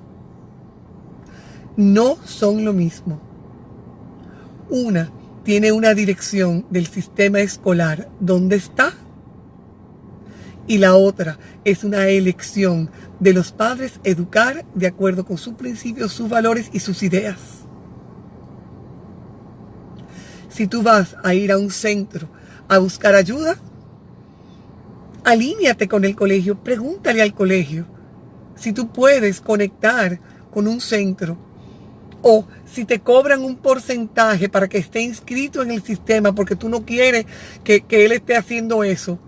no 1.77 2.17
son 2.25 2.65
lo 2.65 2.73
mismo. 2.73 3.21
Una 4.69 5.11
tiene 5.45 5.73
una 5.73 5.95
dirección 5.95 6.67
del 6.71 6.87
sistema 6.87 7.41
escolar 7.41 8.09
donde 8.21 8.57
está 8.57 8.93
y 10.67 10.79
la 10.79 10.95
otra 10.95 11.39
es 11.65 11.83
una 11.83 12.07
elección 12.07 12.91
de 13.19 13.33
los 13.33 13.53
padres 13.53 14.01
educar 14.05 14.65
de 14.75 14.87
acuerdo 14.87 15.25
con 15.25 15.37
sus 15.37 15.55
principios, 15.55 16.13
sus 16.13 16.29
valores 16.29 16.71
y 16.73 16.81
sus 16.81 17.03
ideas. 17.03 17.39
Si 20.49 20.67
tú 20.67 20.83
vas 20.83 21.17
a 21.25 21.35
ir 21.35 21.51
a 21.51 21.59
un 21.59 21.71
centro 21.71 22.29
a 22.69 22.79
buscar 22.79 23.15
ayuda, 23.15 23.57
alíñate 25.25 25.89
con 25.89 26.05
el 26.05 26.15
colegio, 26.15 26.63
pregúntale 26.63 27.23
al 27.23 27.35
colegio 27.35 27.87
si 28.63 28.73
tú 28.73 28.89
puedes 28.89 29.41
conectar 29.41 30.21
con 30.53 30.69
un 30.69 30.81
centro 30.81 31.37
o 32.23 32.47
si 32.65 32.85
te 32.85 33.01
cobran 33.01 33.43
un 33.43 33.57
porcentaje 33.57 34.49
para 34.49 34.69
que 34.69 34.79
esté 34.79 35.01
inscrito 35.01 35.63
en 35.63 35.73
el 35.73 35.83
sistema 35.83 36.35
porque 36.35 36.55
tú 36.55 36.69
no 36.69 36.85
quieres 36.85 37.27
que, 37.65 37.85
él 37.91 38.13
esté 38.13 38.37
haciendo 38.37 38.85
eso 38.85 39.19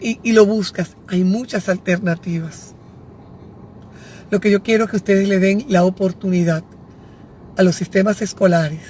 y, 0.00 0.32
lo 0.32 0.46
buscas. 0.46 0.96
Hay 1.06 1.24
muchas 1.24 1.68
alternativas. 1.68 2.74
Lo 4.30 4.40
que 4.40 4.50
yo 4.50 4.62
quiero 4.62 4.84
es 4.84 4.90
que 4.90 4.96
ustedes 4.96 5.28
le 5.28 5.38
den 5.38 5.66
la 5.68 5.84
oportunidad 5.84 6.64
a 7.56 7.62
los 7.62 7.76
sistemas 7.76 8.22
escolares 8.22 8.80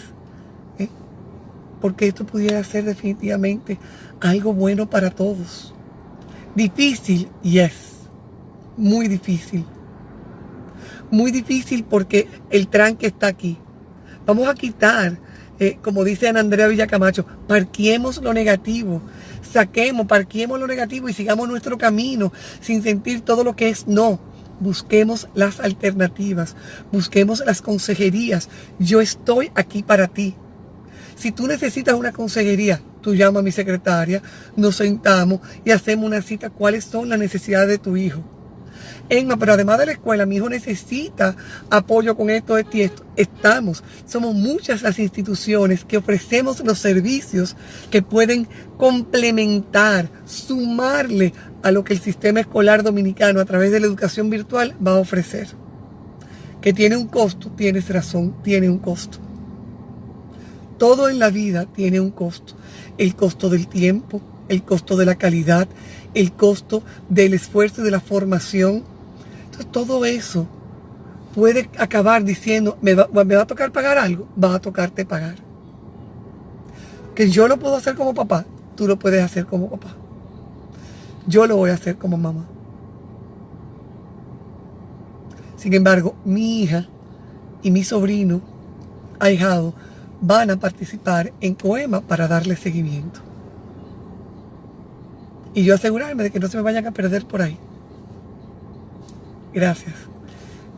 porque 1.80 2.06
esto 2.06 2.26
pudiera 2.26 2.62
ser 2.62 2.84
definitivamente 2.84 3.78
algo 4.20 4.52
bueno 4.52 4.88
para 4.88 5.10
todos. 5.10 5.74
Difícil, 6.54 7.28
yes, 7.42 7.72
muy 8.76 9.08
difícil. 9.08 9.64
Muy 11.10 11.32
difícil 11.32 11.84
porque 11.84 12.28
el 12.50 12.68
tranque 12.68 13.06
está 13.06 13.26
aquí. 13.26 13.58
Vamos 14.26 14.46
a 14.48 14.54
quitar, 14.54 15.18
eh, 15.58 15.78
como 15.82 16.04
dice 16.04 16.28
Ana 16.28 16.40
Andrea 16.40 16.68
Villacamacho, 16.68 17.26
parquemos 17.48 18.22
lo 18.22 18.32
negativo, 18.32 19.02
saquemos, 19.42 20.06
parquemos 20.06 20.60
lo 20.60 20.66
negativo 20.66 21.08
y 21.08 21.12
sigamos 21.12 21.48
nuestro 21.48 21.78
camino 21.78 22.32
sin 22.60 22.82
sentir 22.82 23.22
todo 23.22 23.42
lo 23.42 23.56
que 23.56 23.68
es 23.68 23.86
no. 23.86 24.20
Busquemos 24.60 25.28
las 25.34 25.58
alternativas, 25.58 26.54
busquemos 26.92 27.42
las 27.44 27.62
consejerías. 27.62 28.48
Yo 28.78 29.00
estoy 29.00 29.50
aquí 29.54 29.82
para 29.82 30.06
ti. 30.06 30.36
Si 31.16 31.32
tú 31.32 31.46
necesitas 31.46 31.94
una 31.94 32.12
consejería, 32.12 32.80
tú 33.00 33.14
llamas 33.14 33.40
a 33.40 33.44
mi 33.44 33.52
secretaria, 33.52 34.22
nos 34.56 34.76
sentamos 34.76 35.40
y 35.64 35.70
hacemos 35.70 36.06
una 36.06 36.22
cita. 36.22 36.50
¿Cuáles 36.50 36.84
son 36.84 37.08
las 37.08 37.18
necesidades 37.18 37.68
de 37.68 37.78
tu 37.78 37.96
hijo? 37.96 38.22
Emma, 39.10 39.36
pero 39.36 39.52
además 39.52 39.78
de 39.78 39.86
la 39.86 39.92
escuela, 39.92 40.24
mi 40.24 40.36
hijo 40.36 40.48
necesita 40.48 41.36
apoyo 41.68 42.16
con 42.16 42.30
esto, 42.30 42.56
esto 42.56 42.76
y 42.76 42.82
esto. 42.82 43.04
Estamos, 43.16 43.82
somos 44.06 44.34
muchas 44.34 44.82
las 44.82 44.98
instituciones 44.98 45.84
que 45.84 45.98
ofrecemos 45.98 46.64
los 46.64 46.78
servicios 46.78 47.56
que 47.90 48.02
pueden 48.02 48.48
complementar, 48.78 50.08
sumarle 50.24 51.34
a 51.62 51.70
lo 51.72 51.84
que 51.84 51.92
el 51.92 52.00
sistema 52.00 52.40
escolar 52.40 52.82
dominicano 52.82 53.40
a 53.40 53.44
través 53.44 53.72
de 53.72 53.80
la 53.80 53.86
educación 53.86 54.30
virtual 54.30 54.74
va 54.84 54.92
a 54.92 55.00
ofrecer. 55.00 55.48
Que 56.60 56.72
tiene 56.72 56.96
un 56.96 57.08
costo, 57.08 57.50
tienes 57.50 57.88
razón, 57.88 58.36
tiene 58.42 58.70
un 58.70 58.78
costo. 58.78 59.18
Todo 60.78 61.08
en 61.08 61.18
la 61.18 61.30
vida 61.30 61.66
tiene 61.66 62.00
un 62.00 62.10
costo. 62.10 62.54
El 62.96 63.14
costo 63.14 63.50
del 63.50 63.66
tiempo, 63.66 64.22
el 64.48 64.62
costo 64.62 64.96
de 64.96 65.06
la 65.06 65.16
calidad, 65.16 65.68
el 66.14 66.32
costo 66.32 66.82
del 67.08 67.34
esfuerzo 67.34 67.80
y 67.80 67.84
de 67.84 67.90
la 67.90 68.00
formación. 68.00 68.84
Todo 69.64 70.04
eso 70.04 70.46
puede 71.34 71.70
acabar 71.78 72.24
diciendo, 72.24 72.78
¿me 72.80 72.94
va, 72.94 73.08
¿me 73.12 73.36
va 73.36 73.42
a 73.42 73.46
tocar 73.46 73.72
pagar 73.72 73.98
algo? 73.98 74.26
Va 74.42 74.54
a 74.54 74.60
tocarte 74.60 75.04
pagar. 75.04 75.36
Que 77.14 77.30
yo 77.30 77.48
lo 77.48 77.58
puedo 77.58 77.76
hacer 77.76 77.94
como 77.94 78.14
papá, 78.14 78.44
tú 78.76 78.86
lo 78.86 78.98
puedes 78.98 79.22
hacer 79.22 79.46
como 79.46 79.68
papá. 79.68 79.94
Yo 81.26 81.46
lo 81.46 81.56
voy 81.56 81.70
a 81.70 81.74
hacer 81.74 81.96
como 81.96 82.16
mamá. 82.16 82.46
Sin 85.56 85.74
embargo, 85.74 86.14
mi 86.24 86.62
hija 86.62 86.88
y 87.62 87.70
mi 87.70 87.84
sobrino, 87.84 88.40
ahijado, 89.18 89.74
van 90.20 90.50
a 90.50 90.56
participar 90.56 91.32
en 91.40 91.54
Coema 91.54 92.00
para 92.00 92.26
darle 92.26 92.56
seguimiento. 92.56 93.20
Y 95.52 95.64
yo 95.64 95.74
asegurarme 95.74 96.22
de 96.22 96.30
que 96.30 96.40
no 96.40 96.48
se 96.48 96.56
me 96.56 96.62
vayan 96.62 96.86
a 96.86 96.92
perder 96.92 97.26
por 97.26 97.42
ahí. 97.42 97.58
Gracias. 99.52 99.94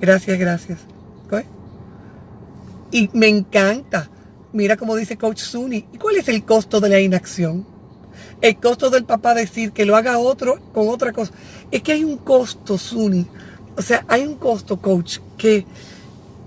Gracias, 0.01 0.39
gracias. 0.39 0.79
Y 2.91 3.09
me 3.15 3.29
encanta. 3.29 4.11
Mira 4.53 4.77
como 4.77 4.97
dice 4.97 5.17
Coach 5.17 5.39
Suni. 5.39 5.87
¿Y 5.93 5.99
cuál 5.99 6.17
es 6.17 6.29
el 6.29 6.45
costo 6.45 6.79
de 6.79 6.91
la 6.91 7.01
inacción? 7.01 7.67
El 8.43 8.57
costo 8.57 8.91
del 8.91 9.05
papá 9.05 9.35
decir 9.35 9.73
que 9.73 9.87
lo 9.87 9.97
haga 9.97 10.19
otro 10.19 10.61
con 10.75 10.89
otra 10.89 11.13
cosa. 11.13 11.33
Es 11.71 11.83
que 11.83 11.93
hay 11.93 12.05
un 12.05 12.19
costo, 12.19 12.77
Suni. 12.77 13.27
O 13.79 13.81
sea, 13.81 14.05
hay 14.09 14.27
un 14.27 14.35
costo, 14.35 14.79
coach, 14.79 15.21
que, 15.39 15.65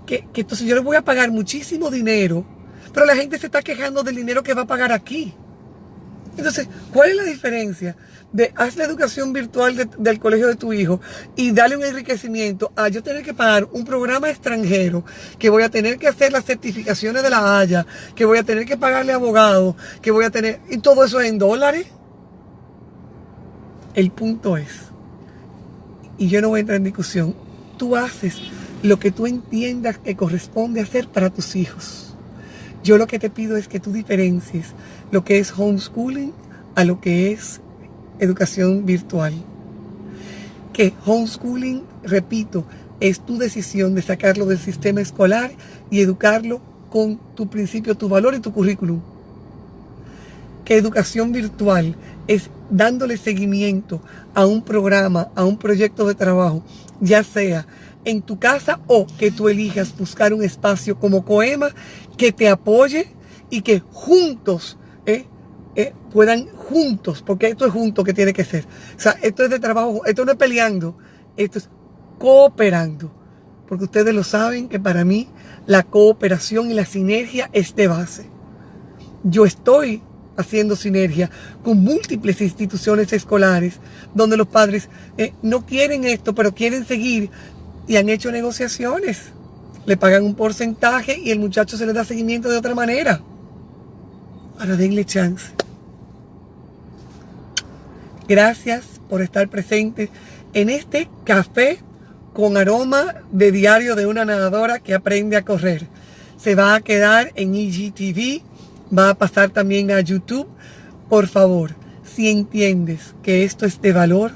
que, 0.06 0.28
que 0.32 0.42
entonces 0.42 0.68
yo 0.68 0.76
le 0.76 0.82
voy 0.82 0.96
a 0.96 1.02
pagar 1.02 1.32
muchísimo 1.32 1.90
dinero 1.90 2.44
pero 2.96 3.04
la 3.04 3.14
gente 3.14 3.38
se 3.38 3.44
está 3.44 3.60
quejando 3.60 4.02
del 4.02 4.16
dinero 4.16 4.42
que 4.42 4.54
va 4.54 4.62
a 4.62 4.66
pagar 4.66 4.90
aquí. 4.90 5.34
Entonces, 6.36 6.68
¿cuál 6.92 7.10
es 7.10 7.16
la 7.16 7.24
diferencia 7.24 7.96
de 8.32 8.52
haz 8.56 8.76
la 8.76 8.84
educación 8.84 9.32
virtual 9.32 9.88
del 9.98 10.18
colegio 10.18 10.48
de 10.48 10.56
tu 10.56 10.72
hijo 10.72 11.00
y 11.36 11.52
darle 11.52 11.76
un 11.76 11.84
enriquecimiento 11.84 12.72
a 12.76 12.88
yo 12.88 13.02
tener 13.02 13.22
que 13.22 13.32
pagar 13.32 13.66
un 13.72 13.84
programa 13.84 14.28
extranjero, 14.28 15.04
que 15.38 15.48
voy 15.48 15.62
a 15.62 15.70
tener 15.70 15.98
que 15.98 16.08
hacer 16.08 16.32
las 16.32 16.44
certificaciones 16.44 17.22
de 17.22 17.30
la 17.30 17.58
Haya, 17.58 17.86
que 18.14 18.24
voy 18.24 18.38
a 18.38 18.42
tener 18.42 18.66
que 18.66 18.76
pagarle 18.76 19.12
abogados, 19.12 19.74
que 20.02 20.10
voy 20.10 20.24
a 20.24 20.30
tener... 20.30 20.60
Y 20.68 20.78
todo 20.78 21.04
eso 21.04 21.20
en 21.20 21.38
dólares. 21.38 21.86
El 23.94 24.10
punto 24.10 24.58
es, 24.58 24.90
y 26.18 26.28
yo 26.28 26.42
no 26.42 26.50
voy 26.50 26.58
a 26.58 26.60
entrar 26.60 26.76
en 26.76 26.84
discusión, 26.84 27.34
tú 27.78 27.96
haces 27.96 28.36
lo 28.82 28.98
que 28.98 29.10
tú 29.10 29.26
entiendas 29.26 29.96
que 29.96 30.16
corresponde 30.16 30.82
hacer 30.82 31.08
para 31.08 31.30
tus 31.30 31.56
hijos. 31.56 32.05
Yo 32.86 32.98
lo 32.98 33.08
que 33.08 33.18
te 33.18 33.30
pido 33.30 33.56
es 33.56 33.66
que 33.66 33.80
tú 33.80 33.92
diferencies 33.92 34.66
lo 35.10 35.24
que 35.24 35.40
es 35.40 35.52
homeschooling 35.58 36.32
a 36.76 36.84
lo 36.84 37.00
que 37.00 37.32
es 37.32 37.60
educación 38.20 38.86
virtual. 38.86 39.34
que 40.72 40.92
homeschooling, 41.04 41.82
repito, 42.04 42.64
es 43.00 43.18
tu 43.18 43.38
decisión 43.38 43.96
de 43.96 44.02
sacarlo 44.02 44.46
del 44.46 44.60
sistema 44.60 45.00
escolar 45.00 45.50
y 45.90 46.00
educarlo 46.00 46.60
con 46.88 47.18
tu 47.34 47.48
principio, 47.48 47.96
tu 47.96 48.08
valor 48.08 48.36
y 48.36 48.38
tu 48.38 48.52
currículum. 48.52 49.00
Que 50.64 50.76
educación 50.76 51.32
virtual 51.32 51.96
es 52.28 52.50
dándole 52.70 53.16
seguimiento 53.16 54.00
a 54.32 54.46
un 54.46 54.62
programa, 54.62 55.28
a 55.34 55.44
un 55.44 55.56
proyecto 55.56 56.06
de 56.06 56.14
trabajo, 56.14 56.62
ya 57.00 57.24
sea 57.24 57.66
en 58.06 58.22
tu 58.22 58.38
casa 58.38 58.80
o 58.86 59.06
que 59.18 59.30
tú 59.30 59.48
elijas 59.48 59.94
buscar 59.98 60.32
un 60.32 60.42
espacio 60.42 60.98
como 60.98 61.24
Coema 61.24 61.70
que 62.16 62.32
te 62.32 62.48
apoye 62.48 63.08
y 63.50 63.60
que 63.60 63.80
juntos 63.80 64.78
eh, 65.04 65.26
eh, 65.74 65.92
puedan 66.10 66.46
juntos, 66.46 67.22
porque 67.26 67.48
esto 67.48 67.66
es 67.66 67.72
junto 67.72 68.04
que 68.04 68.14
tiene 68.14 68.32
que 68.32 68.44
ser. 68.44 68.64
O 68.96 69.00
sea, 69.00 69.16
esto 69.22 69.42
es 69.44 69.50
de 69.50 69.58
trabajo, 69.58 70.06
esto 70.06 70.24
no 70.24 70.32
es 70.32 70.38
peleando, 70.38 70.96
esto 71.36 71.58
es 71.58 71.68
cooperando. 72.18 73.12
Porque 73.68 73.84
ustedes 73.84 74.14
lo 74.14 74.22
saben 74.22 74.68
que 74.68 74.78
para 74.78 75.04
mí 75.04 75.28
la 75.66 75.82
cooperación 75.82 76.70
y 76.70 76.74
la 76.74 76.86
sinergia 76.86 77.50
es 77.52 77.74
de 77.74 77.88
base. 77.88 78.30
Yo 79.24 79.44
estoy 79.44 80.00
haciendo 80.36 80.76
sinergia 80.76 81.30
con 81.64 81.82
múltiples 81.82 82.40
instituciones 82.40 83.12
escolares 83.12 83.80
donde 84.14 84.36
los 84.36 84.46
padres 84.46 84.88
eh, 85.18 85.32
no 85.42 85.66
quieren 85.66 86.04
esto, 86.04 86.34
pero 86.34 86.54
quieren 86.54 86.86
seguir 86.86 87.30
y 87.86 87.96
han 87.96 88.08
hecho 88.08 88.30
negociaciones. 88.32 89.32
Le 89.84 89.96
pagan 89.96 90.24
un 90.24 90.34
porcentaje 90.34 91.18
y 91.18 91.30
el 91.30 91.38
muchacho 91.38 91.76
se 91.76 91.86
le 91.86 91.92
da 91.92 92.04
seguimiento 92.04 92.48
de 92.48 92.56
otra 92.56 92.74
manera. 92.74 93.20
Ahora 94.58 94.76
denle 94.76 95.04
chance. 95.04 95.52
Gracias 98.28 98.84
por 99.08 99.22
estar 99.22 99.48
presentes 99.48 100.10
en 100.52 100.68
este 100.70 101.08
café 101.24 101.78
con 102.32 102.56
aroma 102.56 103.14
de 103.30 103.52
diario 103.52 103.94
de 103.94 104.06
una 104.06 104.24
nadadora 104.24 104.80
que 104.80 104.94
aprende 104.94 105.36
a 105.36 105.44
correr. 105.44 105.86
Se 106.36 106.54
va 106.54 106.74
a 106.74 106.80
quedar 106.80 107.32
en 107.36 107.54
IGTV, 107.54 108.42
va 108.96 109.10
a 109.10 109.14
pasar 109.14 109.50
también 109.50 109.90
a 109.90 110.00
YouTube. 110.00 110.48
Por 111.08 111.28
favor, 111.28 111.70
si 112.04 112.28
entiendes 112.28 113.14
que 113.22 113.44
esto 113.44 113.64
es 113.64 113.80
de 113.80 113.92
valor, 113.92 114.32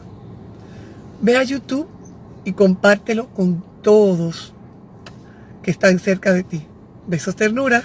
ve 1.20 1.36
a 1.36 1.42
YouTube 1.42 1.88
y 2.44 2.52
compártelo 2.52 3.28
con 3.28 3.62
todos 3.82 4.54
que 5.62 5.70
están 5.70 5.98
cerca 5.98 6.32
de 6.32 6.42
ti. 6.42 6.66
Besos 7.06 7.36
ternura. 7.36 7.84